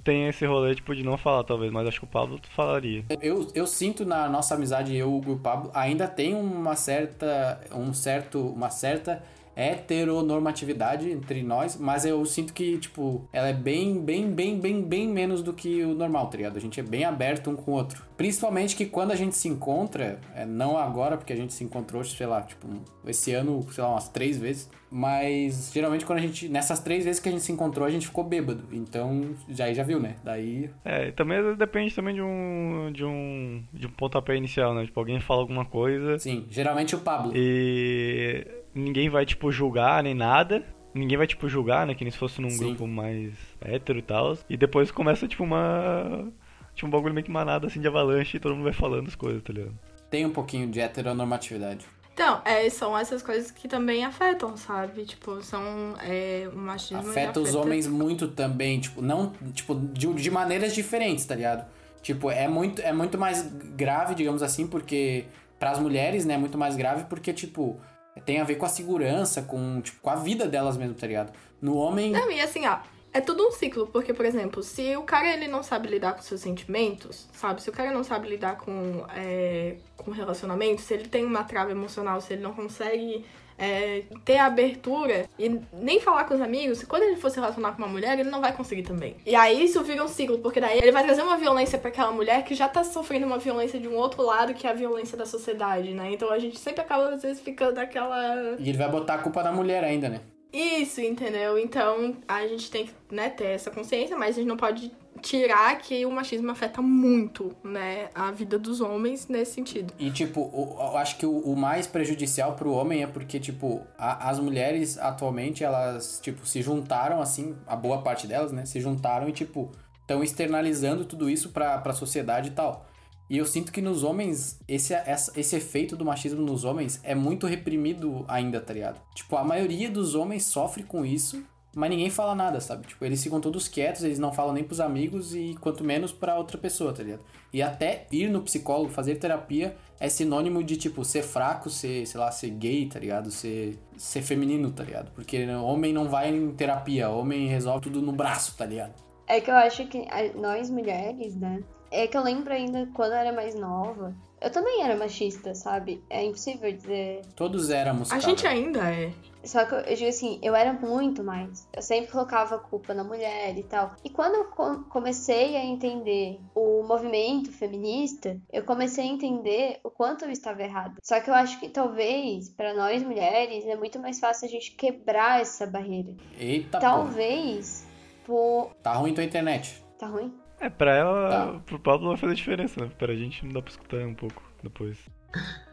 [0.10, 3.06] tenha esse rolê tipo de não falar, talvez, mas acho que o Pablo falaria.
[3.22, 7.61] Eu, eu sinto na nossa amizade, eu e o Pablo, ainda tem uma certa.
[7.72, 8.40] Um certo.
[8.40, 9.22] Uma certa
[9.60, 15.07] heteronormatividade entre nós, mas eu sinto que, tipo, ela é bem, bem, bem, bem, bem
[15.07, 16.57] menos do que o normal, tá ligado?
[16.57, 18.03] A gente é bem aberto um com o outro.
[18.15, 22.03] Principalmente que quando a gente se encontra, é, não agora, porque a gente se encontrou,
[22.03, 22.68] sei lá, tipo,
[23.06, 27.22] esse ano, sei lá, umas três vezes, mas geralmente quando a gente, nessas três vezes
[27.22, 28.64] que a gente se encontrou, a gente ficou bêbado.
[28.72, 30.15] Então, já aí já viu, né?
[30.23, 32.91] Daí É, e também depende também de um.
[32.91, 33.64] de um.
[33.73, 34.86] de um pontapé inicial, né?
[34.86, 37.31] Tipo, alguém fala alguma coisa Sim, geralmente o Pablo.
[37.36, 38.45] e
[38.80, 40.64] ninguém vai, tipo, julgar nem nada.
[40.94, 41.94] Ninguém vai, tipo, julgar, né?
[41.94, 42.70] Que nem se fosse num Sim.
[42.70, 44.38] grupo mais hétero e tal.
[44.50, 46.28] E depois começa, tipo, uma.
[46.74, 49.16] Tipo, um bagulho meio que manada assim de avalanche e todo mundo vai falando as
[49.16, 49.78] coisas, tá ligado?
[50.10, 51.86] Tem um pouquinho de heteronormatividade.
[52.20, 55.06] Então, é, são essas coisas que também afetam, sabe?
[55.06, 57.02] Tipo, são é, o machismo.
[57.02, 61.66] ele Afeta os homens muito também, tipo, não, tipo, de, de maneiras diferentes, tá ligado?
[62.02, 63.42] Tipo, é muito, é muito mais
[63.76, 65.28] grave, digamos assim, porque
[65.58, 67.80] pras mulheres, né, é muito mais grave porque, tipo,
[68.26, 71.34] tem a ver com a segurança, com, tipo, com a vida delas mesmo, tá ligado?
[71.62, 72.80] No homem, Não, e assim, ó,
[73.12, 76.22] é tudo um ciclo, porque, por exemplo, se o cara ele não sabe lidar com
[76.22, 77.62] seus sentimentos, sabe?
[77.62, 81.72] Se o cara não sabe lidar com, é, com relacionamento, se ele tem uma trava
[81.72, 83.26] emocional, se ele não consegue
[83.60, 87.73] é, ter a abertura e nem falar com os amigos, quando ele for se relacionar
[87.73, 89.18] com uma mulher, ele não vai conseguir também.
[89.26, 92.11] E aí isso vira um ciclo, porque daí ele vai trazer uma violência pra aquela
[92.11, 95.18] mulher que já tá sofrendo uma violência de um outro lado, que é a violência
[95.18, 96.11] da sociedade, né?
[96.14, 98.56] Então a gente sempre acaba, às vezes, ficando naquela.
[98.57, 100.22] e ele vai botar a culpa na mulher ainda, né?
[100.52, 101.60] Isso, entendeu?
[101.60, 104.91] Então a gente tem que né, ter essa consciência, mas a gente não pode
[105.22, 109.94] tirar que o machismo afeta muito, né, a vida dos homens nesse sentido.
[110.00, 114.30] E, tipo, eu acho que o, o mais prejudicial pro homem é porque, tipo, a-
[114.30, 118.66] as mulheres atualmente, elas, tipo, se juntaram, assim, a boa parte delas, né?
[118.66, 119.72] Se juntaram e, tipo,
[120.02, 122.86] estão externalizando tudo isso pra, pra sociedade e tal.
[123.30, 127.14] E eu sinto que nos homens, esse, essa- esse efeito do machismo nos homens é
[127.14, 129.00] muito reprimido ainda, tá ligado?
[129.14, 131.44] Tipo, a maioria dos homens sofre com isso,
[131.76, 132.88] mas ninguém fala nada, sabe?
[132.88, 136.38] Tipo, eles ficam todos quietos, eles não falam nem pros amigos e quanto menos pra
[136.38, 137.22] outra pessoa, tá ligado?
[137.54, 142.20] E até ir no psicólogo, fazer terapia, é sinônimo de, tipo, ser fraco, ser, sei
[142.20, 143.30] lá, ser gay, tá ligado?
[143.30, 145.12] Ser, ser feminino, tá ligado?
[145.12, 148.94] Porque homem não vai em terapia, homem resolve tudo no braço, tá ligado?
[149.28, 151.64] É que eu acho que nós mulheres, né?
[151.91, 154.16] É que eu lembro ainda quando eu era mais nova.
[154.41, 156.03] Eu também era machista, sabe?
[156.10, 157.22] É impossível dizer.
[157.36, 158.10] Todos éramos.
[158.10, 158.22] A cara.
[158.22, 159.11] gente ainda é.
[159.44, 161.66] Só que eu, eu digo assim, eu era muito mais.
[161.74, 163.95] Eu sempre colocava a culpa na mulher e tal.
[164.03, 169.90] E quando eu co- comecei a entender o movimento feminista, eu comecei a entender o
[169.90, 170.95] quanto eu estava errada.
[171.02, 174.72] Só que eu acho que talvez, pra nós mulheres, é muito mais fácil a gente
[174.72, 176.14] quebrar essa barreira.
[176.38, 176.91] Eita, porra.
[176.91, 177.88] talvez
[178.26, 178.72] por.
[178.84, 179.82] Tá ruim tua internet.
[179.98, 180.34] Tá ruim?
[180.60, 181.60] É, pra ela, Tá.
[181.65, 182.91] pro Pablo vai fazer diferença, né?
[182.98, 184.98] Pra gente não dá pra escutar um pouco depois.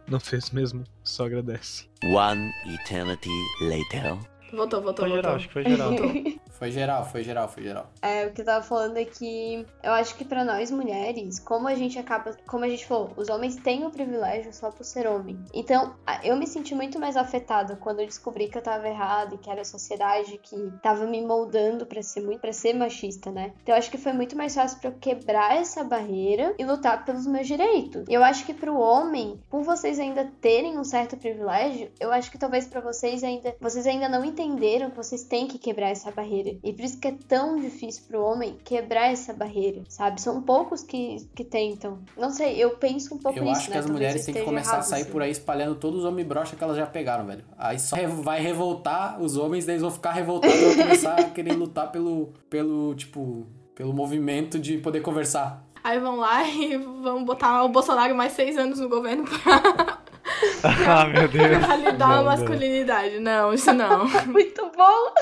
[0.08, 1.88] Não fez mesmo, só agradece.
[2.04, 3.28] One eternity
[3.62, 4.16] later.
[4.52, 5.16] Voltou, voltou, Foi voltou.
[5.16, 5.90] geral, acho que foi geral.
[6.58, 7.86] Foi geral, foi geral, foi geral.
[8.00, 11.68] É, o que eu tava falando é que eu acho que pra nós mulheres, como
[11.68, 15.06] a gente acaba, como a gente falou, os homens têm o privilégio só por ser
[15.06, 15.38] homem.
[15.52, 19.38] Então, eu me senti muito mais afetada quando eu descobri que eu tava errada e
[19.38, 23.52] que era a sociedade que tava me moldando pra ser muito para ser machista, né?
[23.62, 27.04] Então, eu acho que foi muito mais fácil pra eu quebrar essa barreira e lutar
[27.04, 28.04] pelos meus direitos.
[28.08, 32.38] Eu acho que pro homem, por vocês ainda terem um certo privilégio, eu acho que
[32.38, 36.45] talvez pra vocês ainda vocês ainda não entenderam que vocês têm que quebrar essa barreira
[36.46, 36.58] barreira.
[36.62, 40.20] E por isso que é tão difícil pro homem quebrar essa barreira, sabe?
[40.20, 41.98] São poucos que, que tentam.
[42.16, 43.72] Não sei, eu penso um pouco Eu nisso, acho né?
[43.74, 45.10] que as Talvez mulheres eu têm que começar a errado, sair assim.
[45.10, 47.44] por aí espalhando todos os homens broxa que elas já pegaram, velho.
[47.58, 51.24] Aí só vai revoltar os homens, daí eles vão ficar revoltados e vão começar a
[51.24, 55.64] querer lutar pelo, pelo, tipo, pelo movimento de poder conversar.
[55.82, 59.98] Aí vão lá e vão botar o Bolsonaro mais seis anos no governo pra,
[60.64, 61.64] ah, meu Deus.
[61.64, 63.20] pra lidar Não, a masculinidade.
[63.20, 64.06] Não, isso não.
[64.26, 65.12] Muito bom!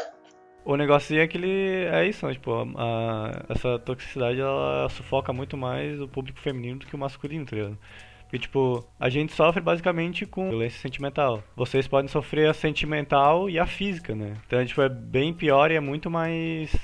[0.65, 1.85] O negócio é que ele.
[1.93, 2.33] É isso, né?
[2.33, 7.45] Tipo, a- essa toxicidade ela sufoca muito mais o público feminino do que o masculino,
[7.45, 7.79] tá ligado?
[8.23, 11.43] Porque, tipo, a gente sofre basicamente com violência sentimental.
[11.55, 14.35] Vocês podem sofrer a sentimental e a física, né?
[14.47, 16.75] Então, tipo, é bem pior e é muito mais.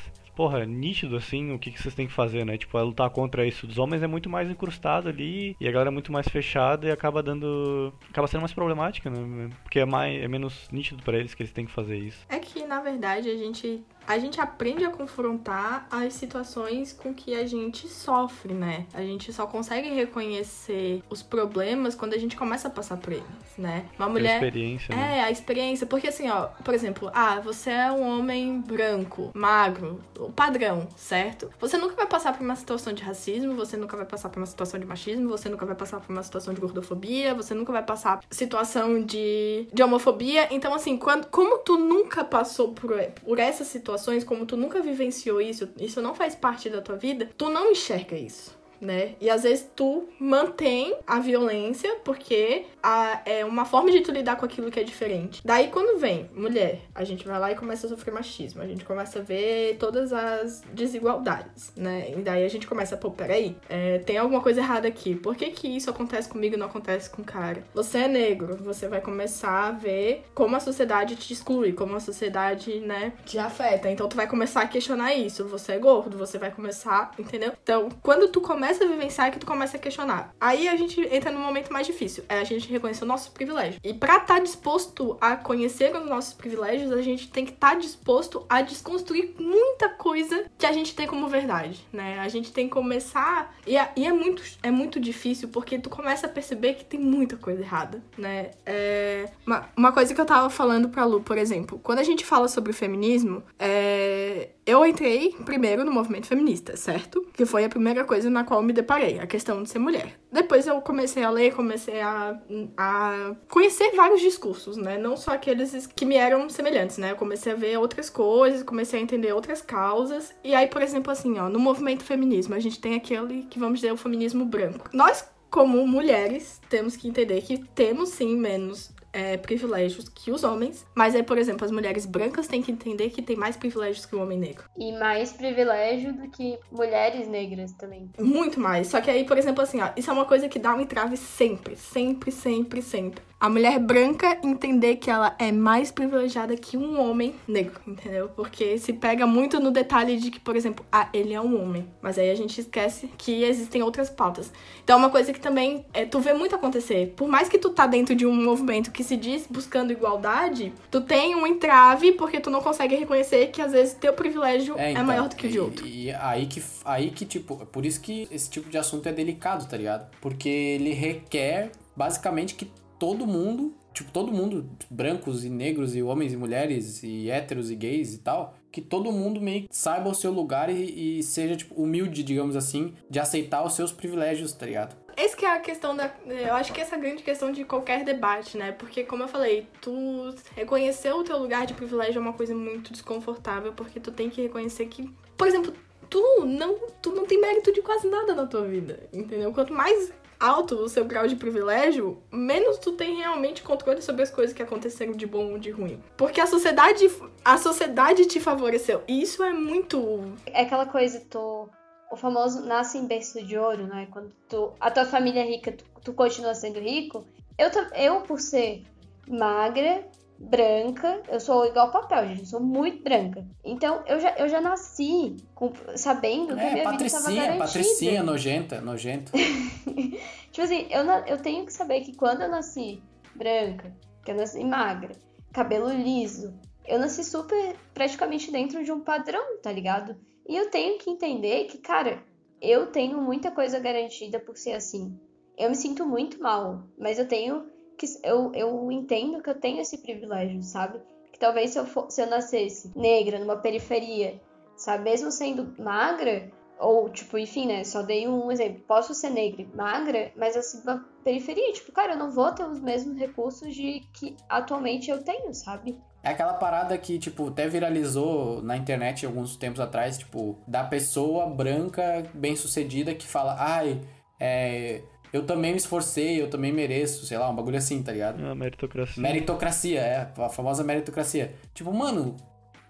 [0.41, 2.57] Porra, nítido assim o que, que vocês têm que fazer, né?
[2.57, 3.67] Tipo, é lutar contra isso.
[3.67, 6.91] Dos homens é muito mais encrustado ali e a galera é muito mais fechada e
[6.91, 7.93] acaba dando.
[8.09, 9.51] acaba sendo mais problemática, né?
[9.63, 12.25] Porque é, mais, é menos nítido pra eles que eles têm que fazer isso.
[12.27, 17.33] É que, na verdade, a gente, a gente aprende a confrontar as situações com que
[17.33, 18.87] a gente sofre, né?
[18.93, 23.25] A gente só consegue reconhecer os problemas quando a gente começa a passar por eles,
[23.57, 23.85] né?
[23.97, 24.43] Uma mulher.
[24.43, 25.19] experiência, né?
[25.19, 25.87] É, a experiência.
[25.87, 31.49] Porque assim, ó, por exemplo, ah, você é um homem branco, magro, o padrão, certo?
[31.61, 34.47] Você nunca vai passar por uma situação de racismo, você nunca vai passar por uma
[34.47, 37.85] situação de machismo, você nunca vai passar por uma situação de gordofobia, você nunca vai
[37.85, 40.49] passar por situação de, de homofobia.
[40.51, 42.91] Então, assim, quando, como tu nunca passou por,
[43.25, 43.69] por essas
[44.01, 47.71] situações, como tu nunca vivenciou isso, isso não faz parte da tua vida, tu não
[47.71, 49.15] enxerga isso né?
[49.21, 54.37] E às vezes tu mantém a violência porque a, é uma forma de tu lidar
[54.37, 55.43] com aquilo que é diferente.
[55.45, 58.85] Daí quando vem mulher, a gente vai lá e começa a sofrer machismo, a gente
[58.85, 62.13] começa a ver todas as desigualdades, né?
[62.17, 65.15] E daí a gente começa, pô, peraí, é, tem alguma coisa errada aqui.
[65.15, 67.63] Por que que isso acontece comigo e não acontece com o cara?
[67.75, 72.01] Você é negro, você vai começar a ver como a sociedade te exclui, como a
[72.01, 73.91] sociedade, né, te afeta.
[73.91, 75.47] Então tu vai começar a questionar isso.
[75.49, 77.53] Você é gordo, você vai começar, entendeu?
[77.63, 80.35] Então, quando tu começa a vivenciar é que tu começa a questionar.
[80.39, 83.81] Aí a gente entra no momento mais difícil, é a gente reconhecer o nosso privilégio.
[83.83, 88.45] E pra estar disposto a conhecer os nossos privilégios, a gente tem que estar disposto
[88.49, 92.19] a desconstruir muita coisa que a gente tem como verdade, né?
[92.21, 95.89] A gente tem que começar e é, e é muito é muito difícil porque tu
[95.89, 98.51] começa a perceber que tem muita coisa errada, né?
[98.67, 102.25] É, uma, uma coisa que eu tava falando pra Lu, por exemplo, quando a gente
[102.25, 107.27] fala sobre o feminismo, é, eu entrei primeiro no movimento feminista, certo?
[107.33, 110.19] Que foi a primeira coisa na qual eu me deparei, a questão de ser mulher.
[110.31, 112.39] Depois eu comecei a ler, comecei a,
[112.77, 114.97] a conhecer vários discursos, né?
[114.97, 117.13] Não só aqueles que me eram semelhantes, né?
[117.13, 120.35] Eu comecei a ver outras coisas, comecei a entender outras causas.
[120.45, 123.81] E aí, por exemplo, assim, ó, no movimento feminismo, a gente tem aquele que vamos
[123.81, 124.89] dizer o feminismo branco.
[124.93, 130.87] Nós, como mulheres, temos que entender que temos sim menos é, privilégios que os homens,
[130.95, 134.15] mas aí, por exemplo, as mulheres brancas têm que entender que tem mais privilégios que
[134.15, 134.65] o homem negro.
[134.77, 138.11] E mais privilégio do que mulheres negras também.
[138.19, 138.89] Muito mais.
[138.89, 141.17] Só que aí, por exemplo, assim, ó, isso é uma coisa que dá um entrave
[141.17, 143.30] sempre, sempre, sempre, sempre.
[143.41, 148.29] A mulher branca entender que ela é mais privilegiada que um homem negro, entendeu?
[148.37, 151.89] Porque se pega muito no detalhe de que, por exemplo, ah, ele é um homem.
[152.03, 154.53] Mas aí a gente esquece que existem outras pautas.
[154.85, 157.15] Então é uma coisa que também é, tu vê muito acontecer.
[157.17, 161.01] Por mais que tu tá dentro de um movimento que se diz buscando igualdade, tu
[161.01, 165.03] tem um entrave porque tu não consegue reconhecer que às vezes teu privilégio é, então,
[165.03, 165.87] maior do que o de e- outro.
[165.87, 169.13] E, aí que, aí que, tipo, é por isso que esse tipo de assunto é
[169.13, 170.11] delicado, tá ligado?
[170.21, 172.71] Porque ele requer, basicamente, que
[173.01, 177.75] todo mundo, tipo, todo mundo, brancos e negros e homens e mulheres e héteros e
[177.75, 181.57] gays e tal, que todo mundo meio que saiba o seu lugar e, e seja,
[181.57, 184.95] tipo, humilde, digamos assim, de aceitar os seus privilégios, tá ligado?
[185.17, 186.15] Esse que é a questão da.
[186.27, 188.73] Eu acho que essa é a grande questão de qualquer debate, né?
[188.73, 192.93] Porque, como eu falei, tu reconhecer o teu lugar de privilégio é uma coisa muito
[192.93, 195.75] desconfortável, porque tu tem que reconhecer que, por exemplo,
[196.09, 199.53] tu não, tu não tem mérito de quase nada na tua vida, entendeu?
[199.53, 204.31] Quanto mais alto o seu grau de privilégio, menos tu tem realmente controle sobre as
[204.31, 206.03] coisas que aconteceram de bom ou de ruim.
[206.17, 207.09] Porque a sociedade,
[207.45, 209.03] a sociedade te favoreceu.
[209.07, 211.69] E isso é muito É aquela coisa, tu.
[212.11, 214.09] O famoso nasce em berço de ouro, né?
[214.11, 217.25] Quando tu, a tua família é rica, tu, tu continua sendo rico.
[217.57, 218.83] Eu, eu, por ser
[219.29, 220.05] magra,
[220.41, 222.41] branca, eu sou igual papel, gente.
[222.41, 223.47] Eu sou muito branca.
[223.63, 227.43] Então, eu já, eu já nasci com- sabendo que a É, minha vida estava patricinha,
[227.47, 227.65] garantida.
[227.67, 229.33] patricinha, nojenta, nojenta.
[230.51, 233.03] Tipo assim, eu, eu tenho que saber que quando eu nasci
[233.35, 233.95] branca,
[234.25, 235.13] que eu nasci magra,
[235.53, 236.55] cabelo liso,
[236.87, 240.17] eu nasci super praticamente dentro de um padrão, tá ligado?
[240.49, 242.23] E eu tenho que entender que, cara,
[242.61, 245.17] eu tenho muita coisa garantida por ser assim.
[245.57, 247.67] Eu me sinto muito mal, mas eu tenho
[248.01, 248.07] que.
[248.25, 251.01] Eu, eu entendo que eu tenho esse privilégio, sabe?
[251.31, 254.41] Que talvez se eu, for, se eu nascesse negra numa periferia,
[254.75, 257.85] sabe, mesmo sendo magra, ou, tipo, enfim, né?
[257.85, 258.83] Só dei um exemplo.
[258.89, 262.81] Posso ser negra magra, mas assim, na periferia, tipo, cara, eu não vou ter os
[262.81, 265.99] mesmos recursos de que atualmente eu tenho, sabe?
[266.23, 271.47] É aquela parada que, tipo, até viralizou na internet alguns tempos atrás, tipo, da pessoa
[271.47, 274.01] branca bem-sucedida que fala, ai,
[274.39, 278.45] é, eu também me esforcei, eu também mereço, sei lá, um bagulho assim, tá ligado?
[278.45, 279.23] A meritocracia.
[279.23, 281.55] Meritocracia, é, a famosa meritocracia.
[281.75, 282.37] Tipo, mano,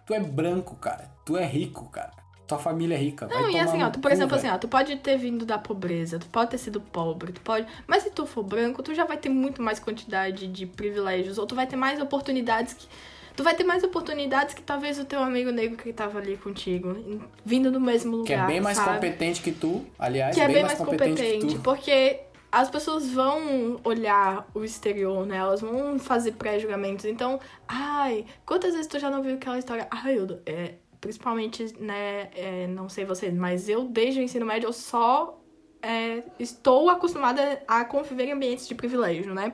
[0.06, 1.10] tu é branco, cara.
[1.24, 2.10] Tu é rico, cara.
[2.46, 3.28] Tua família é rica.
[3.28, 4.48] vai Não, e tomar assim, ó, tu, por cu, exemplo, velho.
[4.48, 7.64] assim, ó, tu pode ter vindo da pobreza, tu pode ter sido pobre, tu pode.
[7.86, 11.46] Mas se tu for branco, tu já vai ter muito mais quantidade de privilégios, ou
[11.46, 12.88] tu vai ter mais oportunidades que.
[13.36, 17.20] Tu vai ter mais oportunidades que talvez o teu amigo negro que tava ali contigo,
[17.44, 18.26] vindo do mesmo lugar.
[18.26, 18.94] Que é bem mais sabe?
[18.94, 21.60] competente que tu, aliás, que é bem mais competente, competente, que tu.
[21.62, 22.20] porque
[22.52, 25.36] as pessoas vão olhar o exterior, né?
[25.36, 27.04] Elas vão fazer pré-julgamentos.
[27.04, 29.86] Então, ai, quantas vezes tu já não viu aquela história?
[29.90, 34.66] Ai, eu, é, principalmente, né, é, não sei vocês, mas eu, desde o ensino médio,
[34.66, 35.40] eu só
[35.82, 39.52] é, estou acostumada a conviver em ambientes de privilégio, né?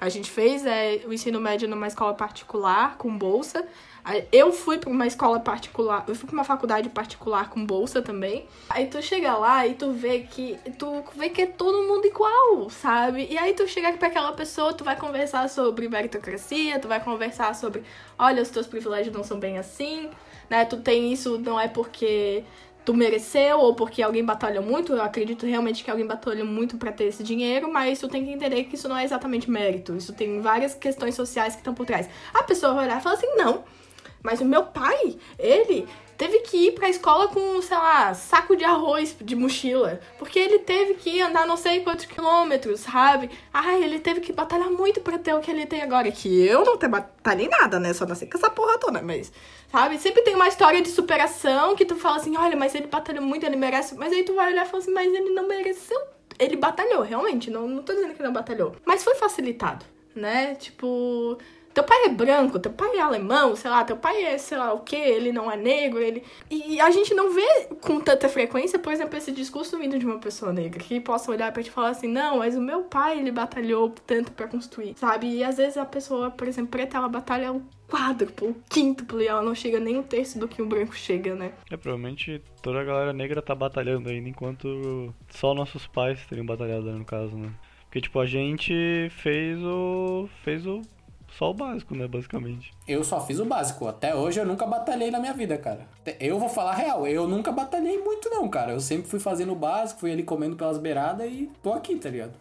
[0.00, 3.66] A gente fez é, o ensino médio numa escola particular, com bolsa.
[4.32, 8.46] Eu fui pra uma escola particular, eu fui pra uma faculdade particular com bolsa também.
[8.70, 12.70] Aí tu chega lá e tu vê que tu vê que é todo mundo igual,
[12.70, 13.26] sabe?
[13.30, 17.54] E aí tu chega pra aquela pessoa, tu vai conversar sobre meritocracia, tu vai conversar
[17.54, 17.82] sobre,
[18.18, 20.08] olha, os teus privilégios não são bem assim,
[20.48, 20.64] né?
[20.64, 22.44] Tu tem isso não é porque
[22.84, 24.94] tu mereceu ou porque alguém batalhou muito.
[24.94, 28.30] Eu acredito realmente que alguém batalhou muito pra ter esse dinheiro, mas tu tem que
[28.30, 29.94] entender que isso não é exatamente mérito.
[29.94, 32.08] Isso tem várias questões sociais que estão por trás.
[32.32, 33.62] A pessoa vai olhar e falar assim: "Não,
[34.22, 35.88] mas o meu pai, ele
[36.18, 40.00] teve que ir pra escola com, sei lá, saco de arroz de mochila.
[40.18, 43.30] Porque ele teve que andar não sei quantos quilômetros, sabe?
[43.54, 46.10] Ai, ele teve que batalhar muito pra ter o que ele tem agora.
[46.10, 47.94] Que eu não te batalhei nada, né?
[47.94, 49.32] Só nasci com essa porra toda, mas...
[49.70, 49.98] Sabe?
[49.98, 53.46] Sempre tem uma história de superação que tu fala assim, olha, mas ele batalhou muito,
[53.46, 53.94] ele merece...
[53.94, 56.00] Mas aí tu vai olhar e fala assim, mas ele não mereceu.
[56.36, 57.48] Ele batalhou, realmente.
[57.48, 58.74] Não, não tô dizendo que não batalhou.
[58.84, 59.84] Mas foi facilitado,
[60.16, 60.56] né?
[60.56, 61.38] Tipo...
[61.74, 64.72] Teu pai é branco, teu pai é alemão, sei lá, teu pai é sei lá
[64.72, 66.24] o que, ele não é negro, ele.
[66.50, 70.18] E a gente não vê com tanta frequência, por exemplo, esse discurso vindo de uma
[70.18, 73.30] pessoa negra, que possa olhar pra te falar assim, não, mas o meu pai, ele
[73.30, 75.28] batalhou tanto pra construir, sabe?
[75.28, 79.26] E às vezes a pessoa, por exemplo, preta, ela batalha o quádruplo, o quíntuplo, e
[79.26, 81.52] ela não chega nem um terço do que o branco chega, né?
[81.70, 86.84] É, provavelmente toda a galera negra tá batalhando ainda, enquanto só nossos pais teriam batalhado,
[86.84, 87.50] né, no caso, né?
[87.88, 90.28] Porque, tipo, a gente fez o.
[90.44, 90.82] fez o.
[91.36, 92.72] só o básico, né, basicamente.
[92.86, 93.86] Eu só fiz o básico.
[93.86, 95.88] Até hoje eu nunca batalhei na minha vida, cara.
[96.18, 98.72] Eu vou falar a real, eu nunca batalhei muito, não, cara.
[98.72, 102.08] Eu sempre fui fazendo o básico, fui ali comendo pelas beiradas e tô aqui, tá
[102.08, 102.32] ligado?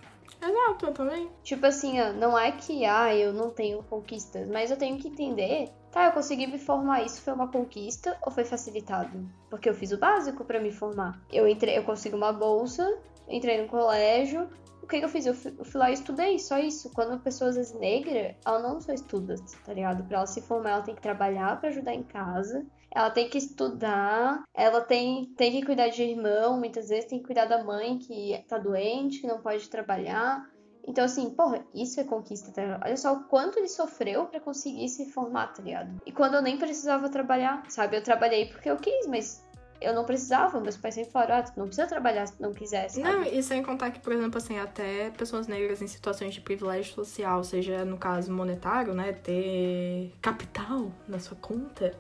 [0.41, 1.29] Exato, eu também.
[1.43, 5.07] Tipo assim, ó, não é que, ah, eu não tenho conquistas, mas eu tenho que
[5.07, 9.27] entender, tá, eu consegui me formar, isso foi uma conquista ou foi facilitado?
[9.49, 11.19] Porque eu fiz o básico pra me formar.
[11.31, 14.47] Eu entrei, eu consigo uma bolsa, entrei no colégio,
[14.87, 15.25] o que, que eu fiz?
[15.25, 16.89] Eu fui, eu fui lá e estudei, só isso.
[16.93, 19.35] Quando a pessoa às vezes negra, ela não só estuda,
[19.65, 20.05] tá ligado?
[20.05, 22.65] Pra ela se formar, ela tem que trabalhar pra ajudar em casa.
[22.89, 27.25] Ela tem que estudar, ela tem, tem que cuidar de irmão, muitas vezes tem que
[27.25, 30.49] cuidar da mãe que tá doente, que não pode trabalhar.
[30.87, 32.79] Então, assim, porra, isso é conquista, tá?
[32.81, 35.97] Olha só o quanto ele sofreu pra conseguir se formar, tá ligado?
[36.05, 37.97] E quando eu nem precisava trabalhar, sabe?
[37.97, 39.45] Eu trabalhei porque eu quis, mas
[39.81, 40.59] eu não precisava.
[40.59, 43.07] Meus pais sempre falaram, ah, tu não precisa trabalhar se não quiser, sabe?
[43.07, 46.93] Não, e sem contar que, por exemplo, assim, até pessoas negras em situações de privilégio
[46.93, 51.93] social, seja no caso monetário, né, ter capital na sua conta,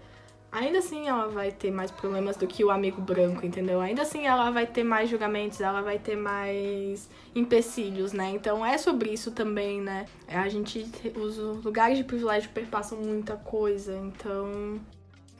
[0.51, 3.79] ainda assim ela vai ter mais problemas do que o amigo branco, entendeu?
[3.79, 8.31] Ainda assim ela vai ter mais julgamentos, ela vai ter mais empecilhos, né?
[8.31, 10.05] Então é sobre isso também, né?
[10.27, 14.79] A gente, os lugares de privilégio perpassam muita coisa, então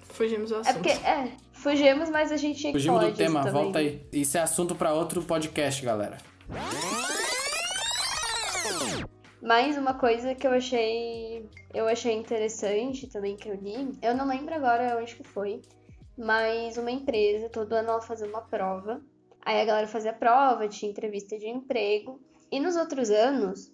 [0.04, 0.70] fugimos do assunto.
[0.70, 3.64] É porque, é, fugimos, mas a gente tinha que Fugimos do tema, também.
[3.64, 4.08] volta aí.
[4.12, 6.18] Isso é assunto pra outro podcast, galera.
[9.42, 14.28] Mais uma coisa que eu achei eu achei interessante também que eu li, eu não
[14.28, 15.62] lembro agora onde que foi,
[16.18, 19.02] mas uma empresa, todo ano ela fazia uma prova.
[19.46, 22.20] Aí a galera fazia prova, tinha entrevista de emprego.
[22.52, 23.72] E nos outros anos,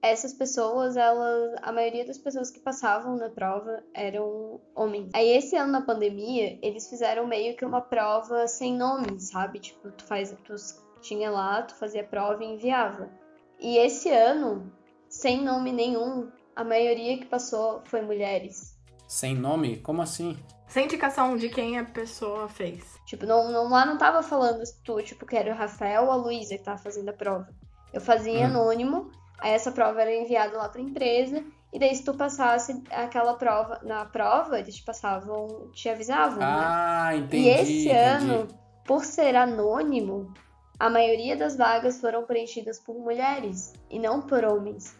[0.00, 5.10] essas pessoas, elas, a maioria das pessoas que passavam na prova eram homens.
[5.14, 9.58] Aí esse ano na pandemia, eles fizeram meio que uma prova sem nome, sabe?
[9.58, 10.54] Tipo, tu faz, tu
[11.00, 13.10] tinha lá, tu fazia a prova e enviava.
[13.58, 14.72] E esse ano,
[15.08, 18.76] sem nome nenhum, a maioria que passou foi mulheres.
[19.08, 19.78] Sem nome?
[19.78, 20.38] Como assim?
[20.68, 22.98] Sem indicação de quem a pessoa fez.
[23.06, 26.16] Tipo, não, não, lá não tava falando tu, tipo, que era o Rafael ou a
[26.16, 27.48] Luísa que tava fazendo a prova.
[27.92, 28.50] Eu fazia Hum.
[28.50, 31.42] anônimo, aí essa prova era enviada lá pra empresa,
[31.72, 36.46] E daí, se tu passasse aquela prova, na prova, eles te passavam, te avisavam, né?
[36.46, 37.44] Ah, entendi.
[37.44, 37.90] E esse entendi.
[37.90, 38.48] ano,
[38.86, 40.32] por ser anônimo,
[40.78, 44.96] a maioria das vagas foram preenchidas por mulheres e não por homens.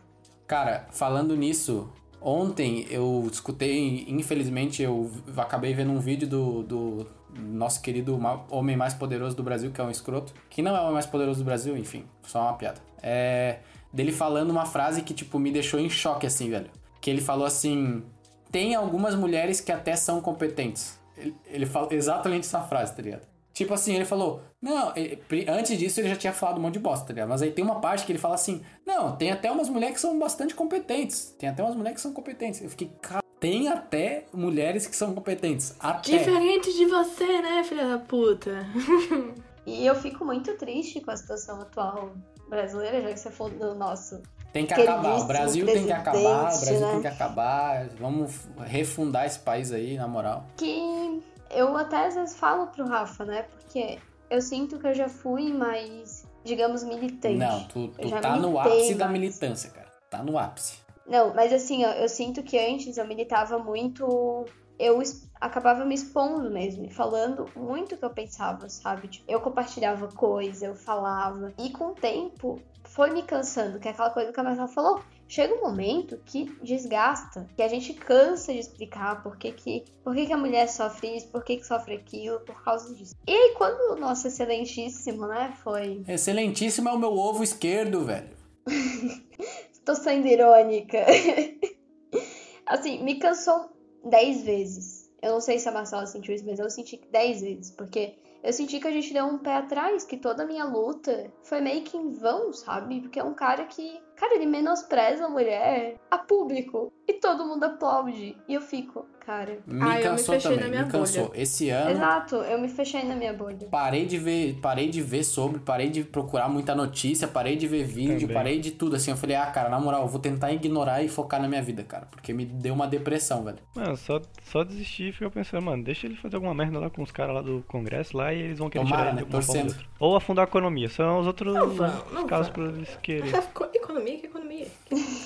[0.46, 1.90] Cara, falando nisso,
[2.20, 8.18] ontem eu escutei, infelizmente, eu acabei vendo um vídeo do, do nosso querido
[8.50, 10.34] homem mais poderoso do Brasil, que é um escroto.
[10.50, 12.80] Que não é o homem mais poderoso do Brasil, enfim, só uma piada.
[13.02, 13.60] É.
[13.92, 16.70] Dele falando uma frase que, tipo, me deixou em choque, assim, velho.
[17.00, 18.02] Que ele falou assim:
[18.50, 20.98] tem algumas mulheres que até são competentes.
[21.16, 23.26] Ele, ele falou exatamente essa frase, tá ligado?
[23.52, 26.78] Tipo assim, ele falou, não, ele- antes disso ele já tinha falado um monte de
[26.78, 27.28] bosta, tá ligado?
[27.28, 30.00] Mas aí tem uma parte que ele fala assim, não, tem até umas mulheres que
[30.00, 31.34] são bastante competentes.
[31.36, 32.62] Tem até umas mulheres que são competentes.
[32.62, 35.74] Eu fiquei, cara, tem até mulheres que são competentes.
[35.80, 36.18] Até.
[36.18, 38.64] Diferente de você, né, filha da puta?
[39.66, 42.14] E eu fico muito triste com a situação atual
[42.48, 44.22] brasileira, já que você falou do nosso.
[44.52, 45.20] Tem que acabar.
[45.20, 46.18] O Brasil tem que acabar.
[46.18, 46.90] O Brasil né?
[46.90, 47.88] tem que acabar.
[47.98, 50.44] Vamos refundar esse país aí, na moral.
[50.56, 53.42] Que eu até às vezes falo pro Rafa, né?
[53.42, 53.98] Porque
[54.30, 57.36] eu sinto que eu já fui mais, digamos, militante.
[57.36, 59.20] Não, tu, tu tá no ápice da mais.
[59.20, 59.88] militância, cara.
[60.10, 60.78] Tá no ápice.
[61.06, 64.44] Não, mas assim, ó, eu sinto que antes eu militava muito.
[64.78, 65.00] Eu
[65.40, 69.08] acabava me expondo mesmo, e falando muito o que eu pensava, sabe?
[69.08, 71.52] Tipo, eu compartilhava coisa, eu falava.
[71.58, 75.02] E com o tempo foi me cansando, que é aquela coisa que a Marcela falou.
[75.28, 80.14] Chega um momento que desgasta, que a gente cansa de explicar por que, que, por
[80.14, 83.14] que, que a mulher sofre isso, por que, que sofre aquilo, por causa disso.
[83.26, 86.02] E aí, quando o nosso excelentíssimo, né, foi.
[86.08, 88.30] Excelentíssimo é o meu ovo esquerdo, velho.
[89.84, 90.98] Tô sendo irônica.
[92.66, 93.70] assim, me cansou
[94.04, 94.97] 10 vezes.
[95.22, 97.70] Eu não sei se a Marcela sentiu isso, mas eu senti 10 vezes.
[97.70, 101.32] Porque eu senti que a gente deu um pé atrás, que toda a minha luta
[101.42, 103.00] foi meio que em vão, sabe?
[103.00, 104.00] Porque é um cara que.
[104.16, 106.92] Cara, ele menospreza a mulher a público.
[107.08, 108.36] E todo mundo aplaude.
[108.46, 109.58] E eu fico, cara.
[109.66, 111.28] Me Ah, eu me fechei também, na minha me cansou.
[111.28, 111.40] bolha.
[111.40, 113.66] Esse ano Exato, eu me fechei na minha bolha.
[113.70, 117.84] parei de ver, parei de ver sobre, parei de procurar muita notícia, parei de ver
[117.84, 118.34] vídeo, Também.
[118.34, 119.10] parei de tudo assim.
[119.10, 121.82] Eu falei: "Ah, cara, na moral, eu vou tentar ignorar e focar na minha vida,
[121.82, 123.56] cara, porque me deu uma depressão, velho".
[123.74, 127.02] Mano, só, só desistir e ficar pensando, mano, deixa ele fazer alguma merda lá com
[127.02, 129.26] os caras lá do Congresso lá e eles vão querer Tomara, tirar ele né?
[129.26, 129.74] ou Torcendo.
[129.98, 132.54] Ou afundar a economia, são os outros Não vão, não casos vão.
[132.66, 133.32] pra eles quererem.
[133.88, 134.66] Economia, que economia?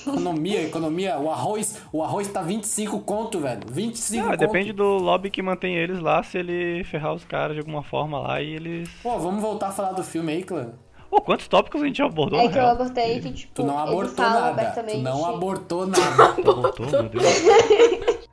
[0.07, 3.61] Economia, economia, o arroz, o arroz tá 25 conto, velho.
[3.69, 4.39] 25 Ah, conto.
[4.39, 8.19] depende do lobby que mantém eles lá, se ele ferrar os caras de alguma forma
[8.19, 8.89] lá e eles.
[9.01, 10.73] Pô, vamos voltar a falar do filme aí, clã.
[11.09, 13.77] Pô, quantos tópicos a gente já abordou, É que eu abortei que, tipo, Tu não
[13.77, 14.41] abortou nada.
[14.41, 14.97] Tu abertamente.
[15.03, 16.23] não abortou nada.
[16.39, 17.23] Abortou, meu Deus.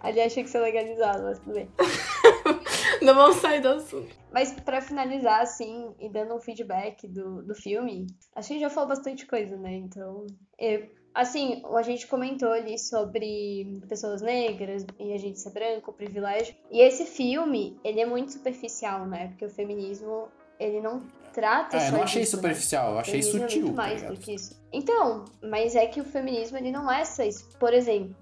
[0.00, 1.68] Aliás, achei que ser legalizado, mas tudo bem.
[3.02, 4.08] Não vamos sair do assunto.
[4.32, 8.60] Mas pra finalizar, assim, e dando um feedback do, do filme, acho que a gente
[8.62, 9.74] já falou bastante coisa, né?
[9.74, 10.26] Então,
[10.58, 16.54] eu- assim, a gente comentou ali sobre pessoas negras e a gente ser branco, privilégio.
[16.70, 19.28] E esse filme, ele é muito superficial, né?
[19.28, 20.28] Porque o feminismo,
[20.58, 21.00] ele não
[21.32, 22.42] trata É, só eu não achei disso, né?
[22.42, 23.58] superficial, eu O achei feminismo sutil.
[23.60, 24.62] É muito tá mais do que isso.
[24.72, 27.48] Então, mas é que o feminismo ele não é só isso.
[27.58, 28.14] Por exemplo,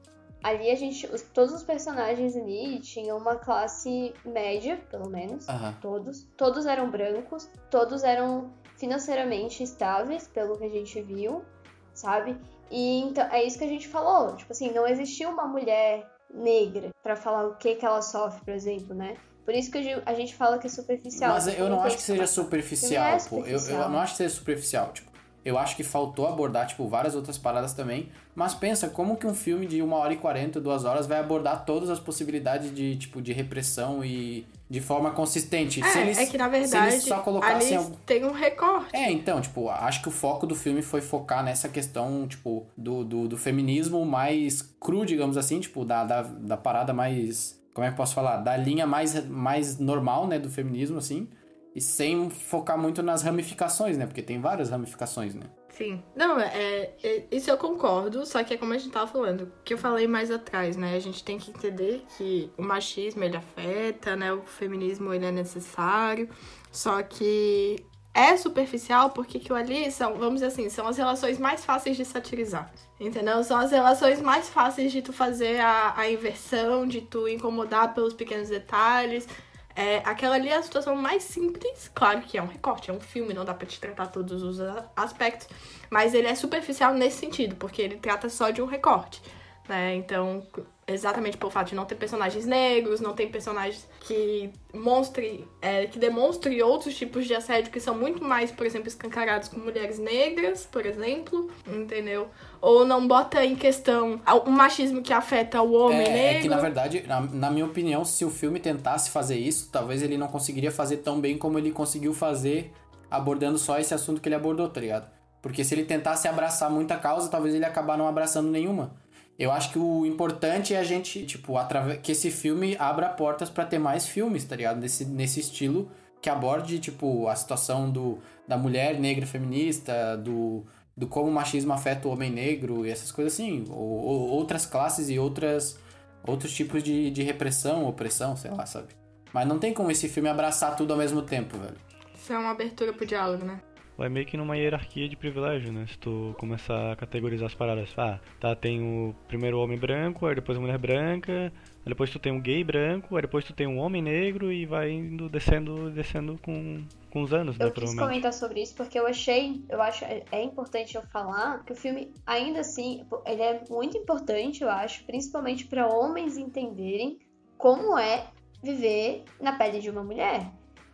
[0.42, 5.46] ali a gente, os- todos os personagens ali tinham uma classe média, pelo menos,
[5.82, 6.24] todos.
[6.36, 11.44] Todos eram brancos, todos eram financeiramente estáveis, pelo que a gente viu,
[11.92, 12.36] sabe?
[12.70, 16.90] E então é isso que a gente falou, tipo assim, não existia uma mulher negra
[17.02, 19.14] pra falar o que que ela sofre, por exemplo, né?
[19.44, 21.32] Por isso que a gente- fala que é superficial.
[21.32, 23.44] Mas eu não acho que seja superficial, é pô.
[23.44, 25.10] Eu, eu não acho que seja superficial, tipo.
[25.44, 28.10] Eu acho que faltou abordar, tipo, várias outras paradas também.
[28.34, 31.64] Mas pensa, como que um filme de uma hora e 40, duas horas, vai abordar
[31.64, 35.82] todas as possibilidades de, tipo, de repressão e de forma consistente?
[35.84, 37.76] se É, eles, é que na se verdade eles só colocassem...
[37.76, 38.94] algum- tem um recorte.
[38.94, 43.04] É, então, tipo, acho que o foco do filme foi focar nessa questão, tipo, do,
[43.04, 47.60] do, do feminismo mais cru, digamos assim, tipo, da, da, da parada mais.
[47.74, 48.36] Como é que eu posso falar?
[48.38, 51.28] Da linha mais, mais normal, né, do feminismo, assim.
[51.74, 54.06] E sem focar muito nas ramificações, né?
[54.06, 55.46] Porque tem várias ramificações, né?
[55.80, 56.02] Sim.
[56.14, 59.72] Não, é, é- isso eu concordo, só que é como a gente tava falando, que
[59.72, 60.94] eu falei mais atrás, né?
[60.94, 64.30] A gente tem que entender que o machismo ele afeta, né?
[64.30, 66.28] O feminismo ele é necessário,
[66.70, 67.82] só que
[68.12, 72.04] é superficial porque aquilo ali são, vamos dizer assim, são as relações mais fáceis de
[72.04, 72.70] satirizar.
[72.98, 73.42] Entendeu?
[73.42, 78.12] São as relações mais fáceis de tu fazer a, a inversão, de tu incomodar pelos
[78.12, 79.26] pequenos detalhes.
[79.74, 83.00] É, aquela ali é a situação mais simples, claro que é um recorte, é um
[83.00, 84.58] filme, não dá pra te tratar todos os
[84.96, 85.48] aspectos,
[85.88, 89.22] mas ele é superficial nesse sentido, porque ele trata só de um recorte,
[89.68, 89.94] né?
[89.94, 90.46] Então,
[90.92, 95.98] exatamente pelo fato de não ter personagens negros, não tem personagens que mostre, é, que
[95.98, 100.66] demonstre outros tipos de assédio que são muito mais, por exemplo, escancarados com mulheres negras,
[100.66, 102.28] por exemplo, entendeu?
[102.60, 106.38] Ou não bota em questão o machismo que afeta o homem é, negro.
[106.38, 110.02] é que, na verdade, na, na minha opinião, se o filme tentasse fazer isso, talvez
[110.02, 112.72] ele não conseguiria fazer tão bem como ele conseguiu fazer
[113.10, 115.10] abordando só esse assunto que ele abordou, tá ligado?
[115.42, 118.92] Porque se ele tentasse abraçar muita causa, talvez ele acabar não abraçando nenhuma.
[119.40, 121.54] Eu acho que o importante é a gente, tipo,
[122.02, 124.78] que esse filme abra portas para ter mais filmes, tá ligado?
[124.78, 125.90] Nesse, nesse estilo
[126.20, 131.72] que aborde, tipo, a situação do, da mulher negra feminista, do, do como o machismo
[131.72, 133.64] afeta o homem negro e essas coisas assim.
[133.70, 135.78] Ou, ou outras classes e outras,
[136.22, 138.88] outros tipos de, de repressão, opressão, sei lá, sabe?
[139.32, 141.78] Mas não tem como esse filme abraçar tudo ao mesmo tempo, velho.
[142.14, 143.62] Isso é uma abertura pro diálogo, né?
[144.00, 145.84] Vai meio que numa hierarquia de privilégio, né?
[145.86, 147.92] Se tu começar a categorizar as paradas.
[147.98, 152.18] Ah, tá, tem o primeiro homem branco, aí depois a mulher branca, aí depois tu
[152.18, 155.90] tem um gay branco, aí depois tu tem um homem negro e vai indo descendo,
[155.90, 157.66] descendo com, com os anos, né?
[157.66, 161.72] Eu quis comentar sobre isso porque eu achei, eu acho, é importante eu falar que
[161.74, 167.18] o filme, ainda assim, ele é muito importante, eu acho, principalmente para homens entenderem
[167.58, 168.28] como é
[168.62, 170.50] viver na pele de uma mulher.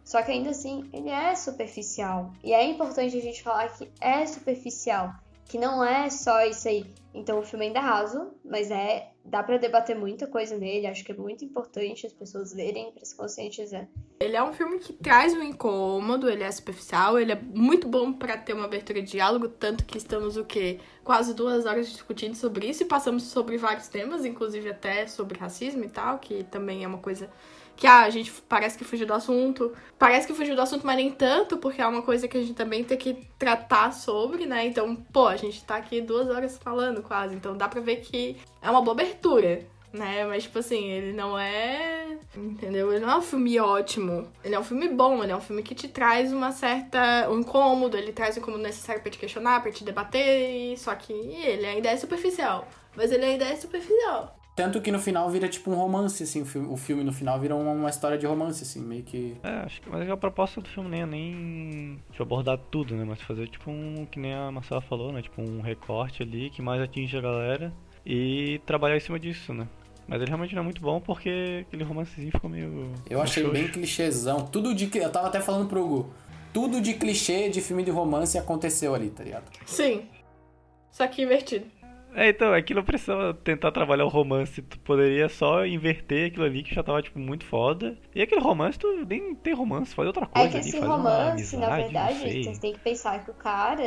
[0.07, 2.33] Só que ainda assim, ele é superficial.
[2.45, 5.13] E é importante a gente falar que é superficial,
[5.47, 6.87] que não é só isso aí.
[7.13, 10.87] Então o filme ainda é raso, mas é dá para debater muita coisa nele.
[10.87, 13.89] Acho que é muito importante as pessoas verem para se conscientizar.
[14.21, 18.13] Ele é um filme que traz um incômodo, ele é superficial, ele é muito bom
[18.13, 20.79] para ter uma abertura de diálogo, tanto que estamos o quê?
[21.03, 25.83] Quase duas horas discutindo sobre isso e passamos sobre vários temas, inclusive até sobre racismo
[25.83, 27.29] e tal, que também é uma coisa
[27.77, 29.73] que ah, a gente parece que fugiu do assunto.
[29.99, 32.55] Parece que fugiu do assunto, mas nem tanto, porque é uma coisa que a gente
[32.55, 34.67] também tem que tratar sobre, né?
[34.67, 37.35] Então, pô, a gente tá aqui duas horas falando quase.
[37.35, 40.25] Então dá pra ver que é uma boa abertura, né?
[40.27, 42.19] Mas, tipo assim, ele não é.
[42.35, 42.93] Entendeu?
[42.93, 44.27] Ele não é um filme ótimo.
[44.43, 47.29] Ele é um filme bom, ele é um filme que te traz uma certa.
[47.31, 50.79] um incômodo, ele traz o incômodo necessário pra te questionar, pra te debater.
[50.79, 52.67] Só que ele ainda é superficial.
[52.97, 54.35] Mas ele ainda é superficial.
[54.57, 57.39] Tanto que no final vira tipo um romance, assim, o filme, o filme no final
[57.39, 59.37] vira uma, uma, história de romance, assim, meio que.
[59.43, 63.05] É, acho que mas a proposta do filme nem é nem tipo, abordar tudo, né?
[63.05, 64.07] Mas fazer tipo um.
[64.11, 65.21] que nem a Marcela falou, né?
[65.21, 67.71] Tipo um recorte ali que mais atinge a galera
[68.05, 69.69] e trabalhar em cima disso, né?
[70.09, 72.95] Mas ele realmente não é muito bom porque aquele romancezinho ficou meio.
[73.11, 73.53] Eu achei xoxo.
[73.53, 74.47] bem clichêzão.
[74.47, 74.89] Tudo de.
[74.99, 76.15] Eu tava até falando pro Hugo.
[76.55, 79.45] Tudo de clichê de filme de romance aconteceu ali, tá ligado?
[79.67, 80.07] Sim.
[80.91, 81.67] Só que invertido.
[82.17, 86.47] É, então, é que não precisava tentar trabalhar o romance, tu poderia só inverter aquilo
[86.47, 87.95] ali que já tava, tipo, muito foda.
[88.15, 91.55] E aquele romance, tu nem tem romance, faz outra coisa É que ali, esse romance,
[91.55, 92.43] amizade, na verdade, sei.
[92.45, 93.83] vocês têm que pensar que o cara,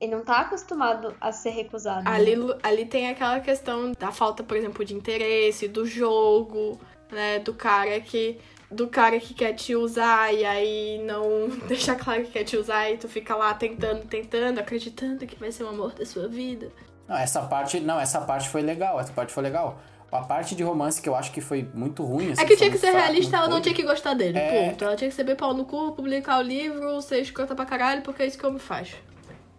[0.00, 2.04] ele não tá acostumado a ser recusado.
[2.04, 2.10] né?
[2.12, 6.78] Ali, ali tem aquela questão da falta, por exemplo, de interesse, do jogo,
[7.10, 7.40] né?
[7.40, 8.38] Do cara que.
[8.68, 12.90] Do cara que quer te usar e aí não deixar claro que quer te usar
[12.90, 16.72] e tu fica lá tentando, tentando, acreditando que vai ser o amor da sua vida.
[17.08, 17.80] Não, essa parte.
[17.80, 18.98] Não, essa parte foi legal.
[19.00, 19.78] Essa parte foi legal.
[20.10, 22.32] A parte de romance que eu acho que foi muito ruim.
[22.32, 24.68] Assim, É que tinha que ser fraco, realista, ela não tinha que gostar dele, É.
[24.70, 24.84] ponto.
[24.84, 28.02] Ela tinha que ser bem pau no cu, publicar o livro, ser escrota pra caralho,
[28.02, 28.96] porque é isso que eu me faço.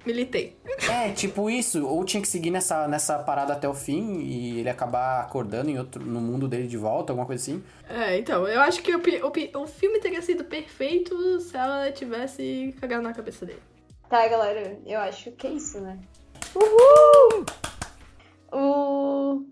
[0.06, 0.57] Militei.
[0.90, 1.86] É, tipo isso.
[1.86, 5.78] Ou tinha que seguir nessa, nessa parada até o fim e ele acabar acordando em
[5.78, 7.61] outro, no mundo dele de volta, alguma coisa assim.
[7.90, 12.74] É, então, eu acho que o, o, o filme teria sido perfeito se ela tivesse
[12.80, 13.60] cagado na cabeça dele.
[14.10, 15.99] Tá, galera, eu acho que é isso, né?
[16.56, 17.45] Uhul!
[18.52, 19.45] O,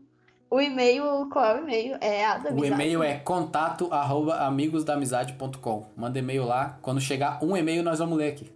[0.49, 1.97] o e-mail, qual é o e-mail?
[2.01, 2.73] É a da O amizade.
[2.73, 5.85] e-mail é contato arroba amigosdaamizade.com.
[5.95, 6.80] Manda e-mail lá.
[6.81, 8.51] Quando chegar um e-mail, nós vamos ler aqui.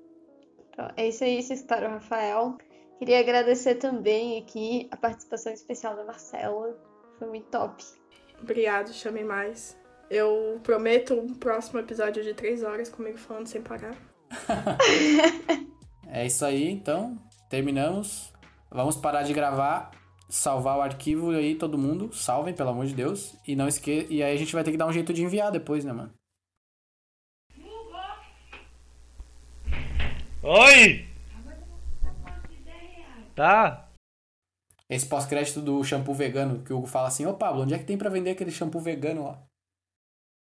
[0.72, 2.58] Então, é isso aí, essa história, Rafael.
[2.98, 6.76] Queria agradecer também aqui a participação especial da Marcela.
[7.18, 7.84] Foi muito top.
[8.42, 9.78] Obrigado, chamem mais.
[10.10, 13.96] Eu prometo um próximo episódio de três horas comigo falando sem parar.
[16.12, 17.20] É isso aí, então.
[17.50, 18.32] Terminamos.
[18.70, 19.92] Vamos parar de gravar.
[20.30, 22.14] Salvar o arquivo aí, todo mundo.
[22.14, 23.36] Salvem, pelo amor de Deus.
[23.48, 24.06] E não esque...
[24.10, 26.14] E aí a gente vai ter que dar um jeito de enviar depois, né, mano?
[30.44, 31.06] Oi!
[33.36, 33.90] Tá?
[34.90, 37.86] Esse pós-crédito do shampoo vegano, que o Hugo fala assim, ô Pablo, onde é que
[37.86, 39.49] tem pra vender aquele shampoo vegano lá?